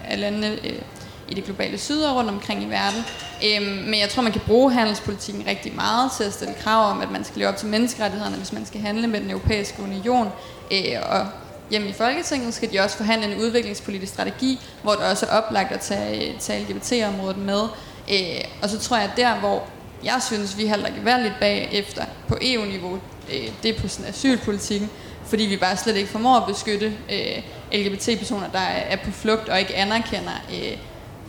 af 0.08 0.20
landene 0.20 0.52
øh, 0.64 0.82
i 1.30 1.34
det 1.34 1.44
globale 1.44 1.78
syd 1.78 2.02
og 2.02 2.16
rundt 2.16 2.30
omkring 2.30 2.64
i 2.64 2.66
verden. 2.66 3.04
Øhm, 3.46 3.66
men 3.66 4.00
jeg 4.00 4.10
tror, 4.10 4.24
man 4.24 4.32
kan 4.32 4.42
bruge 4.46 4.72
handelspolitikken 4.74 5.48
rigtig 5.48 5.76
meget 5.76 6.12
til 6.18 6.24
at 6.24 6.34
stille 6.34 6.54
krav 6.54 6.92
om, 6.92 7.02
at 7.02 7.12
man 7.12 7.24
skal 7.24 7.40
leve 7.40 7.50
op 7.50 7.58
til 7.58 7.68
menneskerettighederne, 7.68 8.36
hvis 8.36 8.54
man 8.54 8.66
skal 8.66 8.82
handle 8.82 9.08
med 9.08 9.22
den 9.22 9.30
europæiske 9.30 9.84
union. 9.84 10.30
Øh, 10.72 11.00
og 11.10 11.28
hjemme 11.72 11.88
i 11.90 11.94
Folketinget 11.94 12.54
skal 12.54 12.72
de 12.72 12.80
også 12.80 12.98
forhandle 12.98 13.34
en 13.34 13.42
udviklingspolitisk 13.42 14.14
strategi, 14.14 14.60
hvor 14.84 14.92
det 14.92 15.02
også 15.02 15.26
er 15.26 15.38
oplagt 15.38 15.72
at 15.72 15.80
tage, 15.80 16.30
øh, 16.30 16.40
tage 16.40 16.64
LGBT-området 16.64 17.38
med. 17.38 17.62
Øh, 18.12 18.44
og 18.62 18.70
så 18.70 18.80
tror 18.80 18.98
jeg, 18.98 19.06
at 19.06 19.18
der, 19.18 19.40
hvor 19.40 19.64
jeg 20.04 20.22
synes, 20.28 20.58
vi 20.58 20.66
halter 20.66 20.90
gevaldigt 21.00 21.34
bag 21.40 21.70
efter 21.72 22.06
på 22.28 22.38
EU-niveau, 22.42 23.00
øh, 23.34 23.50
det 23.64 23.76
er 23.76 23.82
på 23.82 23.88
sådan 23.88 24.10
asylpolitikken, 24.10 24.90
fordi 25.26 25.44
vi 25.44 25.58
bare 25.58 25.78
slet 25.78 25.96
ikke 25.96 26.10
formår 26.10 26.36
at 26.36 26.44
beskytte 26.48 26.94
øh, 27.12 27.44
LGBT-personer, 27.80 28.48
der 28.52 28.60
er, 28.60 28.96
er 28.96 28.98
på 29.06 29.12
flugt 29.12 29.50
og 29.50 29.60
ikke 29.60 29.76
anerkender 29.76 30.44
øh, 30.54 30.78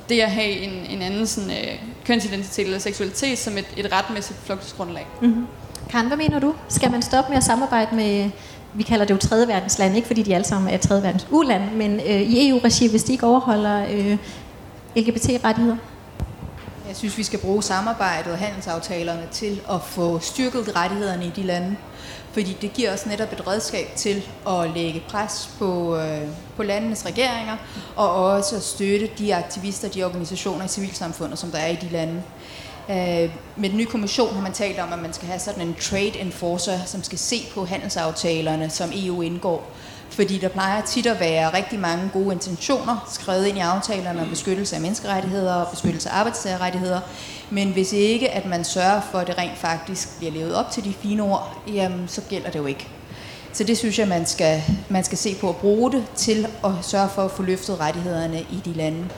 det 0.08 0.20
at 0.20 0.30
have 0.30 0.50
en, 0.50 0.86
en 0.90 1.02
anden 1.02 1.26
sådan, 1.26 1.50
øh, 1.50 1.82
kønsidentitet 2.04 2.64
eller 2.64 2.78
seksualitet 2.78 3.38
som 3.38 3.58
et, 3.58 3.66
et 3.76 3.92
retmæssigt 3.92 4.38
flugtsgrundlag. 4.44 5.06
Mm-hmm. 5.22 5.46
Karen, 5.90 6.06
hvad 6.06 6.16
mener 6.16 6.38
du? 6.38 6.54
Skal 6.68 6.90
man 6.90 7.02
stoppe 7.02 7.28
med 7.30 7.36
at 7.36 7.44
samarbejde 7.44 7.96
med, 7.96 8.30
vi 8.74 8.82
kalder 8.82 9.04
det 9.04 9.14
jo 9.14 9.18
tredje 9.18 9.48
verdens 9.48 9.78
land, 9.78 9.96
ikke 9.96 10.06
fordi 10.06 10.22
de 10.22 10.34
alle 10.34 10.46
sammen 10.46 10.74
er 10.74 10.78
tredje 10.78 11.02
verdens 11.02 11.26
uland, 11.30 11.72
men 11.72 12.00
øh, 12.00 12.22
i 12.22 12.48
EU-regi, 12.48 12.90
hvis 12.90 13.04
de 13.04 13.12
ikke 13.12 13.26
overholder 13.26 13.86
øh, 13.90 14.18
LGBT-rettigheder? 14.96 15.76
Jeg 16.88 16.96
synes, 16.96 17.18
vi 17.18 17.22
skal 17.22 17.38
bruge 17.38 17.62
samarbejdet 17.62 18.32
og 18.32 18.38
handelsaftalerne 18.38 19.28
til 19.32 19.60
at 19.70 19.82
få 19.82 20.18
styrket 20.18 20.76
rettighederne 20.76 21.26
i 21.26 21.30
de 21.36 21.42
lande. 21.42 21.76
Fordi 22.32 22.56
det 22.60 22.72
giver 22.72 22.92
os 22.94 23.06
netop 23.06 23.32
et 23.32 23.46
redskab 23.46 23.86
til 23.96 24.22
at 24.48 24.70
lægge 24.74 25.02
pres 25.08 25.50
på, 25.58 25.96
øh, 25.96 26.22
på 26.56 26.62
landenes 26.62 27.06
regeringer, 27.06 27.56
og 27.96 28.14
også 28.14 28.56
at 28.56 28.62
støtte 28.62 29.10
de 29.18 29.34
aktivister, 29.34 29.88
de 29.88 30.04
organisationer 30.04 30.64
i 30.64 30.68
civilsamfundet, 30.68 31.38
som 31.38 31.50
der 31.50 31.58
er 31.58 31.68
i 31.68 31.76
de 31.76 31.88
lande. 31.88 32.22
Øh, 32.90 33.30
med 33.56 33.68
den 33.68 33.76
nye 33.76 33.86
kommission 33.86 34.34
har 34.34 34.42
man 34.42 34.52
talt 34.52 34.78
om, 34.78 34.92
at 34.92 34.98
man 34.98 35.12
skal 35.12 35.28
have 35.28 35.40
sådan 35.40 35.68
en 35.68 35.76
trade 35.80 36.20
enforcer, 36.20 36.78
som 36.86 37.02
skal 37.02 37.18
se 37.18 37.36
på 37.54 37.64
handelsaftalerne, 37.64 38.70
som 38.70 38.90
EU 38.94 39.22
indgår. 39.22 39.70
Fordi 40.18 40.38
der 40.38 40.48
plejer 40.48 40.82
tit 40.82 41.06
at 41.06 41.20
være 41.20 41.54
rigtig 41.54 41.78
mange 41.78 42.10
gode 42.12 42.34
intentioner 42.34 43.08
skrevet 43.12 43.46
ind 43.46 43.56
i 43.56 43.60
aftalerne 43.60 44.22
om 44.22 44.28
beskyttelse 44.28 44.76
af 44.76 44.82
menneskerettigheder 44.82 45.54
og 45.54 45.70
beskyttelse 45.70 46.10
af 46.10 46.18
arbejdstagerrettigheder. 46.18 47.00
Men 47.50 47.72
hvis 47.72 47.92
ikke, 47.92 48.30
at 48.30 48.46
man 48.46 48.64
sørger 48.64 49.00
for, 49.10 49.18
at 49.18 49.26
det 49.26 49.38
rent 49.38 49.58
faktisk 49.58 50.18
bliver 50.18 50.32
levet 50.32 50.54
op 50.54 50.70
til 50.70 50.84
de 50.84 50.94
fine 51.02 51.22
ord, 51.22 51.58
jamen, 51.72 52.08
så 52.08 52.20
gælder 52.28 52.50
det 52.50 52.58
jo 52.58 52.66
ikke. 52.66 52.88
Så 53.52 53.64
det 53.64 53.78
synes 53.78 53.98
jeg, 53.98 54.08
man 54.08 54.26
skal, 54.26 54.62
man 54.88 55.04
skal 55.04 55.18
se 55.18 55.34
på 55.34 55.48
at 55.48 55.56
bruge 55.56 55.92
det 55.92 56.04
til 56.16 56.46
at 56.64 56.70
sørge 56.82 57.08
for 57.08 57.22
at 57.22 57.30
få 57.30 57.42
løftet 57.42 57.80
rettighederne 57.80 58.40
i 58.40 58.60
de 58.64 58.72
lande. 58.72 59.08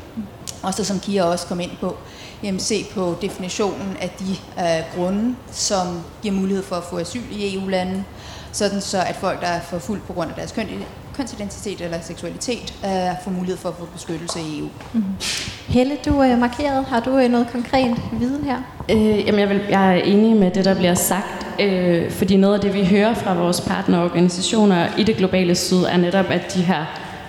Og 0.62 0.74
så 0.74 0.84
som 0.84 1.00
Kira 1.00 1.24
også 1.24 1.46
kom 1.46 1.60
ind 1.60 1.72
på, 1.80 1.96
jamen 2.42 2.60
se 2.60 2.86
på 2.94 3.16
definitionen 3.22 3.96
af 4.00 4.10
de 4.10 4.36
øh, 4.58 4.96
grunde, 4.96 5.36
som 5.52 6.02
giver 6.22 6.34
mulighed 6.34 6.64
for 6.64 6.76
at 6.76 6.84
få 6.84 6.98
asyl 6.98 7.32
i 7.32 7.54
EU-landene, 7.54 8.04
sådan 8.52 8.80
så 8.80 8.98
at 8.98 9.16
folk, 9.16 9.40
der 9.40 9.46
er 9.46 9.60
forfulgt 9.60 10.06
på 10.06 10.12
grund 10.12 10.30
af 10.30 10.36
deres 10.36 10.52
køn, 10.52 10.66
kønsidentitet 11.16 11.80
eller 11.80 12.00
seksualitet, 12.02 12.74
uh, 12.84 12.90
får 13.24 13.30
mulighed 13.30 13.56
for 13.56 13.68
at 13.68 13.74
få 13.78 13.88
beskyttelse 13.92 14.40
i 14.40 14.58
EU. 14.58 14.68
Mm-hmm. 14.92 15.14
Helle, 15.68 15.96
du 16.04 16.20
er 16.20 16.36
markeret. 16.36 16.84
Har 16.84 17.00
du 17.00 17.10
noget 17.10 17.46
konkret 17.52 17.96
viden 18.12 18.44
her? 18.44 18.56
Øh, 18.88 19.26
jamen 19.26 19.40
jeg, 19.40 19.48
vil, 19.48 19.60
jeg 19.70 19.98
er 19.98 20.02
enig 20.02 20.36
med 20.36 20.50
det, 20.50 20.64
der 20.64 20.74
bliver 20.74 20.94
sagt, 20.94 21.46
øh, 21.60 22.10
fordi 22.10 22.36
noget 22.36 22.54
af 22.54 22.60
det, 22.60 22.74
vi 22.74 22.84
hører 22.84 23.14
fra 23.14 23.34
vores 23.34 23.60
partnerorganisationer 23.60 24.88
i 24.98 25.02
det 25.02 25.16
globale 25.16 25.54
syd, 25.54 25.82
er 25.82 25.96
netop, 25.96 26.26
at 26.30 26.54
de 26.54 26.62
her 26.62 26.84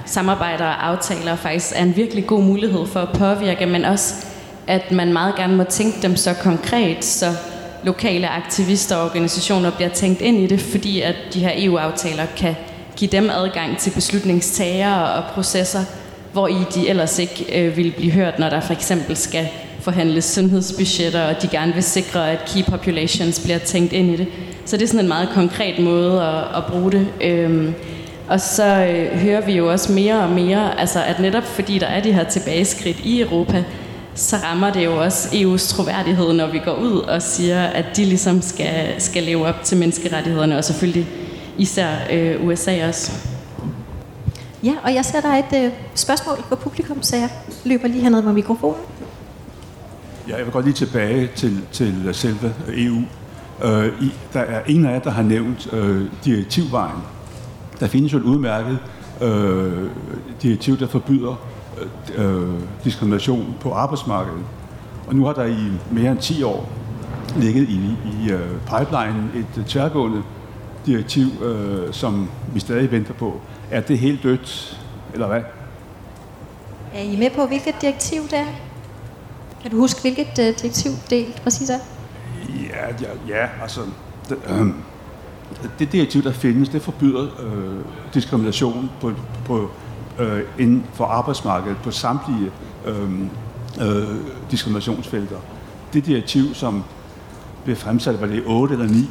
samarbejder 0.06 0.66
og 0.66 0.88
aftaler 0.88 1.36
faktisk 1.36 1.74
er 1.76 1.84
en 1.84 1.96
virkelig 1.96 2.28
god 2.28 2.44
mulighed 2.44 2.88
for 2.88 3.00
at 3.00 3.18
påvirke, 3.18 3.66
men 3.66 3.86
også, 3.86 4.26
at 4.68 4.92
man 4.92 5.14
meget 5.14 5.36
gerne 5.36 5.56
må 5.56 5.64
tænke 5.64 6.02
dem 6.02 6.16
så 6.16 6.34
konkret, 6.34 7.06
så 7.06 7.26
lokale 7.84 8.30
aktivister 8.30 8.96
og 8.96 9.06
organisationer 9.06 9.72
bliver 9.72 9.90
tænkt 9.90 10.22
ind 10.22 10.38
i 10.38 10.48
det, 10.48 10.60
fordi 10.60 11.02
at 11.02 11.16
de 11.34 11.40
her 11.40 11.52
EU-aftaler 11.56 12.26
kan 12.38 12.56
give 12.96 13.12
dem 13.12 13.30
adgang 13.30 13.78
til 13.78 13.92
beslutningstagere 13.92 15.14
og 15.14 15.24
processer, 15.34 15.84
hvor 16.34 16.48
i 16.48 16.58
de 16.76 16.90
ellers 16.90 17.20
ikke 17.20 17.46
øh, 17.60 17.78
vil 17.78 17.94
blive 17.98 18.12
hørt, 18.12 18.40
når 18.40 18.50
der 18.50 18.60
for 18.62 18.74
eksempel 18.74 19.18
skal 19.18 19.48
forhandles 19.80 20.26
sundhedsbudgetter, 20.26 21.22
og 21.22 21.42
de 21.42 21.48
gerne 21.48 21.74
vil 21.74 21.84
sikre, 21.84 22.32
at 22.32 22.46
key 22.46 22.64
populations 22.66 23.40
bliver 23.40 23.58
tænkt 23.58 23.94
ind 23.94 24.10
i 24.14 24.16
det. 24.16 24.28
Så 24.66 24.78
det 24.78 24.84
er 24.84 24.88
sådan 24.88 25.00
en 25.00 25.08
meget 25.08 25.30
konkret 25.34 25.80
måde 25.80 26.22
at, 26.22 26.58
at 26.58 26.66
bruge 26.66 26.92
det. 26.92 27.08
Øhm, 27.22 27.74
og 28.28 28.42
så 28.42 28.66
øh, 28.66 29.20
hører 29.20 29.42
vi 29.42 29.52
jo 29.52 29.72
også 29.72 29.92
mere 29.92 30.24
og 30.24 30.30
mere, 30.30 30.80
altså 30.80 31.04
at 31.04 31.20
netop 31.20 31.44
fordi 31.44 31.78
der 31.78 31.88
er 31.88 32.02
de 32.02 32.14
her 32.14 32.24
tilbageskridt 32.24 33.00
i 33.04 33.22
Europa, 33.22 33.64
så 34.16 34.36
rammer 34.36 34.72
det 34.74 34.86
jo 34.86 35.02
også 35.04 35.28
EU's 35.28 35.76
troværdighed, 35.76 36.34
når 36.34 36.52
vi 36.52 36.60
går 36.60 36.74
ud 36.74 36.98
og 36.98 37.22
siger, 37.22 37.64
at 37.64 37.86
de 37.98 38.06
ligesom 38.06 38.42
skal, 38.42 39.02
skal 39.02 39.24
leve 39.24 39.46
op 39.46 39.64
til 39.64 39.78
menneskerettighederne, 39.78 40.58
og 40.58 40.64
selvfølgelig 40.64 41.08
især 41.58 41.96
øh, 42.12 42.46
USA 42.46 42.88
også. 42.88 43.12
Ja, 44.64 44.74
og 44.84 44.94
jeg 44.94 45.06
ser 45.06 45.22
der 45.22 45.30
et 45.30 45.66
øh, 45.66 45.72
spørgsmål 45.96 46.38
på 46.50 46.56
publikum, 46.56 47.02
så 47.02 47.16
jeg 47.16 47.30
løber 47.66 47.88
lige 47.88 48.02
hernede 48.02 48.22
med 48.22 48.34
mikrofonen. 48.34 48.82
Ja, 50.28 50.36
jeg 50.36 50.46
vil 50.46 50.54
godt 50.54 50.66
lige 50.66 50.76
tilbage 50.76 51.30
til, 51.36 51.62
til 51.72 52.10
selve 52.14 52.54
EU. 52.68 53.02
Øh, 53.64 54.04
i, 54.04 54.12
der 54.34 54.40
er 54.40 54.62
en 54.68 54.86
af 54.86 54.94
jer, 54.94 55.00
der 55.00 55.10
har 55.10 55.24
nævnt 55.24 55.74
øh, 55.74 56.06
direktivvejen. 56.26 56.98
Der 57.80 57.88
findes 57.88 58.14
jo 58.14 58.18
et 58.18 58.24
udmærket 58.24 58.80
øh, 59.22 59.90
direktiv, 60.42 60.80
der 60.80 60.88
forbyder 60.88 61.36
øh, 62.16 62.54
diskrimination 62.84 63.56
på 63.60 63.74
arbejdsmarkedet. 63.74 64.44
Og 65.08 65.16
nu 65.16 65.26
har 65.26 65.34
der 65.34 65.46
i 65.46 65.72
mere 65.92 66.12
end 66.12 66.20
10 66.20 66.44
år 66.44 66.70
ligget 67.38 67.70
i, 67.70 67.96
i 68.06 68.34
uh, 68.34 68.40
pipeline 68.66 69.30
et 69.36 69.66
tværgående 69.66 70.24
direktiv, 70.86 71.28
øh, 71.44 71.94
som 71.94 72.30
vi 72.54 72.60
stadig 72.60 72.92
venter 72.92 73.14
på. 73.14 73.42
Er 73.72 73.82
det 73.82 74.00
helt 74.00 74.24
dødt, 74.24 74.80
eller 75.14 75.28
hvad? 75.28 75.42
Er 76.94 77.02
I 77.02 77.16
med 77.16 77.30
på, 77.36 77.46
hvilket 77.46 77.76
direktiv 77.82 78.22
det 78.22 78.40
er? 78.40 78.46
Kan 79.62 79.72
du 79.72 79.78
huske, 79.78 80.02
hvilket 80.02 80.28
uh, 80.28 80.46
direktiv 80.62 80.92
det 81.10 81.26
præcis 81.44 81.70
er? 81.70 81.80
Ja, 82.50 82.88
ja, 83.02 83.38
ja 83.42 83.48
altså... 83.62 83.82
Det, 84.30 84.38
øh, 84.50 84.68
det 85.80 85.92
direktiv, 85.92 86.24
der 86.24 86.32
findes, 86.32 86.70
det 86.70 86.82
forbyder 86.82 87.24
øh, 87.24 87.86
diskrimination 88.14 88.92
på, 89.02 89.12
på, 89.46 89.72
øh, 90.22 90.44
inden 90.60 90.86
for 90.94 91.06
arbejdsmarkedet 91.06 91.78
på 91.84 91.92
samtlige 91.92 92.52
øh, 92.86 93.22
øh, 93.82 94.08
diskriminationsfelter. 94.52 95.38
Det 95.94 96.06
direktiv, 96.06 96.54
som 96.54 96.84
blev 97.64 97.76
fremsat, 97.76 98.22
var 98.22 98.28
det 98.28 98.44
8 98.46 98.74
eller 98.74 98.88
9, 98.88 99.08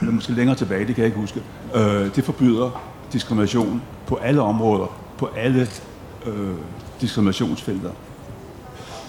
eller 0.00 0.12
måske 0.12 0.32
længere 0.32 0.56
tilbage, 0.56 0.86
det 0.86 0.94
kan 0.94 1.02
jeg 1.02 1.06
ikke 1.06 1.20
huske, 1.20 1.42
øh, 1.74 2.14
det 2.16 2.24
forbyder 2.24 2.70
diskrimination 3.12 3.82
på 4.06 4.16
alle 4.16 4.40
områder, 4.40 4.86
på 5.18 5.30
alle 5.36 5.68
øh, 6.26 6.54
diskriminationsfelter. 7.00 7.90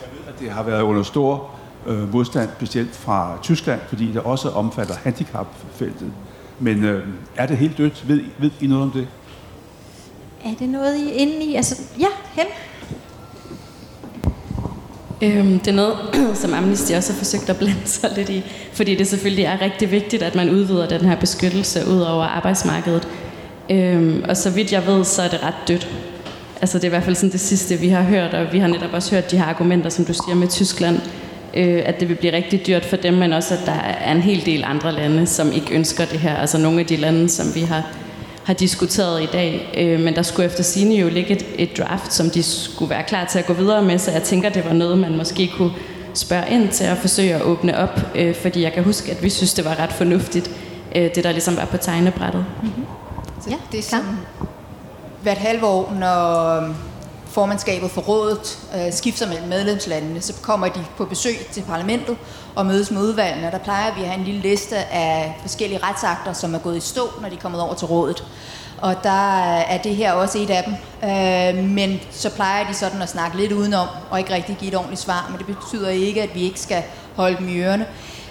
Jeg 0.02 0.10
ved, 0.12 0.34
at 0.34 0.40
det 0.40 0.52
har 0.52 0.64
været 0.64 0.82
under 0.82 1.04
stor 1.04 1.50
øh, 1.86 2.14
modstand, 2.14 2.50
specielt 2.58 2.96
fra 2.96 3.38
Tyskland, 3.42 3.80
fordi 3.88 4.12
det 4.12 4.22
også 4.22 4.50
omfatter 4.50 4.96
handicapfeltet. 5.04 6.12
Men 6.60 6.84
øh, 6.84 7.08
er 7.36 7.46
det 7.46 7.58
helt 7.58 7.78
dødt? 7.78 8.08
Ved, 8.08 8.22
ved 8.38 8.52
I 8.62 8.68
noget 8.68 8.84
om 8.84 8.92
det? 8.92 9.08
Er 10.46 10.54
det 10.60 10.70
noget, 10.70 10.98
I 10.98 11.10
er 11.10 11.14
inde 11.14 11.44
i? 11.44 11.56
Altså, 11.56 11.82
ja, 12.00 12.08
hen. 12.36 12.46
Øhm, 15.22 15.60
det 15.60 15.68
er 15.68 15.76
noget, 15.76 15.98
som 16.42 16.54
Amnesty 16.54 16.92
også 16.94 17.14
har 17.14 17.18
forsøgt 17.18 17.50
at 17.50 17.58
blande 17.58 17.82
sig 17.86 18.10
lidt 18.16 18.30
i, 18.30 18.44
fordi 18.74 18.96
det 18.96 19.08
selvfølgelig 19.08 19.46
er 19.46 19.62
rigtig 19.62 19.92
vigtigt, 19.92 20.24
at 20.24 20.36
man 20.36 20.50
udvider 20.50 20.88
den 20.88 21.02
her 21.02 21.16
beskyttelse 21.16 21.88
ud 21.88 22.02
over 22.02 22.24
arbejdsmarkedet. 22.24 23.08
Øhm, 23.70 24.24
og 24.30 24.38
så 24.38 24.50
vidt 24.50 24.72
jeg 24.72 24.88
ved, 24.88 25.04
så 25.04 25.22
er 25.22 25.28
det 25.28 25.44
ret 25.44 25.68
dødt. 25.68 25.90
Altså 26.62 26.78
det 26.78 26.84
er 26.84 26.88
i 26.88 26.90
hvert 26.90 27.04
fald 27.04 27.16
sådan 27.16 27.32
det 27.32 27.40
sidste, 27.40 27.76
vi 27.76 27.88
har 27.88 28.02
hørt, 28.04 28.34
og 28.34 28.54
vi 28.54 28.60
har 28.60 28.68
netop 28.68 28.94
også 28.94 29.16
hørt 29.16 29.32
de 29.32 29.38
her 29.38 29.46
argumenter, 29.46 29.90
som 29.90 30.06
du 30.06 30.14
siger 30.14 30.36
med 30.36 30.48
Tyskland, 30.48 31.00
øh, 31.54 31.82
at 31.86 32.00
det 32.00 32.10
vil 32.10 32.16
blive 32.16 32.34
rigtig 32.34 32.68
dyrt 32.68 32.86
for 32.86 32.96
dem, 32.96 33.14
men 33.14 33.34
også 33.34 33.54
at 33.54 33.62
der 33.66 33.72
er 33.72 34.12
en 34.12 34.22
hel 34.22 34.46
del 34.46 34.64
andre 34.66 34.92
lande, 34.92 35.28
som 35.28 35.52
ikke 35.52 35.76
ønsker 35.76 36.06
det 36.06 36.20
her. 36.20 36.36
Altså 36.36 36.58
nogle 36.58 36.80
af 36.80 36.86
de 36.86 36.96
lande, 36.96 37.30
som 37.30 37.56
vi 37.56 37.62
har, 37.62 37.84
har 38.46 38.54
diskuteret 38.54 39.24
i 39.24 39.26
dag. 39.26 39.74
Øh, 39.78 40.00
men 40.00 40.16
der 40.16 40.22
skulle 40.22 40.46
efter 40.46 40.64
sine 40.64 40.96
jo 40.96 41.10
ligge 41.10 41.32
et, 41.32 41.46
et 41.58 41.78
draft, 41.78 42.14
som 42.14 42.30
de 42.30 42.44
skulle 42.44 42.90
være 42.90 43.04
klar 43.04 43.26
til 43.26 43.40
at 43.40 43.46
gå 43.46 43.54
videre 43.54 43.82
med, 43.82 43.98
så 43.98 44.12
jeg 44.12 44.24
tænker, 44.24 44.50
det 44.50 44.66
var 44.66 44.74
noget, 44.74 44.98
man 44.98 45.18
måske 45.18 45.52
kunne 45.58 45.72
spørge 46.14 46.50
ind 46.50 46.70
til 46.70 46.84
at 46.84 46.98
forsøge 46.98 47.36
at 47.36 47.42
åbne 47.42 47.78
op, 47.78 48.00
øh, 48.16 48.36
fordi 48.36 48.62
jeg 48.62 48.74
kan 48.74 48.84
huske, 48.84 49.12
at 49.12 49.24
vi 49.24 49.30
synes, 49.30 49.54
det 49.54 49.66
var 49.66 49.80
ret 49.80 49.94
fornuftigt, 49.94 50.52
øh, 50.96 51.16
det 51.16 51.24
der 51.24 51.32
ligesom 51.32 51.58
var 51.58 51.66
på 51.66 51.78
tegnebrættet. 51.78 52.46
Mm-hmm. 52.64 52.86
Ja, 53.50 53.56
det 53.72 53.78
er 53.78 53.84
sådan 53.84 54.18
hvert 55.22 55.38
halve 55.38 55.66
år, 55.66 55.94
når 56.00 56.62
formandskabet 57.36 57.92
for 57.92 58.02
rådet 58.02 58.60
øh, 58.76 58.94
skifter 58.94 59.28
mellem 59.28 59.48
medlemslandene, 59.48 60.22
så 60.22 60.34
kommer 60.42 60.68
de 60.68 60.86
på 60.98 61.06
besøg 61.06 61.36
til 61.52 61.62
parlamentet 61.62 62.18
og 62.56 62.66
mødes 62.66 62.92
med 62.92 63.02
udvalgene. 63.02 63.52
Der 63.52 63.58
plejer 63.58 63.96
vi 63.96 64.02
at 64.02 64.08
have 64.08 64.20
en 64.20 64.26
lille 64.26 64.42
liste 64.42 64.78
af 64.78 65.38
forskellige 65.42 65.80
retsakter, 65.84 66.34
som 66.34 66.56
er 66.56 66.60
gået 66.60 66.78
i 66.78 66.80
stå, 66.80 67.10
når 67.22 67.30
de 67.30 67.36
er 67.36 67.40
kommet 67.40 67.62
over 67.62 67.74
til 67.74 67.88
rådet. 67.88 68.24
Og 68.82 68.96
der 69.04 69.44
er 69.44 69.78
det 69.78 69.96
her 69.96 70.14
også 70.14 70.40
et 70.40 70.50
af 70.50 70.64
dem. 70.64 70.74
Øh, 71.10 71.70
men 71.70 72.00
så 72.12 72.30
plejer 72.30 72.68
de 72.68 72.74
sådan 72.74 73.02
at 73.02 73.10
snakke 73.10 73.38
lidt 73.38 73.52
udenom, 73.52 73.88
og 74.10 74.20
ikke 74.20 74.34
rigtig 74.34 74.58
give 74.60 74.72
et 74.72 74.78
ordentligt 74.78 75.02
svar. 75.02 75.28
Men 75.30 75.38
det 75.38 75.58
betyder 75.58 75.90
ikke, 75.90 76.22
at 76.24 76.36
vi 76.36 76.42
ikke 76.42 76.60
skal 76.60 76.84
holde 77.16 77.38
dem 77.38 77.48
i 77.50 77.58
ørerne. 77.58 77.86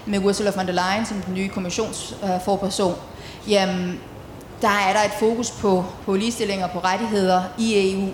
Med 0.06 0.24
Ursula 0.24 0.50
von 0.56 0.66
der 0.66 0.72
Leyen 0.72 1.06
som 1.06 1.22
den 1.22 1.34
nye 1.34 1.48
kommissionsforperson, 1.48 2.94
jamen, 3.48 4.00
der 4.62 4.68
er 4.88 4.92
der 4.92 5.04
et 5.04 5.14
fokus 5.18 5.50
på, 5.50 5.84
på 6.04 6.14
ligestilling 6.14 6.64
og 6.64 6.70
på 6.70 6.78
rettigheder 6.78 7.42
i 7.58 7.92
EU, 7.92 8.08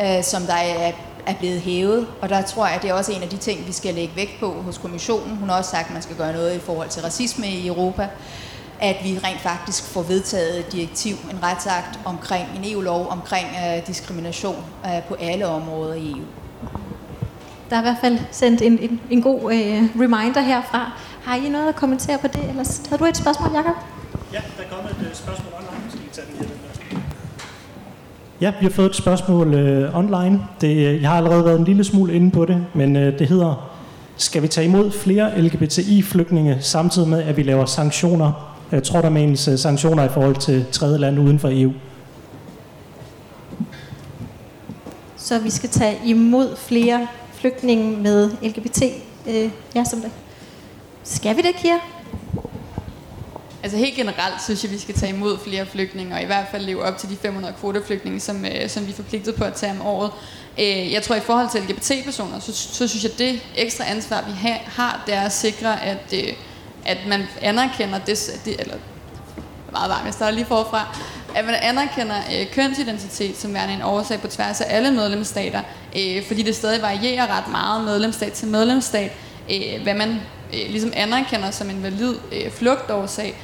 øh, 0.00 0.24
som 0.24 0.42
der 0.42 0.54
er, 0.54 0.92
er 1.26 1.34
blevet 1.34 1.60
hævet. 1.60 2.06
Og 2.20 2.28
der 2.28 2.42
tror 2.42 2.66
jeg, 2.66 2.76
at 2.76 2.82
det 2.82 2.90
er 2.90 2.94
også 2.94 3.12
en 3.12 3.22
af 3.22 3.28
de 3.28 3.36
ting, 3.36 3.66
vi 3.66 3.72
skal 3.72 3.94
lægge 3.94 4.16
vægt 4.16 4.40
på 4.40 4.52
hos 4.52 4.78
kommissionen. 4.78 5.36
Hun 5.36 5.48
har 5.48 5.58
også 5.58 5.70
sagt, 5.70 5.86
at 5.86 5.92
man 5.92 6.02
skal 6.02 6.16
gøre 6.16 6.32
noget 6.32 6.56
i 6.56 6.58
forhold 6.58 6.88
til 6.88 7.02
racisme 7.02 7.46
i 7.46 7.66
Europa. 7.66 8.08
At 8.80 8.96
vi 9.04 9.18
rent 9.24 9.40
faktisk 9.40 9.84
får 9.84 10.02
vedtaget 10.02 10.58
et 10.58 10.72
direktiv, 10.72 11.14
en 11.30 11.42
retsakt 11.42 12.00
omkring 12.04 12.48
en 12.56 12.72
EU-lov 12.72 13.08
omkring 13.10 13.46
øh, 13.46 13.86
diskrimination 13.86 14.64
øh, 14.84 15.02
på 15.08 15.14
alle 15.14 15.46
områder 15.46 15.94
i 15.94 16.10
EU. 16.10 16.24
Der 17.70 17.76
er 17.76 17.80
i 17.80 17.82
hvert 17.82 18.00
fald 18.00 18.18
sendt 18.30 18.62
en, 18.62 18.78
en, 18.78 19.00
en 19.10 19.22
god 19.22 19.52
øh, 19.52 19.82
reminder 20.00 20.40
herfra. 20.40 20.92
Har 21.24 21.36
I 21.36 21.48
noget 21.48 21.68
at 21.68 21.76
kommentere 21.76 22.18
på 22.18 22.26
det? 22.26 22.48
Eller 22.48 22.88
havde 22.88 22.98
du 22.98 23.04
et 23.04 23.16
spørgsmål, 23.16 23.50
Jacob? 23.54 23.76
Ja, 24.32 24.40
der 24.56 24.64
er 24.64 24.68
kommet 24.70 24.90
et 24.90 25.06
uh, 25.06 25.14
spørgsmål 25.14 25.52
online. 25.58 25.90
Skal 25.90 26.00
I 26.00 26.08
tage 26.12 26.26
den 26.26 26.48
her? 26.48 26.59
Ja, 28.40 28.52
vi 28.60 28.66
har 28.66 28.70
fået 28.70 28.90
et 28.90 28.96
spørgsmål 28.96 29.54
øh, 29.54 29.98
online. 29.98 30.40
Det, 30.60 30.76
øh, 30.76 31.02
jeg 31.02 31.10
har 31.10 31.16
allerede 31.16 31.44
været 31.44 31.58
en 31.58 31.64
lille 31.64 31.84
smule 31.84 32.14
inde 32.14 32.30
på 32.30 32.44
det, 32.44 32.66
men 32.74 32.96
øh, 32.96 33.18
det 33.18 33.28
hedder, 33.28 33.70
skal 34.16 34.42
vi 34.42 34.48
tage 34.48 34.66
imod 34.66 34.90
flere 34.90 35.40
LGBTI-flygtninge, 35.40 36.58
samtidig 36.60 37.08
med, 37.08 37.22
at 37.22 37.36
vi 37.36 37.42
laver 37.42 37.64
sanktioner? 37.64 38.56
Øh, 38.66 38.74
jeg 38.74 38.82
tror, 38.82 39.00
der 39.00 39.08
menes 39.08 39.48
øh, 39.48 39.58
sanktioner 39.58 40.04
i 40.04 40.08
forhold 40.08 40.36
til 40.36 40.64
tredje 40.72 40.98
land 40.98 41.18
uden 41.18 41.38
for 41.38 41.48
EU. 41.52 41.72
Så 45.16 45.38
vi 45.38 45.50
skal 45.50 45.68
tage 45.68 45.96
imod 46.04 46.56
flere 46.56 47.06
flygtninge 47.32 47.96
med 47.96 48.30
LGBT. 48.42 48.82
Øh, 49.28 49.50
ja, 49.74 49.84
som 49.84 50.00
det. 50.00 50.10
Skal 51.02 51.36
vi 51.36 51.42
det, 51.42 51.56
Kira? 51.56 51.99
Altså 53.62 53.78
helt 53.78 53.96
generelt 53.96 54.42
synes 54.44 54.64
jeg, 54.64 54.72
vi 54.72 54.78
skal 54.78 54.94
tage 54.94 55.12
imod 55.12 55.38
flere 55.38 55.66
flygtninge, 55.66 56.14
og 56.14 56.22
i 56.22 56.24
hvert 56.24 56.46
fald 56.50 56.64
leve 56.64 56.82
op 56.82 56.98
til 56.98 57.10
de 57.10 57.16
500 57.16 57.54
kvoteflygtninge, 57.60 58.20
som, 58.20 58.44
øh, 58.44 58.68
som 58.68 58.86
vi 58.86 58.90
er 58.90 58.96
forpligtet 58.96 59.34
på 59.34 59.44
at 59.44 59.54
tage 59.54 59.72
om 59.72 59.86
året. 59.86 60.10
Øh, 60.58 60.92
jeg 60.92 61.02
tror, 61.02 61.14
i 61.14 61.20
forhold 61.20 61.50
til 61.50 61.60
LGBT-personer, 61.60 62.40
så, 62.40 62.52
så 62.52 62.88
synes 62.88 63.04
jeg, 63.04 63.18
det 63.18 63.40
ekstra 63.56 63.84
ansvar, 63.84 64.24
vi 64.26 64.32
ha, 64.32 64.54
har, 64.66 65.02
det 65.06 65.14
er 65.14 65.20
at 65.20 65.32
sikre, 65.32 65.84
at, 65.84 66.14
øh, 66.14 66.32
at 66.86 66.98
man 67.08 67.22
anerkender 67.42 67.98
det, 67.98 68.40
det 68.44 68.60
eller 68.60 68.74
meget 69.72 69.90
varmt, 69.90 70.04
jeg 70.04 70.14
starter 70.14 70.32
lige 70.32 70.46
forfra, 70.46 70.98
at 71.34 71.44
man 71.44 71.54
anerkender 71.62 72.16
øh, 72.16 72.50
kønsidentitet 72.52 73.36
som 73.36 73.54
værende 73.54 73.74
en 73.74 73.82
årsag 73.82 74.20
på 74.20 74.28
tværs 74.28 74.60
af 74.60 74.76
alle 74.76 74.90
medlemsstater, 74.90 75.60
øh, 75.96 76.26
fordi 76.26 76.42
det 76.42 76.56
stadig 76.56 76.82
varierer 76.82 77.38
ret 77.38 77.48
meget 77.48 77.84
medlemsstat 77.84 78.32
til 78.32 78.48
medlemsstat, 78.48 79.12
øh, 79.50 79.82
hvad 79.82 79.94
man 79.94 80.20
øh, 80.54 80.70
ligesom 80.70 80.92
anerkender 80.96 81.50
som 81.50 81.70
en 81.70 81.82
valid 81.82 82.14
øh, 82.32 82.50
flugtårsag, 82.50 83.34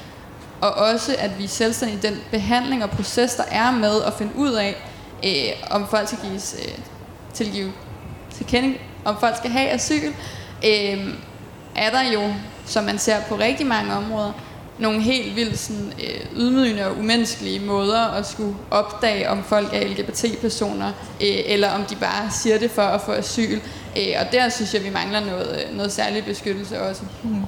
og 0.60 0.70
også 0.70 1.16
at 1.18 1.38
vi 1.38 1.46
selvstændigt 1.46 2.04
i 2.04 2.08
den 2.08 2.20
behandling 2.30 2.84
og 2.84 2.90
proces, 2.90 3.34
der 3.34 3.44
er 3.50 3.70
med 3.70 4.02
at 4.02 4.12
finde 4.12 4.32
ud 4.36 4.52
af, 4.52 4.76
øh, 5.24 5.70
om 5.70 5.88
folk 5.88 6.08
skal 6.08 6.20
gives 6.28 6.56
øh, 6.58 6.78
tilgive 7.34 7.72
til 8.36 8.46
kending, 8.46 8.76
om 9.04 9.16
folk 9.20 9.36
skal 9.36 9.50
have 9.50 9.68
asyl, 9.68 10.12
øh, 10.64 11.14
er 11.76 11.90
der 11.90 12.12
jo, 12.12 12.34
som 12.66 12.84
man 12.84 12.98
ser 12.98 13.16
på 13.28 13.36
rigtig 13.36 13.66
mange 13.66 13.94
områder, 13.94 14.32
nogle 14.78 15.00
helt 15.00 15.36
vildt 15.36 15.58
sådan, 15.58 15.92
øh, 16.04 16.20
ydmygende 16.36 16.86
og 16.86 16.98
umenneskelige 16.98 17.60
måder 17.60 18.00
at 18.00 18.26
skulle 18.26 18.54
opdage, 18.70 19.30
om 19.30 19.44
folk 19.44 19.74
er 19.74 19.88
LGBT-personer, 19.88 20.88
øh, 21.20 21.38
eller 21.46 21.70
om 21.70 21.84
de 21.84 21.96
bare 21.96 22.30
siger 22.30 22.58
det 22.58 22.70
for 22.70 22.82
at 22.82 23.00
få 23.00 23.12
asyl. 23.12 23.60
Øh, 23.98 24.14
og 24.20 24.32
der 24.32 24.48
synes 24.48 24.74
jeg, 24.74 24.84
vi 24.84 24.90
mangler 24.90 25.20
noget, 25.20 25.66
øh, 25.68 25.76
noget 25.76 25.92
særlig 25.92 26.24
beskyttelse 26.24 26.82
også. 26.82 27.02
Mm. 27.22 27.42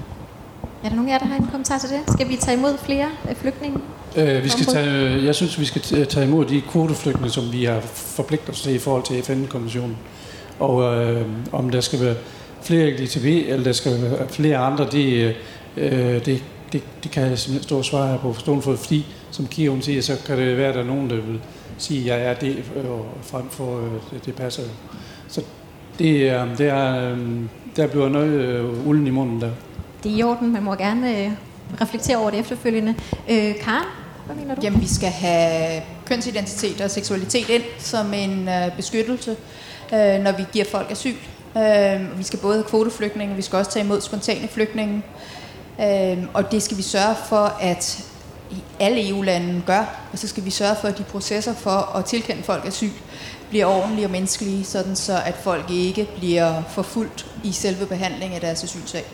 Er 0.85 0.89
der 0.89 0.97
nogen 0.97 1.09
af 1.09 1.12
jer, 1.12 1.18
der 1.18 1.26
har 1.26 1.37
en 1.37 1.47
kommentar 1.51 1.79
til 1.79 1.89
det? 1.89 2.01
Skal 2.12 2.29
vi 2.29 2.37
tage 2.37 2.57
imod 2.59 2.79
flere 2.79 3.09
øh, 3.31 3.37
flygtninge? 3.37 3.79
Øh, 4.16 4.45
vi 4.45 4.49
skal 4.49 4.66
tage, 4.66 5.24
jeg 5.24 5.35
synes, 5.35 5.61
vi 5.61 5.64
skal 5.64 6.07
tage 6.07 6.26
imod 6.26 6.45
de 6.45 6.61
kvoteflygtninge, 6.61 7.31
som 7.31 7.53
vi 7.53 7.64
har 7.64 7.81
forpligtet 7.81 8.51
os 8.51 8.62
til 8.62 8.74
i 8.74 8.79
forhold 8.79 9.03
til 9.03 9.22
FN-konventionen. 9.22 9.97
Og 10.59 11.05
øh, 11.05 11.26
om 11.53 11.70
der 11.70 11.81
skal 11.81 12.01
være 12.01 12.14
flere 12.62 12.91
LGTB, 12.91 13.24
eller 13.24 13.64
der 13.64 13.72
skal 13.72 14.03
være 14.03 14.29
flere 14.29 14.57
andre, 14.57 14.87
det, 14.93 15.37
øh, 15.76 16.24
det, 16.24 16.45
det, 16.72 16.83
det 17.03 17.11
kan 17.11 17.22
jeg 17.22 17.39
simpelthen 17.39 17.62
stå 17.62 17.79
og 17.79 17.85
svare 17.85 18.09
her 18.09 18.18
på 18.18 18.33
forstående 18.33 18.62
fod, 18.62 18.76
fordi 18.76 19.07
som 19.31 19.47
Kira 19.47 19.81
siger, 19.81 20.03
så 20.03 20.16
kan 20.26 20.39
det 20.39 20.57
være, 20.57 20.68
at 20.68 20.74
der 20.74 20.81
er 20.81 20.87
nogen, 20.87 21.11
der 21.11 21.16
vil 21.16 21.41
sige, 21.79 22.12
at 22.12 22.20
jeg 22.20 22.31
er 22.31 22.35
det, 22.35 22.57
øh, 22.76 22.85
frem 23.22 23.51
for 23.51 23.79
øh, 23.79 23.93
det, 24.12 24.26
det 24.26 24.35
passer. 24.35 24.62
Så 25.29 25.43
det, 25.99 26.14
øh, 26.14 26.59
det 26.59 26.68
er, 26.68 27.11
øh, 27.11 27.18
der 27.76 27.87
bliver 27.87 28.09
noget 28.09 28.31
øh, 28.31 28.87
ulden 28.89 29.07
i 29.07 29.11
munden 29.11 29.41
der. 29.41 29.51
Det 30.03 30.13
er 30.13 30.17
i 30.17 30.23
orden, 30.23 30.53
man 30.53 30.63
må 30.63 30.75
gerne 30.75 31.19
øh, 31.19 31.31
reflektere 31.81 32.17
over 32.17 32.31
det 32.31 32.39
efterfølgende. 32.41 32.95
Øh, 33.29 33.55
Karen, 33.61 33.85
hvad 34.27 34.37
mener 34.37 34.55
du? 34.55 34.61
Jamen, 34.63 34.81
vi 34.81 34.89
skal 34.89 35.09
have 35.11 35.83
kønsidentitet 36.07 36.81
og 36.81 36.91
seksualitet 36.91 37.49
ind 37.49 37.63
som 37.79 38.15
en 38.15 38.49
øh, 38.49 38.77
beskyttelse, 38.77 39.31
øh, 39.93 40.21
når 40.21 40.37
vi 40.37 40.45
giver 40.53 40.65
folk 40.65 40.91
asyl. 40.91 41.15
Øh, 41.57 42.19
vi 42.19 42.23
skal 42.23 42.39
både 42.39 42.55
have 42.55 42.65
kvoteflygtninge, 42.65 43.37
vi 43.37 43.43
skal 43.43 43.57
også 43.57 43.71
tage 43.71 43.85
imod 43.85 44.01
spontane 44.01 44.49
flygtninge. 44.49 45.03
Øh, 45.81 46.19
og 46.35 46.53
det 46.53 46.63
skal 46.63 46.77
vi 46.77 46.83
sørge 46.83 47.15
for, 47.29 47.57
at 47.61 48.05
alle 48.81 49.09
EU-lande 49.09 49.63
gør, 49.67 50.09
og 50.13 50.19
så 50.19 50.29
skal 50.29 50.45
vi 50.45 50.51
sørge 50.51 50.77
for, 50.81 50.89
at 50.89 50.99
de 50.99 51.03
processer 51.03 51.55
for 51.55 51.97
at 51.97 52.05
tilkende 52.05 52.43
folk 52.43 52.67
asyl 52.67 52.91
bliver 53.49 53.67
ordentlige 53.67 54.07
og 54.07 54.11
menneskelige, 54.11 54.65
sådan 54.65 54.97
så 54.97 55.23
at 55.25 55.35
folk 55.35 55.71
ikke 55.71 56.09
bliver 56.17 56.63
forfulgt 56.69 57.27
i 57.45 57.53
selve 57.53 57.87
behandlingen 57.87 58.35
af 58.35 58.41
deres 58.41 58.65
asylsag. 58.65 59.05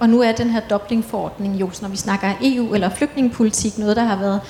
Og 0.00 0.08
nu 0.08 0.20
er 0.20 0.32
den 0.32 0.50
her 0.50 0.60
Dublin-forordning 0.60 1.60
jo, 1.60 1.70
når 1.82 1.88
vi 1.88 1.96
snakker 1.96 2.32
EU 2.42 2.74
eller 2.74 2.90
flygtningepolitik, 2.90 3.78
noget, 3.78 3.96
der 3.96 4.04
har 4.04 4.16
været 4.16 4.40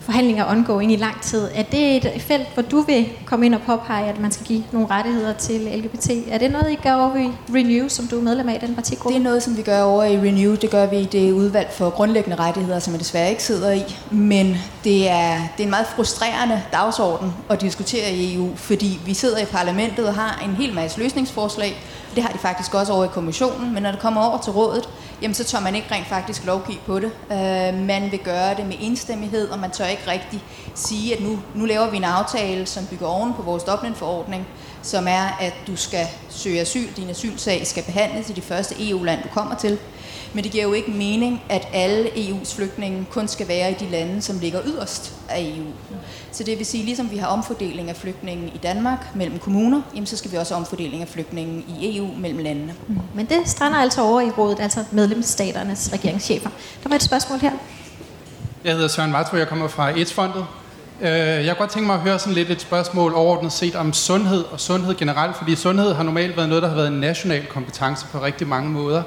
forhandlinger 0.00 0.50
ongoing 0.50 0.92
i 0.92 0.96
lang 0.96 1.22
tid. 1.22 1.48
Er 1.54 1.62
det 1.62 1.96
et 1.96 2.22
felt, 2.22 2.46
hvor 2.54 2.62
du 2.62 2.80
vil 2.80 3.08
komme 3.26 3.46
ind 3.46 3.54
og 3.54 3.60
påpege, 3.66 4.08
at 4.08 4.20
man 4.20 4.32
skal 4.32 4.46
give 4.46 4.64
nogle 4.72 4.86
rettigheder 4.90 5.32
til 5.32 5.60
LGBT? 5.60 6.10
Er 6.30 6.38
det 6.38 6.50
noget, 6.50 6.72
I 6.72 6.74
gør 6.74 6.94
over 6.94 7.16
i 7.16 7.30
Renew, 7.54 7.88
som 7.88 8.06
du 8.06 8.18
er 8.18 8.22
medlem 8.22 8.48
af 8.48 8.58
i 8.62 8.66
den 8.66 8.74
partigruppe? 8.74 9.14
Det 9.14 9.20
er 9.20 9.24
noget, 9.24 9.42
som 9.42 9.56
vi 9.56 9.62
gør 9.62 9.82
over 9.82 10.04
i 10.04 10.16
Renew. 10.18 10.54
Det 10.54 10.70
gør 10.70 10.86
vi 10.86 10.96
i 10.96 11.04
det 11.04 11.32
udvalg 11.32 11.68
for 11.72 11.90
grundlæggende 11.90 12.36
rettigheder, 12.36 12.78
som 12.78 12.92
jeg 12.92 13.00
desværre 13.00 13.30
ikke 13.30 13.42
sidder 13.42 13.72
i. 13.72 13.82
Men 14.10 14.56
det 14.84 15.10
er, 15.10 15.34
det 15.56 15.62
er 15.62 15.64
en 15.64 15.70
meget 15.70 15.86
frustrerende 15.86 16.62
dagsorden 16.72 17.32
at 17.50 17.60
diskutere 17.60 18.12
i 18.12 18.34
EU, 18.34 18.48
fordi 18.56 19.00
vi 19.06 19.14
sidder 19.14 19.38
i 19.38 19.44
parlamentet 19.44 20.08
og 20.08 20.14
har 20.14 20.42
en 20.44 20.54
hel 20.56 20.74
masse 20.74 20.98
løsningsforslag. 20.98 21.76
Det 22.14 22.22
har 22.22 22.32
de 22.32 22.38
faktisk 22.38 22.74
også 22.74 22.92
over 22.92 23.04
i 23.04 23.08
kommissionen, 23.08 23.74
men 23.74 23.82
når 23.82 23.90
det 23.90 24.00
kommer 24.00 24.22
over 24.22 24.38
til 24.38 24.52
rådet, 24.52 24.88
jamen 25.22 25.34
så 25.34 25.44
tør 25.44 25.60
man 25.60 25.74
ikke 25.74 25.94
rent 25.94 26.06
faktisk 26.06 26.46
lovgive 26.46 26.78
på 26.86 27.00
det. 27.00 27.10
Øh, 27.32 27.74
man 27.74 28.10
vil 28.10 28.18
gøre 28.18 28.54
det 28.54 28.66
med 28.66 28.76
enstemmighed, 28.80 29.48
og 29.48 29.58
man 29.58 29.70
tør 29.70 29.86
ikke 29.86 30.02
rigtig 30.06 30.44
sige, 30.74 31.16
at 31.16 31.22
nu, 31.22 31.38
nu 31.54 31.64
laver 31.64 31.90
vi 31.90 31.96
en 31.96 32.04
aftale, 32.04 32.66
som 32.66 32.86
bygger 32.86 33.06
oven 33.06 33.34
på 33.34 33.42
vores 33.42 33.62
Dublin-forordning, 33.64 34.46
som 34.82 35.08
er, 35.08 35.36
at 35.40 35.54
du 35.66 35.76
skal 35.76 36.06
søge 36.28 36.60
asyl, 36.60 36.88
din 36.96 37.10
asylsag 37.10 37.66
skal 37.66 37.82
behandles 37.82 38.30
i 38.30 38.32
det 38.32 38.44
første 38.44 38.90
EU-land, 38.90 39.22
du 39.22 39.28
kommer 39.28 39.54
til. 39.54 39.78
Men 40.34 40.44
det 40.44 40.52
giver 40.52 40.64
jo 40.64 40.72
ikke 40.72 40.90
mening, 40.90 41.42
at 41.48 41.68
alle 41.72 42.08
EU's 42.08 42.56
flygtninge 42.56 43.06
kun 43.10 43.28
skal 43.28 43.48
være 43.48 43.70
i 43.70 43.74
de 43.74 43.86
lande, 43.86 44.22
som 44.22 44.38
ligger 44.38 44.60
yderst 44.66 45.14
af 45.28 45.40
EU. 45.40 45.66
Så 46.32 46.44
det 46.44 46.58
vil 46.58 46.66
sige, 46.66 46.84
ligesom 46.84 47.10
vi 47.10 47.16
har 47.16 47.26
omfordeling 47.26 47.88
af 47.88 47.96
flygtninge 47.96 48.52
i 48.54 48.58
Danmark 48.58 49.06
mellem 49.14 49.38
kommuner, 49.38 49.82
jamen 49.94 50.06
så 50.06 50.16
skal 50.16 50.32
vi 50.32 50.36
også 50.36 50.54
have 50.54 50.60
omfordeling 50.60 51.02
af 51.02 51.08
flygtninge 51.08 51.64
i 51.80 51.98
EU 51.98 52.08
mellem 52.16 52.38
landene. 52.38 52.74
Mm. 52.88 52.98
Men 53.14 53.26
det 53.26 53.36
strander 53.44 53.78
altså 53.78 54.02
over 54.02 54.20
i 54.20 54.30
rådet, 54.30 54.60
altså 54.60 54.84
medlemsstaternes 54.90 55.90
regeringschefer. 55.92 56.50
Der 56.82 56.88
var 56.88 56.96
et 56.96 57.02
spørgsmål 57.02 57.38
her. 57.38 57.52
Jeg 58.64 58.72
hedder 58.72 58.88
Søren 58.88 59.12
Martro, 59.12 59.36
jeg 59.36 59.48
kommer 59.48 59.68
fra 59.68 59.90
AIDS-fondet. 59.90 60.46
Jeg 61.00 61.44
kunne 61.44 61.54
godt 61.58 61.70
tænke 61.70 61.86
mig 61.86 61.94
at 61.94 62.00
høre 62.00 62.18
sådan 62.18 62.34
lidt 62.34 62.50
et 62.50 62.60
spørgsmål 62.60 63.14
overordnet 63.14 63.52
set 63.52 63.76
om 63.76 63.92
sundhed 63.92 64.44
og 64.44 64.60
sundhed 64.60 64.94
generelt, 64.94 65.36
fordi 65.36 65.56
sundhed 65.56 65.94
har 65.94 66.02
normalt 66.02 66.36
været 66.36 66.48
noget, 66.48 66.62
der 66.62 66.68
har 66.68 66.76
været 66.76 66.88
en 66.88 67.00
national 67.00 67.46
kompetence 67.46 68.06
på 68.12 68.22
rigtig 68.22 68.46
mange 68.46 68.70
måder. 68.70 69.02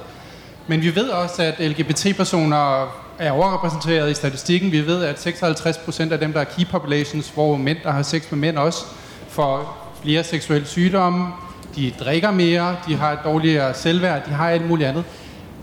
Men 0.67 0.81
vi 0.81 0.95
ved 0.95 1.09
også, 1.09 1.43
at 1.43 1.59
LGBT-personer 1.59 2.93
er 3.23 3.31
overrepræsenteret 3.31 4.11
i 4.11 4.13
statistikken. 4.13 4.71
Vi 4.71 4.85
ved, 4.87 5.03
at 5.03 5.21
56 5.21 5.77
procent 5.77 6.11
af 6.11 6.19
dem, 6.19 6.33
der 6.33 6.39
er 6.39 6.43
key 6.43 6.67
populations, 6.71 7.29
hvor 7.29 7.57
mænd, 7.57 7.77
der 7.83 7.91
har 7.91 8.01
sex 8.01 8.31
med 8.31 8.39
mænd 8.39 8.57
også, 8.57 8.85
får 9.27 9.77
flere 10.03 10.23
seksuelle 10.23 10.67
sygdomme, 10.67 11.27
de 11.75 11.93
drikker 11.99 12.31
mere, 12.31 12.75
de 12.87 12.95
har 12.95 13.11
et 13.11 13.19
dårligere 13.23 13.73
selvværd, 13.73 14.25
de 14.25 14.31
har 14.31 14.49
alt 14.49 14.67
muligt 14.67 14.89
andet. 14.89 15.03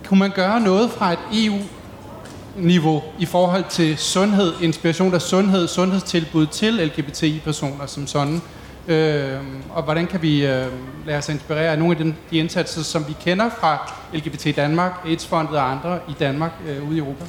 Kunne 0.06 0.20
man 0.20 0.30
gøre 0.30 0.60
noget 0.60 0.90
fra 0.90 1.12
et 1.12 1.18
EU-niveau 1.32 3.02
i 3.18 3.26
forhold 3.26 3.64
til 3.70 3.98
sundhed, 3.98 4.52
inspiration 4.62 5.14
af 5.14 5.22
sundhed, 5.22 5.68
sundhedstilbud 5.68 6.46
til 6.46 6.74
LGBTI-personer 6.74 7.86
som 7.86 8.06
sådan? 8.06 8.42
Øh, 8.88 9.38
og 9.70 9.82
hvordan 9.82 10.06
kan 10.06 10.22
vi 10.22 10.46
øh, 10.46 10.66
lade 11.06 11.18
os 11.18 11.28
inspirere 11.28 11.72
af 11.72 11.78
nogle 11.78 11.96
af 11.96 12.04
de, 12.04 12.14
de 12.30 12.38
indsatser, 12.38 12.82
som 12.82 13.08
vi 13.08 13.16
kender 13.20 13.50
fra 13.60 13.92
LGBT 14.12 14.56
Danmark, 14.56 14.92
AIDS-fondet 15.04 15.56
og 15.56 15.70
andre 15.70 15.98
i 16.08 16.12
Danmark 16.20 16.52
øh, 16.68 16.88
ude 16.88 16.96
i 16.96 16.98
Europa? 16.98 17.24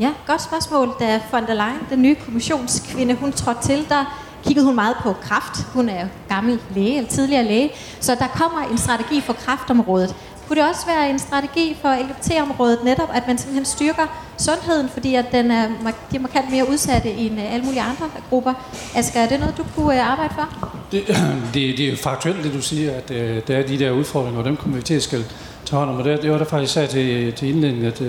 Ja, 0.00 0.10
godt 0.26 0.42
spørgsmål. 0.42 0.94
Da 1.00 1.20
von 1.30 1.46
der 1.46 1.54
Leyen, 1.54 1.86
den 1.90 2.02
nye 2.02 2.14
kommissionskvinde, 2.14 3.14
hun 3.14 3.32
trådte 3.32 3.62
til, 3.62 3.86
der 3.88 4.20
kiggede 4.44 4.66
hun 4.66 4.74
meget 4.74 4.96
på 5.02 5.12
kraft. 5.12 5.66
Hun 5.72 5.88
er 5.88 6.06
gammel 6.28 6.60
læge, 6.74 6.96
eller 6.96 7.10
tidligere 7.10 7.44
læge. 7.44 7.70
Så 8.00 8.14
der 8.14 8.26
kommer 8.26 8.68
en 8.70 8.78
strategi 8.78 9.20
for 9.20 9.32
kraftområdet. 9.32 10.14
Kunne 10.50 10.60
det 10.60 10.68
også 10.68 10.86
være 10.86 11.10
en 11.10 11.18
strategi 11.18 11.76
for 11.82 11.94
LGBT-området 11.94 12.78
netop, 12.84 13.10
at 13.14 13.26
man 13.26 13.38
simpelthen 13.38 13.64
styrker 13.64 14.06
sundheden, 14.38 14.88
fordi 14.88 15.14
at 15.14 15.24
den 15.32 15.50
er, 15.50 15.68
de 16.10 16.16
er 16.16 16.20
markant 16.20 16.50
mere 16.50 16.68
udsatte 16.70 17.10
end 17.10 17.40
øh, 17.40 17.54
alle 17.54 17.64
mulige 17.64 17.82
andre 17.82 18.10
grupper? 18.30 18.52
Asger, 18.94 19.20
er 19.20 19.28
det 19.28 19.40
noget, 19.40 19.56
du 19.58 19.64
kunne 19.76 19.94
øh, 19.94 20.12
arbejde 20.12 20.34
for? 20.34 20.76
Det, 20.92 21.06
det, 21.54 21.78
det 21.78 21.80
er 21.80 21.90
jo 21.90 21.96
faktuelt, 21.96 22.44
det 22.44 22.52
du 22.52 22.62
siger, 22.62 22.92
at 22.92 23.10
uh, 23.10 23.16
der 23.16 23.56
er 23.56 23.66
de 23.66 23.78
der 23.78 23.90
udfordringer, 23.90 24.38
og 24.38 24.44
dem 24.44 24.56
kommer 24.56 24.76
vi 24.76 24.82
til 24.82 24.94
at 24.94 25.02
skal 25.02 25.24
tage 25.64 25.78
hånd 25.78 25.90
om. 25.90 25.96
Og 25.96 26.04
det, 26.04 26.22
det 26.22 26.30
var 26.30 26.38
der 26.38 26.44
faktisk 26.44 26.72
sagde 26.72 26.88
til, 26.88 27.32
til 27.32 27.48
indledningen, 27.48 27.86
at 27.86 28.02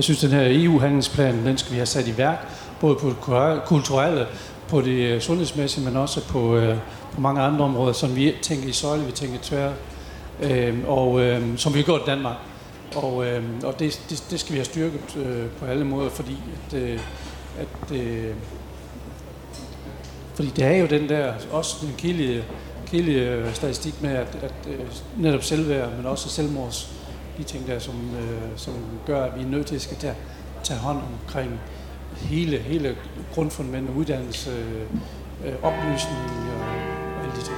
jeg 0.00 0.04
synes, 0.04 0.20
den 0.20 0.30
her 0.30 0.64
EU-handelsplan, 0.64 1.46
den 1.46 1.58
skal 1.58 1.72
vi 1.72 1.76
have 1.76 1.86
sat 1.86 2.08
i 2.08 2.18
værk, 2.18 2.48
både 2.80 2.94
på 2.94 3.08
det 3.08 3.64
kulturelle, 3.64 4.26
på 4.68 4.80
det 4.80 4.90
øh, 4.90 5.20
sundhedsmæssige, 5.20 5.84
men 5.84 5.96
også 5.96 6.28
på, 6.28 6.56
øh, 6.56 6.76
på 7.12 7.20
mange 7.20 7.40
andre 7.40 7.64
områder, 7.64 7.92
som 7.92 8.16
vi 8.16 8.34
tænker 8.42 8.68
i 8.68 8.72
søjle, 8.72 9.04
vi 9.04 9.12
tænker 9.12 9.38
tvær 9.42 9.72
øh, 10.42 10.78
og, 10.86 11.20
øh, 11.20 11.58
som 11.58 11.74
vi 11.74 11.78
har 11.78 11.84
gjort 11.84 12.00
i 12.00 12.04
Danmark. 12.06 12.36
Og, 12.96 13.26
øh, 13.26 13.42
og 13.64 13.78
det, 13.78 14.00
det, 14.10 14.24
det 14.30 14.40
skal 14.40 14.52
vi 14.52 14.58
have 14.58 14.64
styrket 14.64 15.16
øh, 15.16 15.46
på 15.58 15.64
alle 15.64 15.84
måder, 15.84 16.10
fordi 16.10 16.36
at, 16.66 16.78
øh, 16.78 17.00
at 17.58 17.96
øh, 17.96 18.34
fordi 20.34 20.48
det 20.56 20.64
er 20.64 20.76
jo 20.76 20.86
den 20.86 21.08
der, 21.08 21.32
også 21.52 21.76
den 21.80 21.94
kilde, 21.98 22.44
kedelige 22.86 23.30
øh, 23.30 23.54
statistik 23.54 24.02
med, 24.02 24.10
at, 24.10 24.38
at 24.42 24.54
øh, 24.68 24.80
netop 25.16 25.42
selvværd, 25.42 25.88
men 25.96 26.06
også 26.06 26.28
selvmords, 26.28 26.99
de 27.38 27.42
ting 27.42 27.66
der, 27.66 27.78
som, 27.78 27.94
øh, 27.94 28.40
som 28.56 28.74
gør, 29.06 29.24
at 29.24 29.32
vi 29.36 29.42
er 29.42 29.46
nødt 29.46 29.66
til 29.66 29.74
at 29.74 29.82
skal 29.82 29.96
tage, 29.96 30.14
tage 30.62 30.78
hånd 30.78 30.98
omkring 31.22 31.60
hele, 32.16 32.58
hele 32.58 32.96
grundfundamentet, 33.34 33.94
uddannelse, 33.94 34.50
øh, 35.44 35.52
oplysning 35.62 36.18
og, 36.54 36.66
og 37.16 37.22
alle 37.22 37.34
de 37.36 37.42
ting. 37.44 37.56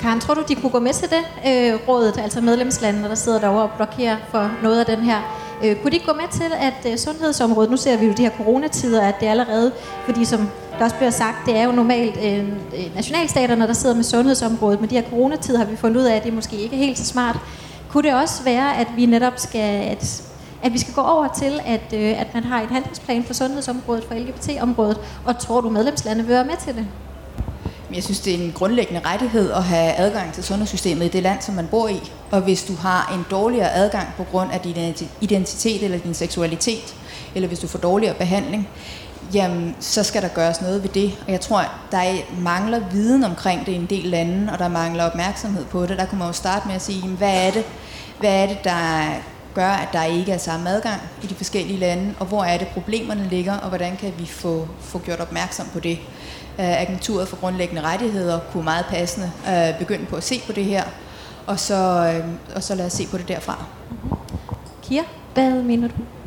Karen, 0.00 0.20
tror 0.20 0.34
du, 0.34 0.44
de 0.48 0.54
kunne 0.54 0.70
gå 0.70 0.78
med 0.78 0.92
til 0.92 1.08
det, 1.10 1.24
øh, 1.46 1.88
rådet, 1.88 2.18
altså 2.18 2.40
medlemslandene, 2.40 3.08
der 3.08 3.14
sidder 3.14 3.40
derovre 3.40 3.62
og 3.62 3.70
blokerer 3.76 4.16
for 4.30 4.50
noget 4.62 4.80
af 4.80 4.86
den 4.96 5.04
her? 5.04 5.46
Øh, 5.64 5.76
kunne 5.76 5.90
de 5.90 5.96
ikke 5.96 6.06
gå 6.06 6.12
med 6.12 6.28
til, 6.32 6.52
at 6.60 6.92
øh, 6.92 6.98
sundhedsområdet, 6.98 7.70
nu 7.70 7.76
ser 7.76 7.96
vi 7.96 8.06
jo 8.06 8.12
de 8.12 8.22
her 8.22 8.30
coronatider, 8.36 9.02
at 9.02 9.14
det 9.20 9.26
allerede, 9.26 9.72
fordi 10.04 10.24
som 10.24 10.48
der 10.78 10.84
også 10.84 10.96
bliver 10.96 11.10
sagt, 11.10 11.46
det 11.46 11.56
er 11.56 11.64
jo 11.64 11.72
normalt 11.72 12.16
øh, 12.24 12.38
øh, 12.38 12.94
nationalstaterne, 12.94 13.66
der 13.66 13.72
sidder 13.72 13.94
med 13.94 14.04
sundhedsområdet, 14.04 14.80
men 14.80 14.90
de 14.90 14.94
her 14.94 15.10
coronatider 15.10 15.58
har 15.58 15.64
vi 15.64 15.76
fundet 15.76 16.00
ud 16.00 16.06
af, 16.06 16.16
at 16.16 16.24
det 16.24 16.32
måske 16.32 16.56
ikke 16.56 16.76
er 16.76 16.80
helt 16.80 16.98
så 16.98 17.04
smart. 17.04 17.36
Kunne 17.88 18.08
det 18.08 18.14
også 18.14 18.42
være, 18.42 18.76
at 18.76 18.86
vi 18.96 19.06
netop 19.06 19.32
skal, 19.36 19.84
at, 19.84 20.22
at 20.62 20.72
vi 20.72 20.78
skal 20.78 20.94
gå 20.94 21.00
over 21.00 21.28
til, 21.38 21.60
at, 21.66 21.92
øh, 21.92 22.20
at 22.20 22.34
man 22.34 22.44
har 22.44 22.60
en 22.60 22.68
handlingsplan 22.68 23.24
for 23.24 23.34
sundhedsområdet, 23.34 24.04
for 24.04 24.14
LGBT-området, 24.14 24.98
og 25.24 25.38
tror 25.38 25.60
du 25.60 25.68
medlemslandene 25.70 26.26
vil 26.26 26.34
være 26.34 26.44
med 26.44 26.56
til 26.64 26.74
det? 26.74 26.86
Jeg 27.94 28.02
synes, 28.02 28.20
det 28.20 28.34
er 28.34 28.44
en 28.44 28.52
grundlæggende 28.52 29.00
rettighed 29.04 29.50
at 29.52 29.62
have 29.62 29.92
adgang 29.94 30.32
til 30.32 30.44
sundhedssystemet 30.44 31.04
i 31.04 31.08
det 31.08 31.22
land, 31.22 31.42
som 31.42 31.54
man 31.54 31.66
bor 31.70 31.88
i. 31.88 32.12
Og 32.30 32.40
hvis 32.40 32.64
du 32.64 32.74
har 32.74 33.14
en 33.14 33.24
dårligere 33.30 33.72
adgang 33.72 34.08
på 34.16 34.24
grund 34.24 34.52
af 34.52 34.60
din 34.60 34.94
identitet 35.20 35.82
eller 35.82 35.98
din 35.98 36.14
seksualitet, 36.14 36.94
eller 37.34 37.48
hvis 37.48 37.58
du 37.58 37.66
får 37.66 37.78
dårligere 37.78 38.14
behandling, 38.14 38.68
jamen 39.34 39.76
så 39.80 40.02
skal 40.02 40.22
der 40.22 40.28
gøres 40.28 40.60
noget 40.60 40.82
ved 40.82 40.90
det. 40.90 41.12
Og 41.26 41.32
jeg 41.32 41.40
tror, 41.40 41.64
der 41.90 42.02
mangler 42.40 42.80
viden 42.92 43.24
omkring 43.24 43.66
det 43.66 43.72
i 43.72 43.74
en 43.74 43.86
del 43.86 44.04
lande, 44.04 44.52
og 44.52 44.58
der 44.58 44.68
mangler 44.68 45.04
opmærksomhed 45.04 45.64
på 45.64 45.86
det. 45.86 45.98
Der 45.98 46.06
kunne 46.06 46.18
man 46.18 46.28
jo 46.28 46.32
starte 46.32 46.66
med 46.66 46.74
at 46.74 46.82
sige, 46.82 47.00
jamen, 47.00 47.16
hvad 47.16 47.46
er 47.46 47.50
det, 47.50 47.64
hvad 48.20 48.42
er 48.42 48.46
det 48.46 48.64
der 48.64 49.04
gør, 49.54 49.68
at 49.70 49.88
der 49.92 50.04
ikke 50.04 50.32
er 50.32 50.38
samme 50.38 50.70
adgang 50.70 51.00
i 51.22 51.26
de 51.26 51.34
forskellige 51.34 51.78
lande, 51.78 52.14
og 52.20 52.26
hvor 52.26 52.44
er 52.44 52.58
det 52.58 52.68
problemerne 52.68 53.28
ligger, 53.28 53.56
og 53.58 53.68
hvordan 53.68 53.96
kan 53.96 54.12
vi 54.18 54.26
få, 54.26 54.68
få 54.80 54.98
gjort 54.98 55.20
opmærksom 55.20 55.66
på 55.72 55.80
det. 55.80 55.98
Øh, 56.58 56.82
Agenturet 56.82 57.28
for 57.28 57.36
Grundlæggende 57.36 57.82
Rettigheder 57.82 58.40
kunne 58.52 58.64
meget 58.64 58.86
passende 58.90 59.30
øh, 59.48 59.78
begynde 59.78 60.06
på 60.06 60.16
at 60.16 60.24
se 60.24 60.42
på 60.46 60.52
det 60.52 60.64
her, 60.64 60.84
og 61.46 61.60
så, 61.60 61.74
øh, 62.14 62.28
og 62.56 62.62
så 62.62 62.74
lad 62.74 62.86
os 62.86 62.92
se 62.92 63.06
på 63.06 63.18
det 63.18 63.28
derfra. 63.28 63.64
Kia, 64.82 65.02
hvad 65.34 65.50
mener 65.50 65.88
du? 65.88 66.17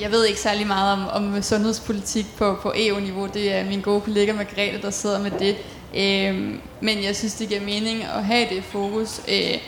Jeg 0.00 0.10
ved 0.10 0.24
ikke 0.24 0.40
særlig 0.40 0.66
meget 0.66 0.92
om, 0.92 1.08
om 1.08 1.42
sundhedspolitik 1.42 2.26
på, 2.36 2.58
på 2.62 2.72
EU-niveau. 2.76 3.26
Det 3.26 3.52
er 3.52 3.64
min 3.64 3.80
gode 3.80 4.00
kollega 4.00 4.32
Margrethe, 4.32 4.82
der 4.82 4.90
sidder 4.90 5.18
med 5.18 5.30
det. 5.30 5.56
Øh, 5.96 6.54
men 6.80 7.04
jeg 7.04 7.16
synes, 7.16 7.34
det 7.34 7.48
giver 7.48 7.60
mening 7.60 8.02
at 8.04 8.24
have 8.24 8.48
det 8.48 8.64
fokus. 8.64 9.20
Øh, 9.28 9.58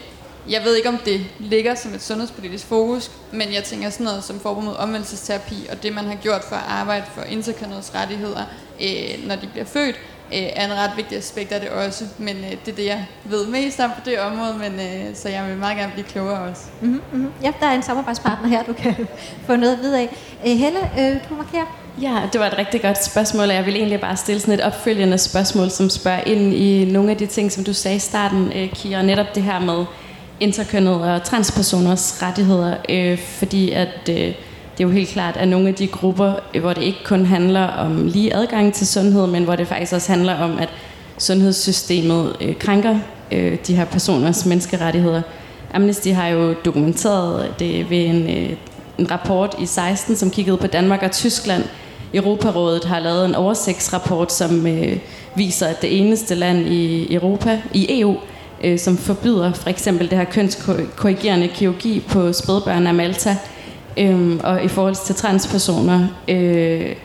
jeg 0.48 0.64
ved 0.64 0.76
ikke, 0.76 0.88
om 0.88 0.98
det 1.04 1.26
ligger 1.38 1.74
som 1.74 1.94
et 1.94 2.02
sundhedspolitisk 2.02 2.66
fokus, 2.66 3.10
men 3.32 3.52
jeg 3.52 3.64
tænker 3.64 3.90
sådan 3.90 4.04
noget 4.04 4.24
som 4.24 4.40
forbud 4.40 4.62
mod 4.62 4.76
omvendelsesterapi, 4.76 5.66
og 5.70 5.82
det, 5.82 5.92
man 5.92 6.04
har 6.04 6.14
gjort 6.14 6.44
for 6.44 6.56
at 6.56 6.64
arbejde 6.68 7.04
for 7.14 7.22
interkønnedes 7.22 7.94
rettigheder, 7.94 8.44
øh, 8.80 9.26
når 9.26 9.36
de 9.36 9.46
bliver 9.46 9.66
født, 9.66 9.96
øh, 10.32 10.48
er 10.56 10.64
en 10.64 10.74
ret 10.74 10.90
vigtig 10.96 11.18
aspekt 11.18 11.52
af 11.52 11.60
det 11.60 11.68
også. 11.68 12.04
Men 12.18 12.36
øh, 12.36 12.50
det 12.50 12.72
er 12.72 12.76
det, 12.76 12.86
jeg 12.86 13.06
ved 13.24 13.46
mest 13.46 13.80
om 13.80 13.90
på 13.90 14.00
det 14.04 14.20
område, 14.20 14.54
men, 14.58 14.80
øh, 14.80 15.14
så 15.14 15.28
jeg 15.28 15.48
vil 15.48 15.56
meget 15.56 15.76
gerne 15.76 15.92
blive 15.92 16.06
klogere 16.06 16.40
også. 16.40 16.62
Mm-hmm, 16.80 17.00
mm-hmm. 17.12 17.32
Ja, 17.42 17.52
der 17.60 17.66
er 17.66 17.74
en 17.74 17.82
samarbejdspartner 17.82 18.48
her, 18.48 18.62
du 18.62 18.72
kan 18.72 18.94
få 19.46 19.56
noget 19.56 19.72
at 19.72 19.78
vide 19.82 19.98
af. 19.98 20.08
Øh, 20.46 20.56
Helle, 20.56 20.78
øh, 20.98 21.16
du 21.30 21.34
markerer. 21.34 21.78
Ja, 22.02 22.20
det 22.32 22.40
var 22.40 22.46
et 22.46 22.58
rigtig 22.58 22.82
godt 22.82 23.04
spørgsmål, 23.04 23.48
og 23.48 23.54
jeg 23.54 23.66
vil 23.66 23.76
egentlig 23.76 24.00
bare 24.00 24.16
stille 24.16 24.40
sådan 24.40 24.54
et 24.54 24.60
opfølgende 24.60 25.18
spørgsmål, 25.18 25.70
som 25.70 25.90
spørger 25.90 26.20
ind 26.26 26.54
i 26.54 26.84
nogle 26.92 27.10
af 27.10 27.16
de 27.16 27.26
ting, 27.26 27.52
som 27.52 27.64
du 27.64 27.72
sagde 27.72 27.96
i 27.96 28.00
starten, 28.00 28.52
øh, 28.52 28.68
Kira, 28.70 29.02
netop 29.02 29.34
det 29.34 29.42
her 29.42 29.58
med 29.58 29.84
interkønnet 30.40 30.94
og 30.94 31.22
transpersoners 31.24 32.22
rettigheder, 32.22 32.76
øh, 32.88 33.18
fordi 33.18 33.70
at 33.70 34.10
øh, 34.10 34.34
det 34.78 34.84
er 34.84 34.88
jo 34.88 34.94
helt 34.94 35.08
klart, 35.08 35.36
at 35.36 35.48
nogle 35.48 35.68
af 35.68 35.74
de 35.74 35.86
grupper, 35.86 36.32
øh, 36.54 36.60
hvor 36.60 36.72
det 36.72 36.82
ikke 36.82 37.04
kun 37.04 37.24
handler 37.26 37.66
om 37.66 38.06
lige 38.06 38.34
adgang 38.34 38.74
til 38.74 38.86
sundhed, 38.86 39.26
men 39.26 39.44
hvor 39.44 39.56
det 39.56 39.68
faktisk 39.68 39.92
også 39.92 40.12
handler 40.12 40.34
om, 40.34 40.58
at 40.58 40.68
sundhedssystemet 41.18 42.36
øh, 42.40 42.58
krænker 42.58 42.98
øh, 43.32 43.58
de 43.66 43.76
her 43.76 43.84
personers 43.84 44.46
menneskerettigheder. 44.46 45.22
Amnesty 45.74 46.08
har 46.08 46.28
jo 46.28 46.54
dokumenteret 46.64 47.54
det 47.58 47.90
ved 47.90 47.98
en, 47.98 48.30
øh, 48.30 48.56
en 48.98 49.10
rapport 49.10 49.56
i 49.58 49.66
16, 49.66 50.16
som 50.16 50.30
kiggede 50.30 50.56
på 50.56 50.66
Danmark 50.66 51.02
og 51.02 51.10
Tyskland. 51.12 51.64
Europarådet 52.14 52.84
har 52.84 53.00
lavet 53.00 53.24
en 53.24 53.34
oversigtsrapport, 53.34 54.32
som 54.32 54.66
øh, 54.66 54.96
viser, 55.36 55.66
at 55.66 55.82
det 55.82 55.98
eneste 55.98 56.34
land 56.34 56.58
i 56.58 57.14
Europa, 57.14 57.60
i 57.74 58.00
EU, 58.00 58.16
øh, 58.64 58.78
som 58.78 58.96
forbyder 58.96 59.52
for 59.52 59.70
eksempel 59.70 60.10
det 60.10 60.18
her 60.18 60.24
kønskorrigerende 60.24 61.48
kirurgi 61.48 62.00
på 62.08 62.32
spædbørn 62.32 62.86
af 62.86 62.94
Malta. 62.94 63.36
Øhm, 63.98 64.40
og 64.44 64.64
i 64.64 64.68
forhold 64.68 65.06
til 65.06 65.14
transpersoner, 65.14 66.08
øh, 66.28 66.96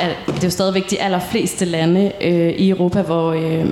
er 0.00 0.08
det 0.26 0.38
er 0.38 0.44
jo 0.44 0.50
stadigvæk 0.50 0.90
de 0.90 1.00
allerfleste 1.00 1.64
lande 1.64 2.12
øh, 2.20 2.48
i 2.48 2.70
Europa, 2.70 3.02
hvor 3.02 3.32
øh, 3.32 3.66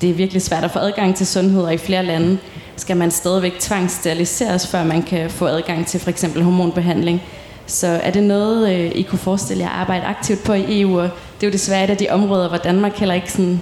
det 0.00 0.10
er 0.10 0.14
virkelig 0.14 0.42
svært 0.42 0.64
at 0.64 0.70
få 0.70 0.78
adgang 0.78 1.16
til 1.16 1.26
sundhed, 1.26 1.62
og 1.62 1.74
i 1.74 1.78
flere 1.78 2.04
lande 2.04 2.38
skal 2.76 2.96
man 2.96 3.10
stadigvæk 3.10 3.58
tvangssteriliseres, 3.58 4.66
før 4.66 4.84
man 4.84 5.02
kan 5.02 5.30
få 5.30 5.46
adgang 5.46 5.86
til 5.86 6.00
for 6.00 6.10
eksempel 6.10 6.42
hormonbehandling. 6.42 7.22
Så 7.66 7.86
er 7.86 8.10
det 8.10 8.22
noget, 8.22 8.74
øh, 8.74 8.92
I 8.94 9.02
kunne 9.02 9.18
forestille 9.18 9.62
jer 9.62 9.70
at 9.70 9.76
arbejde 9.76 10.04
aktivt 10.04 10.44
på 10.44 10.52
i 10.52 10.80
EU? 10.80 11.00
Og 11.00 11.10
det 11.40 11.46
er 11.46 11.50
jo 11.50 11.52
desværre 11.52 11.84
et 11.84 11.90
af 11.90 11.96
de 11.96 12.08
områder, 12.10 12.48
hvor 12.48 12.58
Danmark 12.58 12.96
heller 12.96 13.14
ikke 13.14 13.32
sådan 13.32 13.60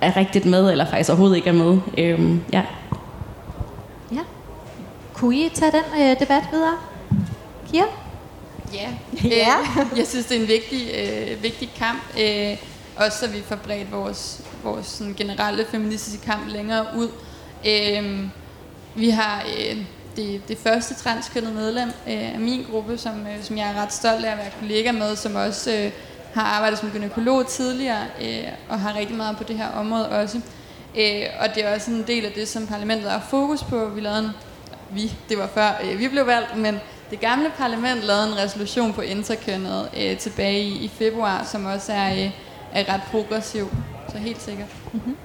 er 0.00 0.16
rigtigt 0.16 0.46
med, 0.46 0.70
eller 0.70 0.86
faktisk 0.86 1.10
overhovedet 1.10 1.36
ikke 1.36 1.48
er 1.48 1.52
med. 1.52 1.78
Øhm, 1.98 2.40
ja. 2.52 2.62
Ja. 4.12 4.20
Kunne 5.14 5.36
I 5.36 5.50
tage 5.54 5.72
den 5.72 6.02
øh, 6.02 6.20
debat 6.20 6.42
videre? 6.52 6.89
Kira? 7.70 7.86
Ja, 8.72 8.88
ja. 9.24 9.56
Øh, 9.92 9.98
jeg 9.98 10.06
synes, 10.06 10.26
det 10.26 10.36
er 10.36 10.40
en 10.40 10.48
vigtig, 10.48 10.90
øh, 10.94 11.42
vigtig 11.42 11.70
kamp. 11.76 12.02
Øh, 12.20 12.56
også 12.96 13.18
så 13.18 13.28
vi 13.28 13.42
får 13.42 13.56
bredt 13.56 13.92
vores, 13.92 14.40
vores 14.62 14.86
sådan, 14.86 15.14
generelle 15.14 15.66
feministiske 15.70 16.26
kamp 16.26 16.48
længere 16.48 16.86
ud. 16.96 17.08
Øh, 17.66 18.24
vi 18.94 19.10
har 19.10 19.42
øh, 19.58 19.76
det, 20.16 20.48
det 20.48 20.58
første 20.58 20.94
transkønnede 20.94 21.54
medlem 21.54 21.88
øh, 21.88 22.34
af 22.34 22.40
min 22.40 22.66
gruppe, 22.70 22.98
som, 22.98 23.26
øh, 23.26 23.42
som 23.42 23.58
jeg 23.58 23.70
er 23.70 23.82
ret 23.82 23.92
stolt 23.92 24.24
af 24.24 24.32
at 24.32 24.38
være 24.38 24.50
kollega 24.60 24.92
med, 24.92 25.16
som 25.16 25.34
også 25.34 25.72
øh, 25.72 25.92
har 26.34 26.42
arbejdet 26.42 26.78
som 26.78 26.90
gynekolog 26.90 27.46
tidligere, 27.46 28.04
øh, 28.22 28.48
og 28.68 28.80
har 28.80 28.96
rigtig 28.96 29.16
meget 29.16 29.36
på 29.36 29.44
det 29.44 29.56
her 29.56 29.68
område 29.68 30.08
også. 30.08 30.40
Øh, 30.98 31.22
og 31.40 31.54
det 31.54 31.64
er 31.64 31.74
også 31.74 31.90
en 31.90 32.04
del 32.06 32.24
af 32.24 32.32
det, 32.32 32.48
som 32.48 32.66
parlamentet 32.66 33.10
har 33.10 33.26
fokus 33.30 33.62
på. 33.62 33.88
Vi 33.88 34.00
lavede 34.00 34.18
en, 34.18 34.30
vi, 34.90 35.12
det 35.28 35.38
var 35.38 35.48
før 35.54 35.80
øh, 35.84 35.98
vi 35.98 36.08
blev 36.08 36.26
valgt, 36.26 36.56
men 36.56 36.80
det 37.10 37.20
gamle 37.20 37.50
parlament 37.58 38.04
lavede 38.04 38.26
en 38.26 38.38
resolution 38.38 38.92
på 38.92 39.00
interkønnet 39.00 39.88
øh, 39.96 40.18
tilbage 40.18 40.62
i, 40.62 40.84
i 40.84 40.88
februar, 40.88 41.44
som 41.44 41.66
også 41.66 41.92
er, 41.92 42.12
øh, 42.12 42.30
er 42.72 42.94
ret 42.94 43.00
progressiv. 43.10 43.68
Så 44.12 44.18
helt 44.18 44.42
sikkert. 44.42 44.68
Mm-hmm. 44.92 45.16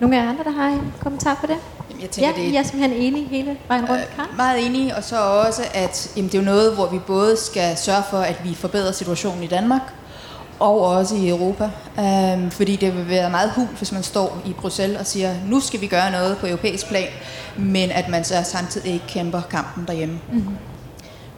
Nogle 0.00 0.16
af 0.22 0.28
andre, 0.28 0.44
der 0.44 0.50
har 0.50 0.68
en 0.68 0.94
kommentar 1.00 1.34
på 1.34 1.46
det? 1.46 1.56
Jamen, 1.90 2.02
jeg 2.02 2.10
tænker, 2.10 2.30
ja, 2.30 2.46
det 2.46 2.52
jeg 2.52 2.58
er 2.58 2.62
simpelthen 2.62 3.02
enig 3.02 3.28
hele 3.28 3.58
vejen 3.68 3.88
rundt. 3.88 4.02
Øh, 4.02 4.36
meget 4.36 4.66
enig, 4.66 4.96
og 4.96 5.04
så 5.04 5.16
også, 5.16 5.62
at 5.74 6.12
jamen, 6.16 6.30
det 6.30 6.38
er 6.38 6.42
jo 6.42 6.44
noget, 6.44 6.74
hvor 6.74 6.86
vi 6.86 6.98
både 6.98 7.36
skal 7.36 7.76
sørge 7.76 8.02
for, 8.10 8.18
at 8.18 8.44
vi 8.44 8.54
forbedrer 8.54 8.92
situationen 8.92 9.42
i 9.42 9.46
Danmark, 9.46 9.94
og 10.58 10.80
også 10.80 11.14
i 11.14 11.28
Europa. 11.28 11.70
Øhm, 11.98 12.50
fordi 12.50 12.76
det 12.76 12.96
vil 12.96 13.08
være 13.08 13.30
meget 13.30 13.50
hul, 13.50 13.66
hvis 13.66 13.92
man 13.92 14.02
står 14.02 14.42
i 14.46 14.52
Bruxelles 14.52 15.00
og 15.00 15.06
siger, 15.06 15.34
nu 15.46 15.60
skal 15.60 15.80
vi 15.80 15.86
gøre 15.86 16.10
noget 16.10 16.38
på 16.38 16.46
europæisk 16.46 16.88
plan, 16.88 17.08
men 17.56 17.90
at 17.90 18.08
man 18.08 18.24
så 18.24 18.34
samtidig 18.44 18.92
ikke 18.92 19.06
kæmper 19.08 19.42
kampen 19.50 19.86
derhjemme. 19.86 20.20
Mm-hmm. 20.32 20.56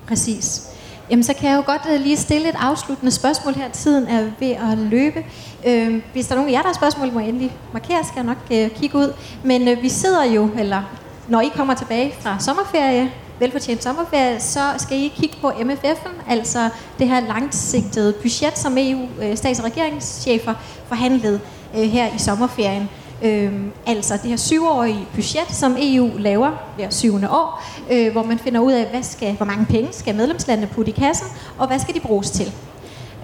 Præcis. 0.09 0.63
Jamen, 1.11 1.23
så 1.23 1.35
kan 1.35 1.51
jeg 1.51 1.57
jo 1.57 1.63
godt 1.67 1.83
øh, 1.91 2.01
lige 2.01 2.17
stille 2.17 2.49
et 2.49 2.55
afsluttende 2.59 3.13
spørgsmål 3.13 3.55
her. 3.55 3.69
Tiden 3.71 4.07
er 4.07 4.31
ved 4.41 4.51
at 4.51 4.79
løbe. 4.79 5.25
Øh, 5.67 6.03
hvis 6.13 6.27
der 6.27 6.35
er 6.35 6.37
nogen 6.37 6.51
af 6.51 6.53
jer, 6.53 6.63
der 6.63 6.69
har 6.69 6.75
spørgsmål, 6.75 7.13
må 7.13 7.21
I 7.21 7.29
endelig 7.29 7.57
markere, 7.73 8.05
skal 8.05 8.15
jeg 8.17 8.25
nok 8.25 8.37
øh, 8.51 8.71
kigge 8.71 8.99
ud. 8.99 9.13
Men 9.45 9.69
øh, 9.69 9.83
vi 9.83 9.89
sidder 9.89 10.25
jo, 10.25 10.49
eller 10.59 10.83
når 11.29 11.41
I 11.41 11.49
kommer 11.57 11.75
tilbage 11.75 12.15
fra 12.21 12.39
sommerferie, 12.41 13.13
velfortjent 13.41 13.83
sommerferie, 13.83 14.41
så 14.41 14.61
skal 14.79 14.99
I 14.99 15.13
kigge 15.17 15.37
på 15.41 15.51
MFF'en, 15.51 16.31
altså 16.31 16.69
det 16.99 17.09
her 17.09 17.21
langsigtede 17.21 18.13
budget, 18.13 18.59
som 18.59 18.79
EU, 18.79 19.07
øh, 19.23 19.37
stats- 19.37 19.59
og 19.59 19.65
regeringschefer, 19.65 20.55
forhandlede 20.87 21.41
øh, 21.77 21.83
her 21.83 22.15
i 22.15 22.19
sommerferien. 22.19 22.89
Øhm, 23.23 23.73
altså 23.87 24.15
det 24.23 24.31
her 24.31 24.37
syvårige 24.37 25.07
budget, 25.15 25.51
som 25.51 25.77
EU 25.79 26.11
laver 26.19 26.51
hver 26.77 26.91
syvende 26.91 27.31
år, 27.31 27.65
øh, 27.91 28.13
hvor 28.13 28.23
man 28.23 28.39
finder 28.39 28.61
ud 28.61 28.73
af, 28.73 28.87
hvad 28.87 29.03
skal, 29.03 29.33
hvor 29.33 29.47
mange 29.47 29.67
penge 29.67 29.89
skal 29.93 30.15
medlemslandene 30.15 30.71
putte 30.75 30.91
i 30.91 30.95
kassen, 30.95 31.27
og 31.59 31.67
hvad 31.67 31.79
skal 31.79 31.95
de 31.95 32.01
bruges 32.01 32.31
til. 32.31 32.53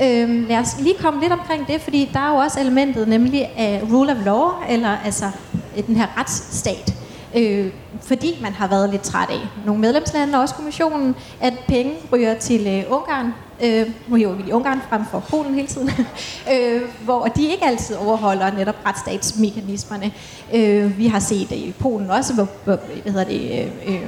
Øhm, 0.02 0.46
lad 0.48 0.58
os 0.58 0.76
lige 0.80 0.94
komme 1.00 1.20
lidt 1.20 1.32
omkring 1.32 1.66
det, 1.66 1.80
fordi 1.80 2.10
der 2.12 2.20
er 2.20 2.30
jo 2.30 2.36
også 2.36 2.60
elementet 2.60 3.08
nemlig 3.08 3.50
af 3.56 3.82
rule 3.92 4.12
of 4.12 4.24
law, 4.24 4.50
eller 4.68 4.96
altså 5.04 5.30
øh, 5.76 5.86
den 5.86 5.96
her 5.96 6.06
retsstat, 6.18 6.94
øh, 7.34 7.70
fordi 8.02 8.38
man 8.42 8.52
har 8.52 8.66
været 8.66 8.90
lidt 8.90 9.02
træt 9.02 9.30
af, 9.30 9.48
nogle 9.66 9.80
medlemslande 9.80 10.34
og 10.34 10.40
også 10.40 10.54
kommissionen, 10.54 11.16
at 11.40 11.54
penge 11.68 11.92
ryger 12.12 12.34
til 12.34 12.66
øh, 12.66 12.92
Ungarn, 12.92 13.32
øh, 13.62 13.90
nu 14.08 14.16
hiver 14.16 14.34
vi 14.34 14.52
Ungarn 14.52 14.80
frem 14.88 15.02
for 15.10 15.20
Polen 15.20 15.54
hele 15.54 15.68
tiden, 15.68 15.90
øh, 16.52 16.82
hvor 17.04 17.24
de 17.24 17.48
ikke 17.48 17.64
altid 17.64 17.96
overholder 17.96 18.50
netop 18.50 18.76
retsstatsmekanismerne. 18.86 20.12
Øh, 20.54 20.98
vi 20.98 21.06
har 21.06 21.18
set 21.18 21.50
det 21.50 21.56
i 21.56 21.74
Polen 21.78 22.10
også, 22.10 22.34
hvor, 22.34 22.48
hvor 22.64 22.78
hvad 23.02 23.12
hedder 23.12 23.24
det, 23.24 23.70
øh, 23.86 23.94
øh, 23.94 24.06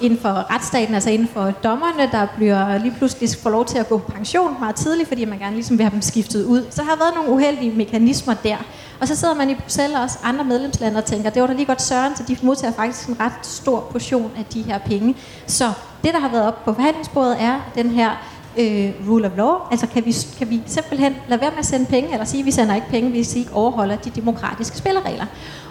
inden 0.00 0.18
for 0.18 0.54
retsstaten, 0.54 0.94
altså 0.94 1.10
inden 1.10 1.28
for 1.28 1.50
dommerne, 1.50 2.10
der 2.12 2.26
bliver 2.36 2.78
lige 2.78 2.94
pludselig 2.98 3.28
får 3.42 3.50
lov 3.50 3.64
til 3.64 3.78
at 3.78 3.88
gå 3.88 3.98
på 3.98 4.12
pension 4.12 4.56
meget 4.60 4.76
tidligt, 4.76 5.08
fordi 5.08 5.24
man 5.24 5.38
gerne 5.38 5.54
ligesom 5.54 5.78
vil 5.78 5.84
have 5.84 5.92
dem 5.92 6.02
skiftet 6.02 6.44
ud. 6.44 6.66
Så 6.70 6.82
der 6.82 6.88
har 6.88 6.96
været 6.96 7.14
nogle 7.14 7.30
uheldige 7.30 7.72
mekanismer 7.72 8.34
der. 8.34 8.56
Og 9.00 9.08
så 9.08 9.16
sidder 9.16 9.34
man 9.34 9.50
i 9.50 9.54
Bruxelles 9.54 9.96
og 9.96 10.02
også 10.02 10.18
andre 10.22 10.44
medlemslande 10.44 10.98
og 10.98 11.04
tænker, 11.04 11.30
det 11.30 11.42
var 11.42 11.46
da 11.46 11.52
lige 11.52 11.66
godt 11.66 11.82
søren, 11.82 12.16
så 12.16 12.22
de 12.28 12.36
modtager 12.42 12.72
faktisk 12.72 13.08
en 13.08 13.20
ret 13.20 13.32
stor 13.42 13.80
portion 13.80 14.30
af 14.38 14.44
de 14.44 14.62
her 14.62 14.78
penge. 14.78 15.16
Så 15.46 15.72
det, 16.06 16.14
der 16.14 16.20
har 16.20 16.28
været 16.28 16.46
op 16.46 16.64
på 16.64 16.74
forhandlingsbordet, 16.74 17.36
er 17.40 17.60
den 17.74 17.90
her 17.90 18.10
øh, 18.56 18.90
rule 19.08 19.26
of 19.26 19.32
law. 19.36 19.54
Altså 19.70 19.86
kan 19.86 20.04
vi, 20.04 20.14
kan 20.38 20.50
vi 20.50 20.62
simpelthen 20.66 21.16
lade 21.28 21.40
være 21.40 21.50
med 21.50 21.58
at 21.58 21.66
sende 21.66 21.86
penge, 21.86 22.12
eller 22.12 22.24
sige, 22.24 22.40
at 22.40 22.46
vi 22.46 22.50
sender 22.50 22.74
ikke 22.74 22.86
penge, 22.90 23.10
hvis 23.10 23.34
vi 23.34 23.40
ikke 23.40 23.52
overholder 23.52 23.96
de 23.96 24.10
demokratiske 24.10 24.76
spilleregler. 24.76 25.26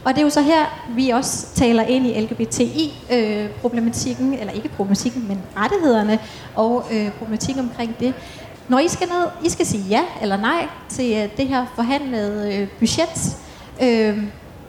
Og 0.06 0.12
det 0.12 0.18
er 0.18 0.22
jo 0.22 0.30
så 0.30 0.42
her, 0.42 0.86
vi 0.96 1.10
også 1.10 1.48
taler 1.56 1.84
ind 1.84 2.08
i 2.08 2.22
LGBTI-problematikken, 2.22 4.34
øh, 4.34 4.40
eller 4.40 4.54
ikke 4.54 4.70
problematikken, 4.70 5.28
men 5.28 5.42
rettighederne 5.58 6.20
og 6.56 6.86
øh, 6.92 7.12
problematikken 7.12 7.64
omkring 7.64 8.00
det. 8.00 8.14
Når 8.68 8.80
I 8.80 8.88
skal 8.88 9.08
ned, 9.08 9.28
I 9.44 9.50
skal 9.50 9.66
sige 9.66 9.84
ja 9.90 10.02
eller 10.22 10.38
nej 10.38 10.68
til 10.90 11.14
øh, 11.14 11.30
det 11.38 11.48
her 11.48 11.66
forhandlede 11.76 12.56
øh, 12.56 12.68
budget. 12.80 13.38
Øh, 13.82 14.24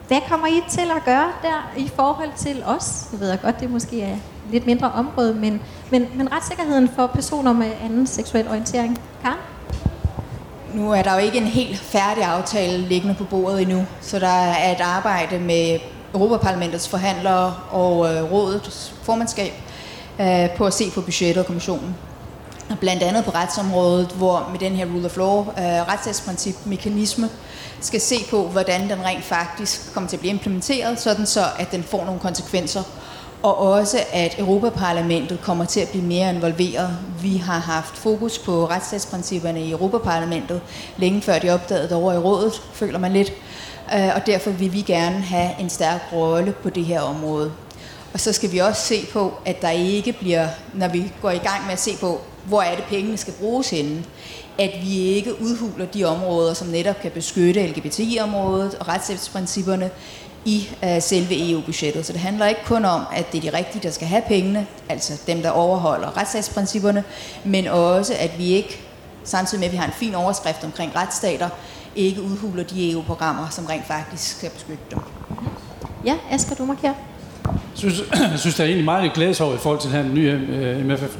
hvad 0.07 0.19
kommer 0.29 0.47
I 0.47 0.61
til 0.69 0.91
at 0.95 1.05
gøre 1.05 1.31
der 1.41 1.71
i 1.77 1.91
forhold 1.95 2.29
til 2.37 2.63
os? 2.65 3.07
Jeg 3.11 3.19
ved 3.19 3.37
godt, 3.37 3.59
det 3.59 3.71
måske 3.71 4.01
er 4.01 4.17
lidt 4.51 4.65
mindre 4.65 4.91
område, 4.91 5.33
men, 5.33 5.61
men, 5.91 6.07
men 6.15 6.31
retssikkerheden 6.31 6.89
for 6.95 7.07
personer 7.07 7.53
med 7.53 7.71
anden 7.83 8.07
seksuel 8.07 8.47
orientering. 8.47 9.01
Karen? 9.23 9.37
Nu 10.73 10.91
er 10.91 11.01
der 11.01 11.13
jo 11.13 11.19
ikke 11.19 11.37
en 11.37 11.43
helt 11.43 11.77
færdig 11.79 12.23
aftale 12.23 12.77
liggende 12.77 13.15
på 13.15 13.23
bordet 13.23 13.61
endnu, 13.61 13.85
så 14.01 14.19
der 14.19 14.27
er 14.27 14.71
et 14.71 14.81
arbejde 14.81 15.39
med 15.39 15.79
Europaparlamentets 16.13 16.89
forhandlere 16.89 17.55
og 17.71 18.15
øh, 18.15 18.31
rådets 18.31 18.93
formandskab 19.03 19.53
øh, 20.19 20.49
på 20.57 20.65
at 20.65 20.73
se 20.73 20.91
på 20.91 21.01
budgettet 21.01 21.37
og 21.37 21.45
kommissionen. 21.45 21.95
Og 22.69 22.79
blandt 22.79 23.03
andet 23.03 23.25
på 23.25 23.31
retsområdet, 23.31 24.07
hvor 24.07 24.49
med 24.51 24.59
den 24.59 24.75
her 24.75 24.85
rule 24.85 25.05
of 25.05 25.17
law, 25.17 25.39
øh, 25.39 25.63
retsstatsprincip, 25.63 26.55
mekanisme, 26.65 27.29
skal 27.81 28.01
se 28.01 28.15
på, 28.29 28.47
hvordan 28.47 28.89
den 28.89 29.05
rent 29.05 29.23
faktisk 29.23 29.93
kommer 29.93 30.09
til 30.09 30.17
at 30.17 30.19
blive 30.19 30.33
implementeret, 30.33 30.99
sådan 30.99 31.25
så 31.25 31.45
at 31.59 31.71
den 31.71 31.83
får 31.83 32.05
nogle 32.05 32.19
konsekvenser 32.19 32.83
og 33.43 33.57
også 33.57 33.97
at 34.13 34.39
Europaparlamentet 34.39 35.41
kommer 35.41 35.65
til 35.65 35.79
at 35.79 35.89
blive 35.89 36.03
mere 36.03 36.35
involveret. 36.35 36.97
Vi 37.21 37.37
har 37.37 37.59
haft 37.59 37.97
fokus 37.97 38.39
på 38.39 38.65
retsstatsprincipperne 38.65 39.61
i 39.61 39.71
Europaparlamentet 39.71 40.61
længe 40.97 41.21
før 41.21 41.39
de 41.39 41.49
opdagede 41.49 41.89
det 41.89 41.97
over 41.97 42.13
i 42.13 42.17
rådet, 42.17 42.53
føler 42.73 42.99
man 42.99 43.13
lidt. 43.13 43.33
Øh, 43.95 44.09
og 44.15 44.25
derfor 44.25 44.51
vil 44.51 44.73
vi 44.73 44.81
gerne 44.81 45.15
have 45.15 45.49
en 45.59 45.69
stærk 45.69 46.01
rolle 46.13 46.51
på 46.63 46.69
det 46.69 46.85
her 46.85 47.01
område. 47.01 47.51
Og 48.13 48.19
så 48.19 48.33
skal 48.33 48.51
vi 48.51 48.57
også 48.57 48.81
se 48.81 49.05
på, 49.13 49.33
at 49.45 49.61
der 49.61 49.69
ikke 49.69 50.13
bliver, 50.13 50.47
når 50.73 50.87
vi 50.87 51.11
går 51.21 51.31
i 51.31 51.37
gang 51.37 51.63
med 51.65 51.73
at 51.73 51.79
se 51.79 51.91
på, 52.01 52.21
hvor 52.45 52.61
er 52.61 52.75
det 52.75 52.83
pengene 52.83 53.17
skal 53.17 53.33
bruges 53.33 53.69
henne, 53.69 54.03
at 54.59 54.71
vi 54.81 54.97
ikke 54.97 55.41
udhuler 55.41 55.85
de 55.85 56.03
områder, 56.03 56.53
som 56.53 56.67
netop 56.67 57.01
kan 57.01 57.11
beskytte 57.11 57.67
LGBTI-området 57.67 58.75
og 58.75 58.87
retsstatsprincipperne, 58.87 59.89
i 60.47 60.69
uh, 60.83 61.01
selve 61.01 61.51
EU-budgettet. 61.51 62.05
Så 62.05 62.13
det 62.13 62.21
handler 62.21 62.47
ikke 62.47 62.61
kun 62.65 62.85
om, 62.85 63.01
at 63.13 63.31
det 63.31 63.37
er 63.37 63.51
de 63.51 63.57
rigtige, 63.57 63.83
der 63.83 63.91
skal 63.91 64.07
have 64.07 64.21
pengene, 64.27 64.67
altså 64.89 65.21
dem, 65.27 65.41
der 65.41 65.49
overholder 65.49 66.17
retsstatsprincipperne, 66.17 67.03
men 67.43 67.67
også, 67.67 68.13
at 68.19 68.37
vi 68.37 68.45
ikke, 68.45 68.79
samtidig 69.23 69.59
med, 69.59 69.67
at 69.67 69.71
vi 69.71 69.77
har 69.77 69.85
en 69.85 69.93
fin 69.93 70.15
overskrift 70.15 70.63
omkring 70.63 70.95
retsstater, 70.95 71.49
ikke 71.95 72.21
udhuler 72.21 72.63
de 72.63 72.91
EU-programmer, 72.91 73.47
som 73.49 73.65
rent 73.65 73.87
faktisk 73.87 74.37
skal 74.37 74.49
beskytte 74.49 74.83
dem. 74.91 74.99
Ja, 76.05 76.15
Asger, 76.31 76.55
du 76.55 76.65
markerer. 76.65 76.93
Jeg 77.45 77.55
synes, 77.75 78.01
jeg 78.31 78.39
synes, 78.39 78.55
der 78.55 78.63
er 78.63 78.67
egentlig 78.67 78.85
meget 78.85 79.13
glædes 79.13 79.41
over 79.41 79.55
i 79.55 79.57
forhold 79.57 79.79
til 79.79 79.91
den 79.91 80.05
her 80.05 80.13
nye 80.13 80.79
uh, 80.79 80.85
MFF. 80.85 81.17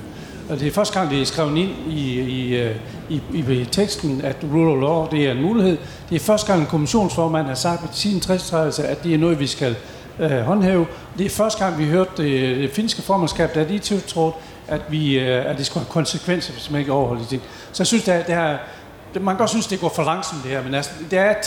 Og 0.49 0.59
det 0.59 0.67
er 0.67 0.71
første 0.71 0.99
gang, 0.99 1.11
det 1.11 1.21
er 1.21 1.25
skrevet 1.25 1.57
ind 1.57 1.71
i, 1.87 2.19
i, 2.21 2.55
øh, 2.55 2.75
i, 3.09 3.21
i, 3.33 3.61
i 3.61 3.65
teksten, 3.65 4.21
at 4.21 4.35
rule 4.53 4.71
of 4.71 4.81
law 4.81 5.19
det 5.19 5.27
er 5.27 5.31
en 5.31 5.41
mulighed. 5.41 5.77
Det 6.09 6.15
er 6.15 6.19
første 6.19 6.47
gang, 6.47 6.61
en 6.61 6.67
kommissionsformand 6.67 7.47
har 7.47 7.55
sagt 7.55 7.81
ved 7.81 7.89
sin 7.91 8.19
60 8.19 8.79
at 8.79 9.03
det 9.03 9.13
er 9.13 9.17
noget, 9.17 9.39
vi 9.39 9.47
skal 9.47 9.75
øh, 10.19 10.31
håndhæve. 10.31 10.87
Det 11.17 11.25
er 11.25 11.29
første 11.29 11.63
gang, 11.63 11.77
vi 11.77 11.85
hørte 11.85 12.11
det, 12.17 12.29
øh, 12.29 12.57
det 12.61 12.71
finske 12.71 13.01
formandskab, 13.01 13.55
der 13.55 13.67
lige 13.67 13.79
tiltrådt, 13.79 14.35
at, 14.67 14.81
vi, 14.89 15.19
øh, 15.19 15.49
at 15.49 15.57
det 15.57 15.65
skulle 15.65 15.85
have 15.85 15.91
konsekvenser, 15.91 16.53
hvis 16.53 16.71
man 16.71 16.79
ikke 16.79 16.91
overholder 16.91 17.23
de 17.23 17.29
ting. 17.29 17.41
Så 17.71 17.83
jeg 17.83 17.87
synes, 17.87 18.03
der, 18.03 18.13
der, 18.13 18.23
det 18.23 18.35
er, 18.35 19.19
man 19.19 19.35
kan 19.35 19.37
godt 19.37 19.49
synes, 19.49 19.67
det 19.67 19.79
går 19.79 19.89
for 19.89 20.03
langsomt 20.03 20.43
det 20.43 20.51
her, 20.51 20.63
men 20.63 20.73
altså, 20.73 20.91
der, 21.11 21.21
er, 21.21 21.41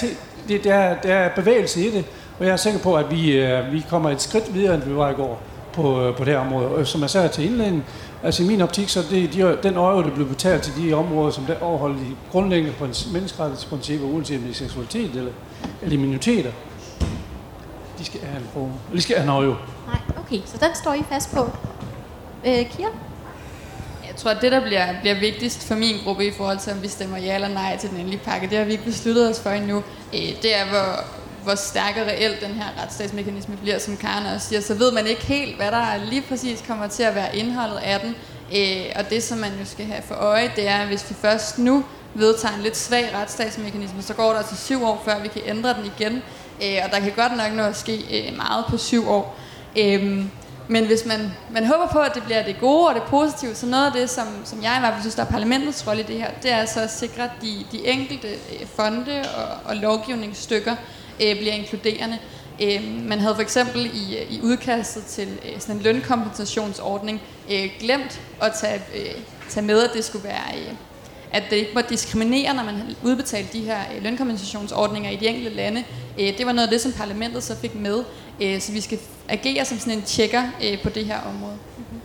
det, 0.48 0.64
det 0.64 0.66
er, 0.66 0.94
der 0.94 1.14
er 1.14 1.34
bevægelse 1.36 1.86
i 1.86 1.90
det, 1.90 2.04
og 2.38 2.46
jeg 2.46 2.52
er 2.52 2.56
sikker 2.56 2.80
på, 2.80 2.94
at 2.94 3.10
vi, 3.10 3.32
øh, 3.32 3.72
vi 3.72 3.84
kommer 3.90 4.10
et 4.10 4.22
skridt 4.22 4.54
videre, 4.54 4.74
end 4.74 4.82
vi 4.82 4.96
var 4.96 5.10
i 5.10 5.14
går 5.14 5.42
på, 5.72 6.02
øh, 6.02 6.16
på 6.16 6.24
det 6.24 6.32
her 6.32 6.40
område. 6.40 6.68
Og 6.68 6.86
som 6.86 7.00
jeg 7.00 7.10
sagde 7.10 7.28
til 7.28 7.44
indledningen, 7.44 7.84
Altså 8.22 8.42
i 8.42 8.46
min 8.46 8.60
optik, 8.60 8.88
så 8.88 9.02
det, 9.10 9.32
de, 9.34 9.58
den 9.62 9.76
øje, 9.76 10.04
der 10.04 10.14
blev 10.14 10.28
betalt 10.28 10.62
til 10.62 10.72
de 10.76 10.92
områder, 10.92 11.30
som 11.30 11.44
der 11.44 11.60
overholder 11.60 11.96
de 11.96 12.16
grundlæggende 12.30 12.74
menneskerettighedsprincipper, 13.12 14.06
uanset 14.06 14.36
om 14.36 14.42
det 14.42 14.50
er 14.50 14.54
seksualitet 14.54 15.10
eller, 15.16 15.32
eller 15.82 15.98
minoriteter, 15.98 16.50
de 17.98 18.04
skal 18.04 18.20
have 18.20 18.40
en 18.40 18.48
krone. 18.52 18.72
De 18.92 19.02
skal 19.02 19.16
have 19.16 19.24
en 19.24 19.28
øje. 19.30 19.46
Nej, 19.86 20.00
okay, 20.18 20.40
så 20.46 20.56
den 20.60 20.74
står 20.74 20.94
I 20.94 21.02
fast 21.10 21.34
på. 21.34 21.50
Øh, 22.46 22.70
Kira? 22.70 22.90
Jeg 24.06 24.16
tror, 24.16 24.30
at 24.30 24.38
det, 24.42 24.52
der 24.52 24.60
bliver, 24.60 25.00
bliver 25.00 25.20
vigtigst 25.20 25.68
for 25.68 25.74
min 25.74 25.94
gruppe 26.04 26.26
i 26.26 26.30
forhold 26.30 26.58
til, 26.58 26.72
om 26.72 26.82
vi 26.82 26.88
stemmer 26.88 27.18
ja 27.18 27.34
eller 27.34 27.48
nej 27.48 27.76
til 27.76 27.90
den 27.90 27.98
endelige 27.98 28.20
pakke, 28.24 28.50
det 28.50 28.58
har 28.58 28.64
vi 28.64 28.72
ikke 28.72 28.84
besluttet 28.84 29.30
os 29.30 29.40
for 29.40 29.50
endnu. 29.50 29.76
Øh, 30.14 30.20
det 30.42 30.60
er, 30.60 30.64
hvor, 30.68 31.04
hvor 31.42 31.54
stærk 31.54 31.96
og 31.96 32.06
reelt 32.06 32.40
den 32.40 32.50
her 32.50 32.82
retsstatsmekanisme 32.82 33.56
bliver, 33.56 33.78
som 33.78 33.96
Karen 33.96 34.34
også 34.34 34.48
siger, 34.48 34.60
så 34.60 34.74
ved 34.74 34.92
man 34.92 35.06
ikke 35.06 35.22
helt, 35.22 35.56
hvad 35.56 35.70
der 35.70 35.96
lige 36.10 36.22
præcis 36.22 36.64
kommer 36.66 36.86
til 36.86 37.02
at 37.02 37.14
være 37.14 37.36
indholdet 37.36 37.76
af 37.76 38.00
den. 38.00 38.14
Øh, 38.56 38.86
og 38.96 39.10
det, 39.10 39.22
som 39.22 39.38
man 39.38 39.50
jo 39.60 39.64
skal 39.64 39.86
have 39.86 40.02
for 40.02 40.14
øje, 40.14 40.52
det 40.56 40.68
er, 40.68 40.76
at 40.76 40.86
hvis 40.86 41.10
vi 41.10 41.14
først 41.14 41.58
nu 41.58 41.84
vedtager 42.14 42.54
en 42.54 42.62
lidt 42.62 42.76
svag 42.76 43.10
retsstatsmekanisme, 43.14 44.02
så 44.02 44.14
går 44.14 44.30
der 44.30 44.38
altså 44.38 44.56
syv 44.56 44.84
år, 44.84 45.02
før 45.04 45.20
vi 45.20 45.28
kan 45.28 45.42
ændre 45.46 45.74
den 45.74 45.84
igen. 45.84 46.22
Øh, 46.62 46.78
og 46.84 46.90
der 46.90 47.00
kan 47.00 47.12
godt 47.16 47.36
nok 47.36 47.52
nå 47.52 47.62
at 47.62 47.76
ske 47.76 48.28
øh, 48.28 48.36
meget 48.36 48.64
på 48.68 48.76
syv 48.76 49.08
år. 49.08 49.38
Øh, 49.78 50.24
men 50.68 50.86
hvis 50.86 51.06
man, 51.06 51.32
man 51.50 51.66
håber 51.66 51.86
på, 51.92 51.98
at 51.98 52.14
det 52.14 52.22
bliver 52.22 52.42
det 52.42 52.60
gode 52.60 52.88
og 52.88 52.94
det 52.94 53.02
positive, 53.02 53.54
så 53.54 53.66
noget 53.66 53.86
af 53.86 53.92
det, 53.92 54.10
som, 54.10 54.26
som 54.44 54.62
jeg 54.62 54.74
i 54.76 54.80
hvert 54.80 54.92
fald 54.92 55.02
synes, 55.02 55.14
der 55.14 55.22
er 55.22 55.26
parlamentets 55.26 55.86
rolle 55.86 56.02
i 56.02 56.06
det 56.06 56.16
her, 56.16 56.30
det 56.42 56.52
er 56.52 56.66
så 56.66 56.80
at 56.80 56.92
sikre 56.92 57.22
de, 57.42 57.64
de 57.72 57.86
enkelte 57.86 58.28
øh, 58.28 58.66
fonde 58.76 59.24
og, 59.36 59.70
og 59.70 59.76
lovgivningsstykker, 59.76 60.76
øh, 61.22 61.36
bliver 61.36 61.52
inkluderende. 61.52 62.18
Øh, 62.62 62.80
man 63.08 63.18
havde 63.18 63.34
for 63.34 63.42
eksempel 63.42 63.86
i, 63.86 64.16
øh, 64.16 64.32
i 64.32 64.40
udkastet 64.42 65.04
til 65.04 65.28
øh, 65.28 65.60
sådan 65.60 65.76
en 65.76 65.82
lønkompensationsordning 65.82 67.20
øh, 67.50 67.70
glemt 67.80 68.20
at 68.42 68.52
tage, 68.60 68.82
øh, 68.94 69.14
tage 69.48 69.66
med, 69.66 69.82
at 69.82 69.90
det 69.94 70.04
skulle 70.04 70.24
være... 70.24 70.58
Øh, 70.58 70.74
at 71.32 71.42
det 71.50 71.56
ikke 71.56 71.74
var 71.74 71.82
diskriminere, 71.82 72.54
når 72.54 72.64
man 72.64 72.74
udbetalte 73.04 73.58
de 73.58 73.64
her 73.64 73.78
øh, 73.96 74.02
lønkompensationsordninger 74.02 75.10
i 75.10 75.16
de 75.16 75.28
enkelte 75.28 75.56
lande. 75.56 75.84
Øh, 76.18 76.38
det 76.38 76.46
var 76.46 76.52
noget 76.52 76.66
af 76.66 76.72
det, 76.72 76.80
som 76.80 76.92
parlamentet 76.92 77.42
så 77.42 77.56
fik 77.56 77.74
med. 77.74 78.04
Øh, 78.40 78.60
så 78.60 78.72
vi 78.72 78.80
skal 78.80 78.98
agere 79.28 79.64
som 79.64 79.78
sådan 79.78 79.92
en 79.92 80.02
tjekker 80.02 80.42
øh, 80.64 80.82
på 80.82 80.88
det 80.88 81.04
her 81.04 81.20
område. 81.20 81.56
Mhm. 81.76 82.00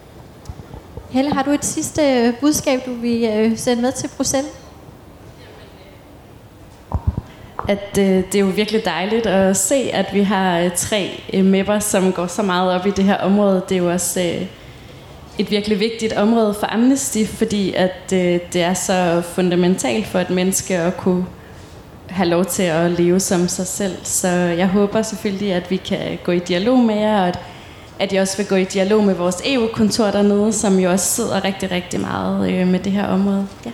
Helle, 1.09 1.33
har 1.33 1.43
du 1.43 1.51
et 1.51 1.65
sidste 1.65 2.01
øh, 2.01 2.33
budskab, 2.39 2.85
du 2.85 2.93
vil 2.93 3.23
øh, 3.23 3.57
sende 3.57 3.81
med 3.81 3.91
til 3.91 4.07
Bruxelles? 4.17 4.51
At 7.67 7.97
øh, 7.99 8.05
det 8.05 8.35
er 8.35 8.39
jo 8.39 8.45
virkelig 8.45 8.85
dejligt 8.85 9.25
at 9.25 9.57
se, 9.57 9.89
at 9.93 10.05
vi 10.13 10.21
har 10.21 10.59
øh, 10.59 10.71
tre 10.75 11.23
øh, 11.33 11.45
mapper, 11.45 11.79
som 11.79 12.11
går 12.11 12.27
så 12.27 12.43
meget 12.43 12.71
op 12.71 12.87
i 12.87 12.91
det 12.91 13.05
her 13.05 13.17
område. 13.17 13.63
Det 13.69 13.77
er 13.77 13.79
jo 13.79 13.91
også 13.91 14.21
øh, 14.21 14.47
et 15.37 15.51
virkelig 15.51 15.79
vigtigt 15.79 16.13
område 16.13 16.53
for 16.53 16.73
Amnesty, 16.73 17.25
fordi 17.25 17.73
at 17.73 18.13
øh, 18.13 18.39
det 18.53 18.61
er 18.61 18.73
så 18.73 19.21
fundamentalt 19.21 20.07
for 20.07 20.19
et 20.19 20.29
menneske 20.29 20.77
at 20.77 20.97
kunne 20.97 21.25
have 22.09 22.29
lov 22.29 22.45
til 22.45 22.63
at 22.63 22.91
leve 22.91 23.19
som 23.19 23.47
sig 23.47 23.67
selv. 23.67 23.95
Så 24.03 24.27
jeg 24.27 24.67
håber 24.67 25.01
selvfølgelig, 25.01 25.53
at 25.53 25.71
vi 25.71 25.77
kan 25.77 26.19
gå 26.23 26.31
i 26.31 26.39
dialog 26.39 26.79
med 26.79 26.95
jer, 26.95 27.21
og 27.21 27.27
at, 27.27 27.39
at 27.99 28.13
I 28.13 28.15
også 28.15 28.37
vil 28.37 28.45
gå 28.45 28.55
i 28.55 28.63
dialog 28.63 29.03
med 29.03 29.13
vores 29.13 29.41
EU-kontor 29.45 30.05
dernede, 30.05 30.53
som 30.53 30.79
jo 30.79 30.91
også 30.91 31.05
sidder 31.05 31.43
rigtig, 31.43 31.71
rigtig 31.71 31.99
meget 31.99 32.51
øh, 32.51 32.67
med 32.67 32.79
det 32.79 32.91
her 32.91 33.07
område. 33.07 33.47
Ja. 33.65 33.71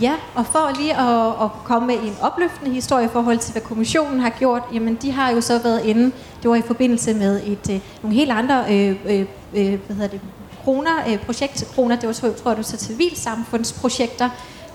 Ja, 0.00 0.14
og 0.34 0.46
for 0.46 0.70
lige 0.78 0.96
at, 0.96 1.44
at 1.44 1.50
komme 1.64 1.86
med 1.86 1.94
en 1.94 2.16
opløftende 2.22 2.70
historie 2.70 3.04
i 3.04 3.08
forhold 3.08 3.38
til, 3.38 3.52
hvad 3.52 3.62
kommissionen 3.62 4.20
har 4.20 4.30
gjort, 4.30 4.62
jamen 4.72 4.98
de 5.02 5.12
har 5.12 5.30
jo 5.30 5.40
så 5.40 5.58
været 5.58 5.84
inde, 5.84 6.12
det 6.42 6.50
var 6.50 6.56
i 6.56 6.62
forbindelse 6.62 7.14
med 7.14 7.40
et, 7.46 7.70
øh, 7.70 7.80
nogle 8.02 8.16
helt 8.16 8.30
andre 8.30 8.64
øh, 8.70 8.96
øh, 9.06 9.26
øh 9.54 9.78
hvad 9.86 9.96
hedder 9.96 10.08
det, 10.08 10.20
kroner, 10.64 11.08
øh, 11.08 11.18
projekt, 11.18 11.64
kroner, 11.74 11.96
det 11.96 12.06
var 12.06 12.12
tror 12.12 12.50
jeg, 12.50 12.58
du 12.58 12.62
så 12.62 12.76
civilsamfundsprojekter, 12.76 14.30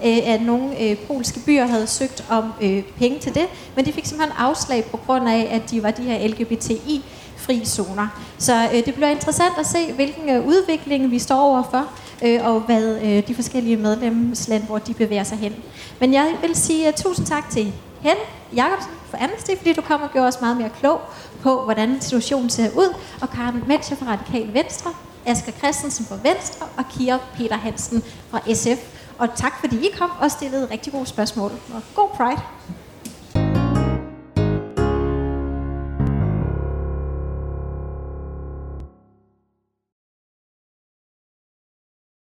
øh, 0.06 0.18
at 0.24 0.42
nogle 0.42 0.82
øh, 0.82 0.98
polske 1.08 1.40
byer 1.46 1.66
havde 1.66 1.88
søgt 1.88 2.26
om 2.30 2.54
øh, 2.62 2.84
penge 2.84 3.20
til 3.20 3.36
det, 3.36 3.46
men 3.76 3.86
de 3.86 3.94
fik 3.94 4.06
simpelthen 4.06 4.38
afslag 4.38 4.86
på 4.92 4.98
grund 4.98 5.30
af, 5.30 5.50
at 5.52 5.72
de 5.72 5.84
var 5.84 5.92
de 5.92 6.04
her 6.04 6.28
LGBTI 6.28 7.04
fri 7.38 7.66
zoner. 7.66 8.08
Så 8.38 8.54
øh, 8.74 8.86
det 8.86 8.94
bliver 8.94 9.10
interessant 9.10 9.54
at 9.60 9.66
se, 9.68 9.94
hvilken 9.96 10.30
øh, 10.30 10.48
udvikling 10.48 11.12
vi 11.12 11.20
står 11.20 11.40
overfor, 11.40 11.90
øh, 12.24 12.46
og 12.46 12.60
hvad 12.60 13.02
øh, 13.02 13.28
de 13.28 13.36
forskellige 13.36 13.78
medlemslande, 13.78 14.66
hvor 14.66 14.78
de 14.78 14.94
bevæger 14.94 15.24
sig 15.24 15.38
hen. 15.38 15.56
Men 16.00 16.14
jeg 16.14 16.36
vil 16.42 16.56
sige 16.56 16.88
uh, 16.88 16.94
tusind 16.94 17.26
tak 17.26 17.50
til 17.50 17.74
Hen 18.02 18.16
Jacobsen 18.56 18.92
for 19.10 19.18
Amnesty, 19.24 19.52
fordi 19.58 19.74
du 19.74 19.82
kom 19.82 20.02
og 20.02 20.12
gjorde 20.12 20.28
os 20.28 20.42
meget 20.42 20.58
mere 20.58 20.70
klog 20.80 21.02
på, 21.42 21.64
hvordan 21.64 22.02
situationen 22.02 22.50
ser 22.50 22.70
ud, 22.76 22.96
og 23.22 23.30
Karen 23.30 23.64
Melcher 23.68 23.96
fra 23.96 24.06
Radikal 24.06 24.54
Venstre, 24.54 24.92
Asger 25.26 25.52
Christensen 25.52 26.06
fra 26.06 26.16
Venstre 26.24 26.66
og 26.78 26.84
Kira 26.98 27.20
Peter 27.36 27.58
Hansen 27.58 28.04
fra 28.32 28.54
SF. 28.54 29.00
Og 29.18 29.30
tak 29.36 29.60
fordi 29.60 29.76
I 29.76 29.90
kom 29.98 30.12
og 30.20 30.32
stillede 30.32 30.68
rigtig 30.72 30.94
gode 30.94 31.06
spørgsmål. 31.06 31.52
Og 31.52 31.82
god 31.96 32.10
Pride! 32.10 32.42